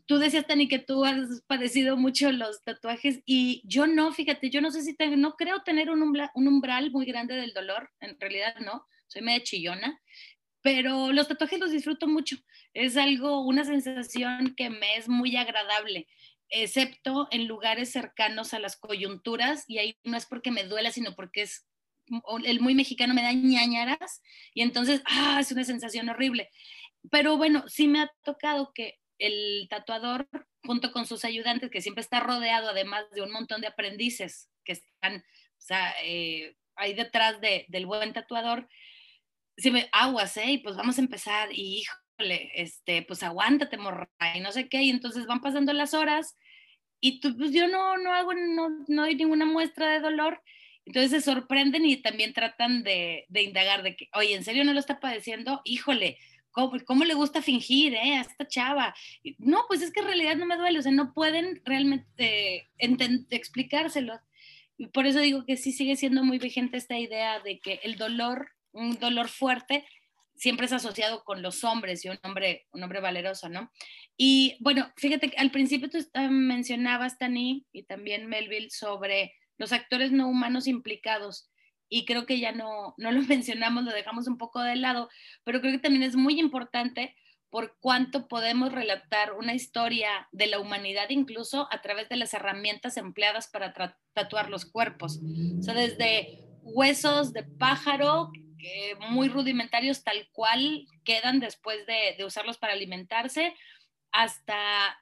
tú 0.07 0.19
decías, 0.19 0.47
Tani, 0.47 0.69
que 0.69 0.79
tú 0.79 1.05
has 1.05 1.43
padecido 1.47 1.97
mucho 1.97 2.33
los 2.33 2.63
tatuajes 2.63 3.21
y 3.25 3.63
yo 3.65 3.87
no, 3.87 4.13
fíjate, 4.13 4.51
yo 4.51 4.61
no 4.61 4.71
sé 4.71 4.83
si, 4.83 4.97
no 5.17 5.35
creo 5.37 5.63
tener 5.63 5.91
un 5.91 6.03
umbral, 6.03 6.31
un 6.35 6.49
umbral 6.49 6.91
muy 6.91 7.07
grande 7.07 7.35
del 7.35 7.53
dolor, 7.53 7.91
en 8.01 8.19
realidad 8.19 8.57
no, 8.61 8.87
soy 9.07 9.23
media 9.23 9.43
chillona, 9.43 10.01
pero 10.61 11.13
los 11.13 11.29
tatuajes 11.29 11.59
los 11.59 11.73
disfruto 11.73 12.07
mucho, 12.07 12.37
es 12.73 12.97
algo, 12.97 13.41
una 13.45 13.65
sensación 13.65 14.55
que 14.57 14.71
me 14.71 14.97
es 14.97 15.09
muy 15.09 15.37
agradable, 15.37 16.07
excepto 16.49 17.29
en 17.31 17.47
lugares 17.47 17.91
cercanos 17.91 18.55
a 18.55 18.59
las 18.59 18.77
coyunturas 18.77 19.65
y 19.69 19.79
ahí 19.79 19.97
no 20.05 20.17
es 20.17 20.27
porque 20.27 20.51
me 20.51 20.65
duela, 20.65 20.91
sino 20.91 21.15
porque 21.15 21.43
es 21.43 21.67
el 22.45 22.61
muy 22.61 22.75
mexicano 22.75 23.15
me 23.15 23.23
da 23.23 23.33
ñañaras 23.33 24.23
y 24.55 24.63
entonces, 24.63 25.03
ah, 25.07 25.39
es 25.41 25.53
una 25.53 25.65
sensación 25.65 26.09
horrible. 26.09 26.51
Pero 27.11 27.37
bueno, 27.37 27.65
sí 27.69 27.89
me 27.89 28.01
ha 28.01 28.13
tocado 28.23 28.73
que 28.75 28.99
el 29.19 29.67
tatuador, 29.71 30.29
junto 30.65 30.93
con 30.93 31.07
sus 31.07 31.25
ayudantes, 31.25 31.71
que 31.71 31.81
siempre 31.81 32.03
está 32.03 32.21
rodeado 32.21 32.71
además 32.71 33.05
de 33.13 33.23
un 33.23 33.33
montón 33.33 33.61
de 33.61 33.69
aprendices 33.69 34.49
que 34.65 34.73
están 34.73 35.25
eh, 36.05 36.57
ahí 36.77 36.95
detrás 36.95 37.41
de, 37.41 37.67
del 37.69 37.87
buen 37.87 38.13
tatuador, 38.13 38.69
si 39.57 39.71
me 39.71 39.89
aguas, 39.93 40.37
¿eh? 40.37 40.53
Y 40.53 40.59
pues 40.59 40.77
vamos 40.77 40.99
a 40.99 41.03
empezar, 41.03 41.51
y 41.53 41.83
híjole, 41.83 42.51
este, 42.55 43.03
pues 43.03 43.23
aguántate, 43.23 43.77
morra, 43.77 44.09
y 44.35 44.41
no 44.41 44.51
sé 44.53 44.69
qué, 44.69 44.83
y 44.83 44.91
entonces 44.91 45.27
van 45.27 45.41
pasando 45.41 45.73
las 45.73 45.95
horas, 45.95 46.37
y 47.01 47.21
tú, 47.21 47.37
pues 47.37 47.53
yo 47.53 47.69
no, 47.69 47.97
no 47.99 48.13
hago, 48.13 48.33
no, 48.35 48.71
no 48.89 49.03
doy 49.03 49.15
ninguna 49.15 49.45
muestra 49.45 49.91
de 49.91 50.01
dolor, 50.01 50.43
entonces 50.85 51.11
se 51.11 51.21
sorprenden 51.21 51.87
y 51.87 51.97
también 51.97 52.33
tratan 52.33 52.83
de, 52.83 53.27
de 53.29 53.43
indagar 53.43 53.83
de 53.83 53.97
que, 53.97 54.09
oye, 54.15 54.35
¿en 54.35 54.45
serio 54.45 54.65
no 54.65 54.73
lo 54.73 54.81
está 54.81 55.01
padeciendo? 55.01 55.61
Híjole, 55.65 56.19
¿Cómo, 56.53 57.05
le 57.05 57.15
gusta 57.15 57.41
fingir 57.41 57.95
eh, 57.95 58.17
a 58.17 58.21
esta 58.21 58.47
chava? 58.47 58.95
No, 59.39 59.65
pues 59.69 59.81
es 59.81 59.91
que 59.91 60.01
en 60.01 60.07
realidad 60.07 60.37
no 60.37 60.45
me 60.47 60.57
duele, 60.57 60.79
o 60.79 60.83
sea, 60.83 60.93
no 60.93 61.15
pueden 61.15 61.63
realmente 61.65 62.71
explicárselo. 62.79 64.21
Y 64.77 64.89
por 64.89 65.07
eso 65.07 65.21
digo 65.21 65.47
que 65.47 65.57
sí 65.57 65.73
sigue 65.73 65.97
siendo 65.97 66.23
muy 66.25 66.39
vigente 66.39 66.77
esta 66.77 66.99
idea 66.99 67.41
de 67.41 67.59
que 67.59 67.81
el 67.85 67.97
dolor, 67.97 68.51
un 68.73 68.99
dolor 68.99 69.29
fuerte, 69.29 69.87
siempre 70.35 70.67
es 70.67 70.73
asociado 70.73 71.25
con 71.25 71.41
los 71.41 71.65
hombres 71.65 72.05
y 72.05 72.09
un 72.09 72.19
hombre, 72.23 72.67
un 72.73 72.83
hombre 72.83 73.01
valeroso, 73.01 73.49
¿no? 73.49 73.71
Y 74.17 74.57
bueno, 74.61 74.93
fíjate 74.97 75.31
que 75.31 75.37
al 75.39 75.51
principio 75.51 75.89
tú 75.89 75.99
mencionabas, 76.31 77.17
Tani, 77.17 77.67
y 77.73 77.85
también 77.85 78.27
Melville, 78.27 78.71
sobre 78.71 79.35
los 79.59 79.73
actores 79.73 80.13
no 80.13 80.29
humanos 80.29 80.67
implicados. 80.67 81.51
Y 81.89 82.07
creo 82.07 82.25
que 82.25 82.41
ya 82.41 82.53
no, 82.53 82.95
no 82.97 83.13
lo 83.13 83.23
mencionamos, 83.29 83.85
lo 83.85 83.93
dejamos 83.93 84.27
un 84.27 84.39
poco 84.39 84.61
de 84.61 84.77
lado, 84.77 85.09
pero 85.45 85.61
creo 85.61 85.73
que 85.73 85.79
también 85.79 86.03
es 86.03 86.17
muy 86.17 86.41
importante 86.41 87.15
por 87.51 87.77
cuánto 87.81 88.29
podemos 88.29 88.73
relatar 88.73 89.35
una 89.35 89.53
historia 89.53 90.27
de 90.33 90.47
la 90.47 90.59
humanidad 90.59 91.11
incluso 91.11 91.69
a 91.71 91.83
través 91.83 92.09
de 92.09 92.17
las 92.17 92.33
herramientas 92.33 92.97
empleadas 92.97 93.49
para 93.49 93.75
tatuar 94.15 94.49
los 94.49 94.65
cuerpos. 94.65 95.21
O 95.59 95.63
sea, 95.63 95.75
desde 95.75 96.39
huesos 96.63 97.35
de 97.35 97.43
pájaro 97.43 98.31
muy 99.11 99.29
rudimentarios 99.29 100.05
tal 100.05 100.29
cual 100.33 100.87
quedan 101.05 101.41
después 101.41 101.79
de, 101.87 102.25
usarlos 102.25 102.59
para 102.59 102.73
alimentarse, 102.73 103.55
hasta 104.13 104.99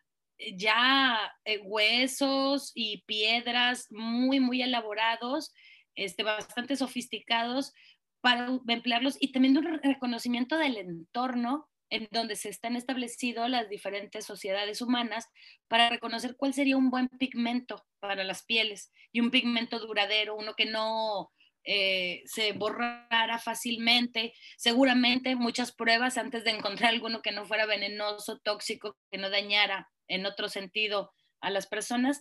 ya 0.57 1.32
eh, 1.45 1.59
huesos 1.59 2.72
y 2.74 3.03
piedras 3.07 3.86
muy, 3.91 4.41
muy 4.41 4.62
elaborados, 4.62 5.53
este, 5.95 6.22
bastante 6.22 6.76
sofisticados 6.76 7.72
para 8.20 8.49
emplearlos 8.68 9.16
y 9.20 9.32
también 9.32 9.57
un 9.57 9.80
reconocimiento 9.82 10.57
del 10.59 10.76
entorno 10.76 11.68
en 11.91 12.09
donde 12.12 12.36
se 12.36 12.49
están 12.49 12.76
establecidos 12.76 13.51
las 13.51 13.68
diferentes 13.68 14.24
sociedades 14.24 14.80
humanas 14.80 15.26
para 15.68 15.91
reconocer 15.91 16.36
cuál 16.36 16.55
sería 16.55 16.76
un 16.76 16.91
buen 16.91 17.09
pigmento 17.09 17.84
para 17.99 18.22
las 18.22 18.45
pieles 18.45 18.93
y 19.12 19.20
un 19.20 19.30
pigmento 19.30 19.80
duradero, 19.80 20.36
uno 20.36 20.55
que 20.55 20.66
no 20.66 21.32
eh, 21.64 22.22
se 22.26 22.53
borrara 22.53 23.38
fácilmente. 23.38 24.34
Seguramente 24.57 25.34
muchas 25.34 25.72
pruebas 25.72 26.16
antes 26.16 26.45
de 26.45 26.51
encontrar 26.51 26.91
alguno 26.91 27.22
que 27.22 27.32
no 27.32 27.45
fuera 27.45 27.66
venenoso, 27.66 28.38
tóxico, 28.38 28.97
que 29.11 29.18
no 29.18 29.28
dañara 29.28 29.91
en 30.11 30.26
otro 30.26 30.48
sentido 30.48 31.12
a 31.40 31.50
las 31.50 31.66
personas. 31.66 32.20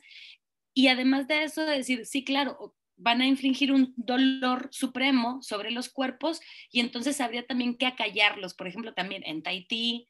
Y 0.73 0.87
además 0.87 1.27
de 1.27 1.43
eso, 1.43 1.65
decir, 1.65 2.05
sí, 2.05 2.23
claro, 2.23 2.75
van 2.95 3.21
a 3.21 3.27
infringir 3.27 3.71
un 3.71 3.93
dolor 3.95 4.69
supremo 4.71 5.41
sobre 5.41 5.71
los 5.71 5.89
cuerpos 5.89 6.41
y 6.71 6.81
entonces 6.81 7.21
habría 7.21 7.45
también 7.45 7.77
que 7.77 7.85
acallarlos. 7.85 8.53
Por 8.53 8.67
ejemplo, 8.67 8.93
también 8.93 9.23
en 9.25 9.41
Tahití 9.41 10.07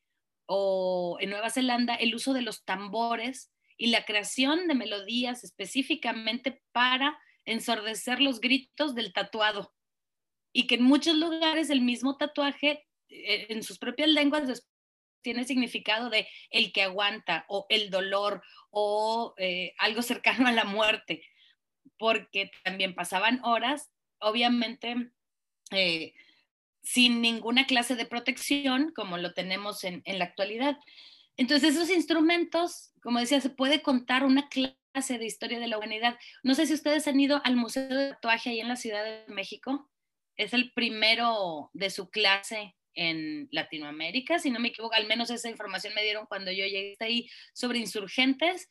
o 0.47 1.17
en 1.19 1.29
Nueva 1.29 1.51
Zelanda, 1.51 1.95
el 1.95 2.15
uso 2.15 2.33
de 2.33 2.41
los 2.41 2.65
tambores 2.65 3.51
y 3.77 3.87
la 3.87 4.05
creación 4.05 4.67
de 4.67 4.73
melodías 4.73 5.43
específicamente 5.43 6.61
para 6.71 7.17
ensordecer 7.45 8.21
los 8.21 8.41
gritos 8.41 8.95
del 8.95 9.13
tatuado. 9.13 9.73
Y 10.51 10.65
que 10.65 10.75
en 10.75 10.83
muchos 10.83 11.15
lugares 11.15 11.69
el 11.69 11.81
mismo 11.81 12.17
tatuaje 12.17 12.87
eh, 13.09 13.47
en 13.49 13.61
sus 13.63 13.77
propias 13.77 14.09
lenguas 14.09 14.63
tiene 15.21 15.43
significado 15.43 16.09
de 16.09 16.27
el 16.49 16.71
que 16.71 16.83
aguanta 16.83 17.45
o 17.47 17.65
el 17.69 17.89
dolor 17.89 18.41
o 18.71 19.33
eh, 19.37 19.73
algo 19.77 20.01
cercano 20.01 20.47
a 20.47 20.51
la 20.51 20.65
muerte 20.65 21.23
porque 21.99 22.49
también 22.63 22.95
pasaban 22.95 23.41
horas, 23.43 23.91
obviamente, 24.19 25.11
eh, 25.71 26.13
sin 26.81 27.21
ninguna 27.21 27.67
clase 27.67 27.95
de 27.95 28.05
protección, 28.05 28.91
como 28.95 29.17
lo 29.17 29.33
tenemos 29.33 29.83
en, 29.83 30.01
la 30.05 30.25
actualidad. 30.25 30.77
Entonces, 31.37 31.75
esos 31.75 31.91
instrumentos, 31.91 32.93
como 33.03 33.19
decía, 33.19 33.41
se 33.41 33.49
puede 33.49 33.81
contar 33.81 34.23
una 34.23 34.49
clase 34.49 35.17
de 35.19 35.25
historia 35.25 35.59
de 35.59 35.67
la 35.67 35.77
humanidad. 35.77 36.17
No 36.41 36.55
sé 36.55 36.65
si 36.65 36.73
ustedes 36.73 37.07
han 37.07 37.19
ido 37.19 37.41
al 37.43 37.57
Museo 37.57 37.87
de 37.89 38.11
Tatuaje 38.11 38.49
ahí 38.51 38.61
en 38.61 38.69
la 38.69 38.77
Ciudad 38.77 39.03
de 39.03 39.25
México. 39.27 39.91
Es 40.37 40.53
el 40.53 40.71
primero 40.71 41.69
de 41.73 41.89
su 41.89 42.09
clase 42.09 42.75
en 42.99 43.47
Latinoamérica, 43.51 44.39
si 44.39 44.51
no 44.51 44.59
me 44.59 44.67
equivoco, 44.67 44.93
al 44.93 45.07
menos 45.07 45.29
esa 45.29 45.49
información 45.49 45.93
me 45.93 46.03
dieron 46.03 46.25
cuando 46.25 46.51
yo 46.51 46.65
llegué 46.65 46.97
ahí 46.99 47.29
sobre 47.53 47.79
insurgentes, 47.79 48.67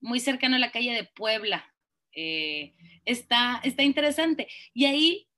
muy 0.00 0.20
cercano 0.20 0.54
a 0.54 0.60
la 0.60 0.70
calle 0.70 0.92
de 0.92 1.02
Puebla, 1.02 1.74
eh, 2.14 2.74
está, 3.04 3.60
está 3.64 3.82
interesante. 3.82 4.46
Y 4.72 4.84
ahí 4.84 5.28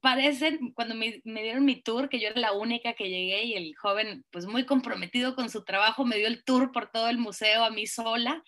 parecen, 0.00 0.72
cuando 0.74 0.94
me, 0.94 1.20
me, 1.24 1.42
dieron 1.42 1.64
mi 1.64 1.82
tour, 1.82 2.08
que 2.08 2.20
yo 2.20 2.28
era 2.28 2.40
la 2.40 2.52
única 2.52 2.94
que 2.94 3.10
llegué 3.10 3.42
y 3.42 3.54
el 3.54 3.74
joven, 3.74 4.24
pues 4.30 4.46
muy 4.46 4.64
comprometido 4.64 5.34
con 5.34 5.50
su 5.50 5.64
trabajo, 5.64 6.04
me 6.04 6.18
dio 6.18 6.28
el 6.28 6.44
tour 6.44 6.70
por 6.70 6.92
todo 6.92 7.08
el 7.08 7.18
museo 7.18 7.64
a 7.64 7.70
mí 7.70 7.88
sola 7.88 8.44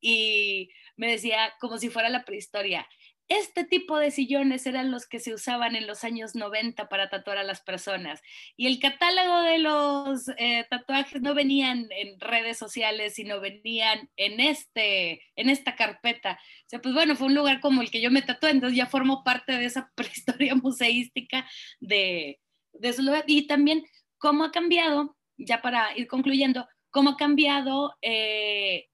y 0.00 0.70
me 0.96 1.10
decía 1.10 1.52
como 1.60 1.78
si 1.78 1.90
fuera 1.90 2.08
la 2.08 2.24
prehistoria. 2.24 2.86
Este 3.34 3.64
tipo 3.64 3.98
de 3.98 4.10
sillones 4.10 4.66
eran 4.66 4.90
los 4.90 5.06
que 5.06 5.18
se 5.18 5.32
usaban 5.32 5.74
en 5.74 5.86
los 5.86 6.04
años 6.04 6.34
90 6.34 6.90
para 6.90 7.08
tatuar 7.08 7.38
a 7.38 7.42
las 7.44 7.62
personas. 7.62 8.20
Y 8.58 8.66
el 8.66 8.78
catálogo 8.78 9.40
de 9.40 9.58
los 9.58 10.28
eh, 10.36 10.66
tatuajes 10.68 11.22
no 11.22 11.32
venían 11.34 11.88
en 11.92 12.20
redes 12.20 12.58
sociales, 12.58 13.14
sino 13.14 13.40
venían 13.40 14.10
en, 14.16 14.38
este, 14.38 15.22
en 15.34 15.48
esta 15.48 15.76
carpeta. 15.76 16.32
O 16.32 16.68
sea, 16.68 16.82
pues 16.82 16.92
bueno, 16.92 17.16
fue 17.16 17.28
un 17.28 17.34
lugar 17.34 17.60
como 17.60 17.80
el 17.80 17.90
que 17.90 18.02
yo 18.02 18.10
me 18.10 18.20
tatué, 18.20 18.50
entonces 18.50 18.76
ya 18.76 18.84
formo 18.84 19.24
parte 19.24 19.52
de 19.52 19.64
esa 19.64 19.90
prehistoria 19.96 20.54
museística 20.54 21.48
de, 21.80 22.38
de 22.74 22.88
ese 22.90 23.02
lugar. 23.02 23.24
Y 23.26 23.46
también 23.46 23.82
cómo 24.18 24.44
ha 24.44 24.52
cambiado, 24.52 25.16
ya 25.38 25.62
para 25.62 25.96
ir 25.96 26.06
concluyendo, 26.06 26.68
cómo 26.90 27.10
ha 27.10 27.16
cambiado 27.16 27.96
eh, 28.02 28.90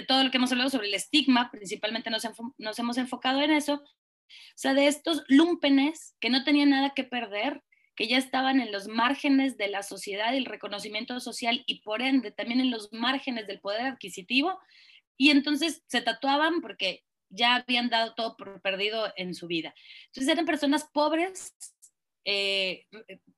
de 0.00 0.06
todo 0.06 0.22
lo 0.22 0.30
que 0.30 0.36
hemos 0.36 0.52
hablado 0.52 0.70
sobre 0.70 0.88
el 0.88 0.94
estigma, 0.94 1.50
principalmente 1.50 2.10
nos, 2.10 2.26
nos 2.56 2.78
hemos 2.78 2.98
enfocado 2.98 3.40
en 3.40 3.50
eso, 3.50 3.74
o 3.74 4.56
sea, 4.56 4.74
de 4.74 4.86
estos 4.86 5.24
lumpenes 5.28 6.14
que 6.20 6.30
no 6.30 6.44
tenían 6.44 6.70
nada 6.70 6.92
que 6.94 7.04
perder, 7.04 7.62
que 7.96 8.06
ya 8.06 8.16
estaban 8.16 8.60
en 8.60 8.70
los 8.70 8.86
márgenes 8.86 9.56
de 9.56 9.68
la 9.68 9.82
sociedad 9.82 10.32
y 10.32 10.36
el 10.36 10.44
reconocimiento 10.44 11.18
social 11.18 11.64
y 11.66 11.82
por 11.82 12.00
ende 12.00 12.30
también 12.30 12.60
en 12.60 12.70
los 12.70 12.92
márgenes 12.92 13.46
del 13.46 13.60
poder 13.60 13.82
adquisitivo, 13.82 14.58
y 15.16 15.30
entonces 15.30 15.82
se 15.88 16.00
tatuaban 16.00 16.60
porque 16.60 17.04
ya 17.30 17.56
habían 17.56 17.90
dado 17.90 18.14
todo 18.14 18.36
por 18.36 18.60
perdido 18.62 19.12
en 19.16 19.34
su 19.34 19.48
vida. 19.48 19.74
Entonces 20.06 20.32
eran 20.32 20.46
personas 20.46 20.88
pobres 20.92 21.54
eh, 22.24 22.86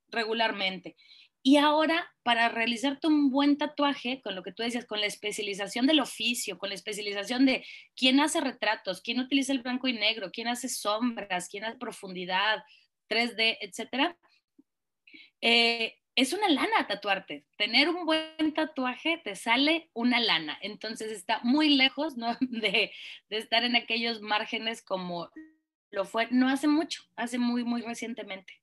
regularmente. 0.09 0.97
Y 1.43 1.57
ahora, 1.57 2.13
para 2.23 2.49
realizarte 2.51 3.07
un 3.07 3.31
buen 3.31 3.57
tatuaje, 3.57 4.21
con 4.23 4.35
lo 4.35 4.43
que 4.43 4.53
tú 4.53 4.63
decías, 4.63 4.85
con 4.85 5.01
la 5.01 5.07
especialización 5.07 5.87
del 5.87 6.01
oficio, 6.01 6.59
con 6.59 6.69
la 6.69 6.75
especialización 6.75 7.47
de 7.47 7.65
quién 7.97 8.21
hace 8.21 8.41
retratos, 8.41 9.01
quién 9.01 9.21
utiliza 9.21 9.53
el 9.53 9.63
blanco 9.63 9.89
y 9.89 9.95
negro, 9.95 10.31
quién 10.31 10.49
hace 10.49 10.69
sombras, 10.69 11.49
quién 11.49 11.65
hace 11.65 11.79
profundidad, 11.79 12.63
3D, 13.09 13.57
etcétera, 13.61 14.19
eh, 15.41 15.97
es 16.15 16.33
una 16.35 16.49
lana 16.49 16.87
tatuarte. 16.87 17.47
Tener 17.57 17.89
un 17.89 18.05
buen 18.05 18.53
tatuaje 18.53 19.19
te 19.25 19.35
sale 19.37 19.91
una 19.95 20.21
lana. 20.21 20.59
Entonces 20.61 21.11
está 21.11 21.41
muy 21.43 21.71
lejos 21.71 22.15
de, 22.41 22.93
de 23.31 23.37
estar 23.37 23.65
en 23.65 23.77
aquellos 23.77 24.21
márgenes 24.21 24.83
como 24.83 25.31
lo 25.91 26.05
fue 26.05 26.29
no 26.31 26.49
hace 26.49 26.69
mucho, 26.69 27.03
hace 27.17 27.39
muy, 27.39 27.65
muy 27.65 27.83
recientemente. 27.83 28.60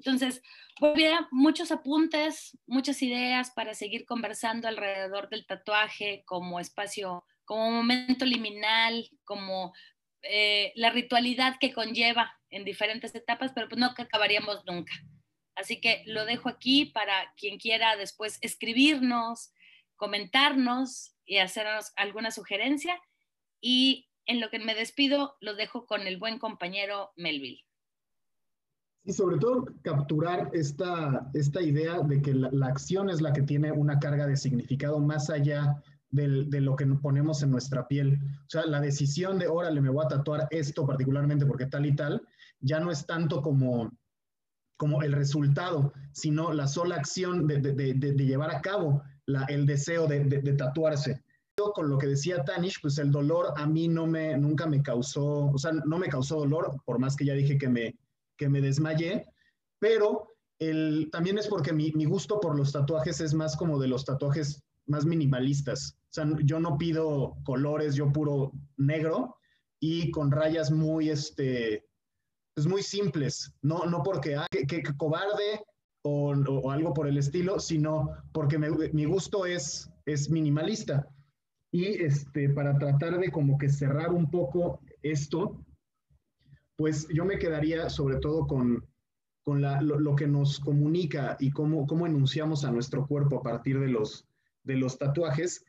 Entonces, 0.00 0.42
había 0.80 1.28
muchos 1.30 1.70
apuntes, 1.70 2.56
muchas 2.66 3.02
ideas 3.02 3.50
para 3.50 3.74
seguir 3.74 4.06
conversando 4.06 4.66
alrededor 4.66 5.28
del 5.28 5.44
tatuaje 5.44 6.22
como 6.24 6.58
espacio, 6.58 7.26
como 7.44 7.70
momento 7.70 8.24
liminal, 8.24 9.10
como 9.24 9.74
eh, 10.22 10.72
la 10.74 10.88
ritualidad 10.88 11.56
que 11.60 11.74
conlleva 11.74 12.34
en 12.48 12.64
diferentes 12.64 13.14
etapas, 13.14 13.52
pero 13.54 13.68
pues 13.68 13.78
no 13.78 13.92
acabaríamos 13.94 14.64
nunca. 14.64 14.94
Así 15.54 15.82
que 15.82 16.02
lo 16.06 16.24
dejo 16.24 16.48
aquí 16.48 16.86
para 16.86 17.34
quien 17.36 17.58
quiera 17.58 17.96
después 17.96 18.38
escribirnos, 18.40 19.52
comentarnos 19.96 21.14
y 21.26 21.36
hacernos 21.36 21.92
alguna 21.96 22.30
sugerencia. 22.30 22.98
Y 23.60 24.08
en 24.24 24.40
lo 24.40 24.48
que 24.48 24.60
me 24.60 24.74
despido, 24.74 25.36
lo 25.40 25.54
dejo 25.56 25.84
con 25.84 26.06
el 26.06 26.16
buen 26.16 26.38
compañero 26.38 27.12
Melville. 27.16 27.66
Y 29.10 29.12
sobre 29.12 29.38
todo 29.38 29.66
capturar 29.82 30.50
esta, 30.52 31.28
esta 31.34 31.60
idea 31.60 31.98
de 31.98 32.22
que 32.22 32.32
la, 32.32 32.66
acción 32.68 33.10
es 33.10 33.20
la 33.20 33.32
que 33.32 33.42
tiene 33.42 33.72
una 33.72 33.98
carga 33.98 34.24
de 34.24 34.36
significado 34.36 35.00
más 35.00 35.30
allá 35.30 35.82
de 36.12 36.60
lo 36.60 36.76
que 36.76 36.86
ponemos 36.86 37.42
en 37.42 37.50
nuestra 37.50 37.88
piel. 37.88 38.20
O 38.22 38.50
sea, 38.50 38.66
la 38.66 38.80
decisión 38.80 39.40
de, 39.40 39.48
órale, 39.48 39.80
me 39.80 39.90
voy 39.90 40.04
a 40.04 40.08
tatuar 40.10 40.46
esto 40.52 40.86
particularmente 40.86 41.44
porque 41.44 41.66
tal 41.66 41.86
y 41.86 41.96
tal, 41.96 42.22
ya 42.60 42.78
no 42.78 42.92
es 42.92 43.04
tanto 43.04 43.42
como, 43.42 43.90
como 44.76 45.02
el 45.02 45.10
resultado, 45.10 45.92
sino 46.12 46.52
la 46.52 46.68
sola 46.68 46.94
acción 46.94 47.48
de, 47.48 48.14
llevar 48.16 48.54
a 48.54 48.60
cabo 48.60 49.02
el 49.48 49.66
deseo 49.66 50.06
de, 50.06 50.54
tatuarse. 50.56 51.20
Con 51.74 51.88
lo 51.88 51.98
que 51.98 52.06
decía 52.06 52.44
Tanish, 52.44 52.80
pues 52.80 52.96
el 52.98 53.10
dolor 53.10 53.54
a 53.56 53.66
mí 53.66 53.88
no 53.88 54.06
me, 54.06 54.38
nunca 54.38 54.68
me 54.68 54.80
causó, 54.84 55.50
o 55.50 55.58
sea, 55.58 55.72
no 55.72 55.98
me 55.98 56.08
causó 56.08 56.38
dolor, 56.38 56.80
por 56.84 57.00
más 57.00 57.16
que 57.16 57.24
ya 57.24 57.34
dije 57.34 57.58
que 57.58 57.68
me, 57.68 57.96
que 58.40 58.48
me 58.48 58.62
desmayé, 58.62 59.26
pero 59.78 60.34
el, 60.58 61.10
también 61.12 61.36
es 61.36 61.46
porque 61.46 61.74
mi, 61.74 61.92
mi, 61.92 62.06
gusto 62.06 62.40
por 62.40 62.56
los 62.56 62.72
tatuajes 62.72 63.20
es 63.20 63.34
más 63.34 63.54
como 63.54 63.78
de 63.78 63.86
los 63.86 64.06
tatuajes 64.06 64.62
más 64.86 65.04
minimalistas. 65.04 65.98
O 66.04 66.12
sea, 66.12 66.26
yo 66.42 66.58
no 66.58 66.78
pido 66.78 67.36
colores, 67.44 67.94
yo 67.94 68.10
puro 68.10 68.52
negro 68.78 69.36
y 69.78 70.10
con 70.10 70.30
rayas 70.30 70.70
muy, 70.70 71.10
este, 71.10 71.84
pues 72.54 72.66
muy 72.66 72.82
simples. 72.82 73.52
No, 73.60 73.84
no 73.84 74.02
porque, 74.02 74.36
ah, 74.36 74.46
que, 74.50 74.82
cobarde, 74.96 75.60
o, 76.02 76.70
algo 76.70 76.94
por 76.94 77.08
el 77.08 77.18
estilo, 77.18 77.60
sino 77.60 78.08
porque 78.32 78.58
mi 78.58 79.04
gusto 79.04 79.44
es, 79.44 79.90
es 80.06 80.30
minimalista. 80.30 81.06
Y 81.70 81.84
este, 82.02 82.48
para 82.48 82.78
tratar 82.78 83.20
de 83.20 83.30
como 83.30 83.58
que 83.58 83.68
cerrar 83.68 84.12
un 84.12 84.30
poco 84.30 84.80
esto, 85.02 85.62
pues 86.80 87.06
yo 87.08 87.26
me 87.26 87.38
quedaría 87.38 87.90
sobre 87.90 88.16
todo 88.16 88.46
con, 88.46 88.82
con 89.42 89.60
lo, 89.60 90.16
que 90.16 90.26
nos 90.26 90.58
comunica 90.58 91.36
y 91.38 91.50
cómo, 91.50 91.86
cómo 91.86 92.06
enunciamos 92.06 92.64
a 92.64 92.70
nuestro 92.70 93.06
cuerpo 93.06 93.36
a 93.36 93.42
partir 93.42 93.78
de 93.78 93.88
los, 93.88 94.26
de 94.64 94.76
los 94.76 94.96
tatuajes 94.96 95.62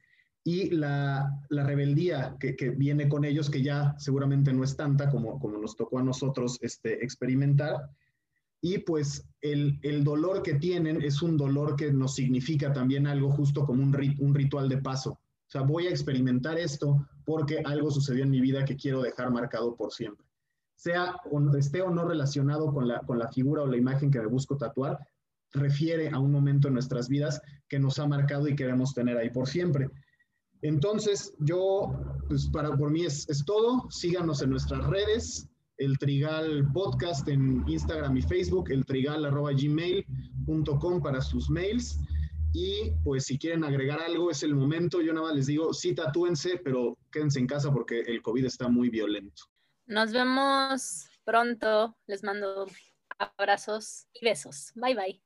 y 0.45 0.70
la, 0.70 1.38
la 1.49 1.66
rebeldía 1.66 2.38
que, 2.39 2.55
que, 2.55 2.70
viene 2.70 3.09
con 3.09 3.26
ellos, 3.26 3.49
que 3.49 3.62
ya 3.62 3.93
seguramente 3.97 4.53
no 4.53 4.64
es 4.64 4.78
tanta 4.78 5.09
como, 5.09 5.38
como 5.38 5.57
nos 5.57 5.76
tocó 5.76 5.99
a 5.99 6.03
nosotros 6.03 6.57
este, 6.62 7.03
experimentar. 7.03 7.89
Y 8.62 8.78
pues 8.78 9.28
el, 9.41 9.80
el, 9.82 10.05
dolor 10.05 10.41
que 10.41 10.53
tienen 10.53 11.01
es 11.01 11.22
un 11.22 11.36
dolor 11.36 11.76
que 11.76 11.91
nos 11.91 12.16
significa 12.16 12.72
también 12.72 13.05
algo 13.05 13.32
justo 13.32 13.66
como 13.66 13.84
un, 13.84 13.93
un 14.20 14.34
ritual 14.34 14.70
de 14.70 14.78
paso. 14.78 15.12
O 15.12 15.51
sea, 15.51 15.64
voy 15.64 15.88
a 15.88 15.89
experimentar 15.89 16.57
esto 16.57 17.05
porque 17.26 17.62
algo 17.66 17.91
sucedió 17.91 18.24
en 18.24 18.30
mi 18.30 18.39
vida 18.39 18.64
que 18.64 18.78
quiero 18.78 19.01
dejar 19.01 19.30
marcado 19.30 19.76
por 19.76 19.91
siempre. 19.91 20.30
Sea 20.82 21.15
o 21.29 21.55
esté 21.55 21.84
o 21.84 21.91
no 21.91 22.07
relacionado 22.07 22.73
con 22.73 22.88
la, 22.88 23.01
con 23.01 23.19
la 23.19 23.27
figura 23.27 23.61
o 23.61 23.67
la 23.67 23.77
imagen 23.77 24.09
que 24.09 24.19
me 24.19 24.25
busco 24.25 24.57
tatuar, 24.57 24.97
refiere 25.53 26.09
a 26.09 26.17
un 26.17 26.32
momento 26.32 26.69
en 26.69 26.73
nuestras 26.73 27.07
vidas 27.07 27.39
que 27.69 27.77
nos 27.77 27.99
ha 27.99 28.07
marcado 28.07 28.47
y 28.47 28.55
queremos 28.55 28.91
tener 28.95 29.15
ahí 29.15 29.29
por 29.29 29.47
siempre. 29.47 29.89
Entonces, 30.63 31.36
yo, 31.41 31.91
pues 32.27 32.47
para 32.47 32.75
por 32.75 32.89
mí 32.89 33.05
es, 33.05 33.29
es 33.29 33.45
todo. 33.45 33.91
Síganos 33.91 34.41
en 34.41 34.49
nuestras 34.49 34.84
redes, 34.88 35.47
el 35.77 35.99
Trigal 35.99 36.67
Podcast 36.73 37.27
en 37.27 37.63
Instagram 37.67 38.17
y 38.17 38.23
Facebook, 38.23 38.71
el 38.71 38.84
trigal 38.84 39.23
arroba 39.23 39.51
gmail.com 39.51 40.99
para 40.99 41.21
sus 41.21 41.47
mails. 41.51 41.99
Y 42.53 42.89
pues 43.03 43.25
si 43.25 43.38
quieren 43.38 43.63
agregar 43.63 44.01
algo, 44.01 44.32
es 44.32 44.41
el 44.41 44.55
momento. 44.55 44.99
Yo 44.99 45.13
nada 45.13 45.27
más 45.27 45.36
les 45.36 45.45
digo, 45.45 45.75
sí 45.75 45.93
tatúense, 45.93 46.59
pero 46.63 46.97
quédense 47.11 47.38
en 47.38 47.45
casa 47.45 47.71
porque 47.71 47.99
el 47.99 48.23
COVID 48.23 48.45
está 48.45 48.67
muy 48.67 48.89
violento. 48.89 49.43
Nos 49.91 50.13
vemos 50.13 51.09
pronto. 51.25 51.97
Les 52.07 52.23
mando 52.23 52.65
abrazos 53.19 54.07
y 54.13 54.23
besos. 54.23 54.71
Bye 54.75 54.95
bye. 54.95 55.21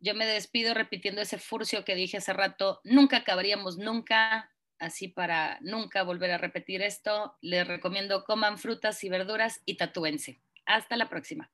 Yo 0.00 0.14
me 0.14 0.26
despido 0.26 0.74
repitiendo 0.74 1.20
ese 1.20 1.38
furcio 1.38 1.84
que 1.84 1.96
dije 1.96 2.18
hace 2.18 2.32
rato. 2.32 2.80
Nunca 2.84 3.16
acabaríamos 3.16 3.76
nunca. 3.76 4.52
Así 4.78 5.08
para 5.08 5.58
nunca 5.60 6.04
volver 6.04 6.30
a 6.30 6.38
repetir 6.38 6.82
esto, 6.82 7.36
les 7.40 7.66
recomiendo 7.66 8.22
coman 8.22 8.58
frutas 8.58 9.02
y 9.02 9.08
verduras 9.08 9.60
y 9.64 9.76
tatúense. 9.76 10.40
Hasta 10.66 10.96
la 10.96 11.08
próxima. 11.08 11.50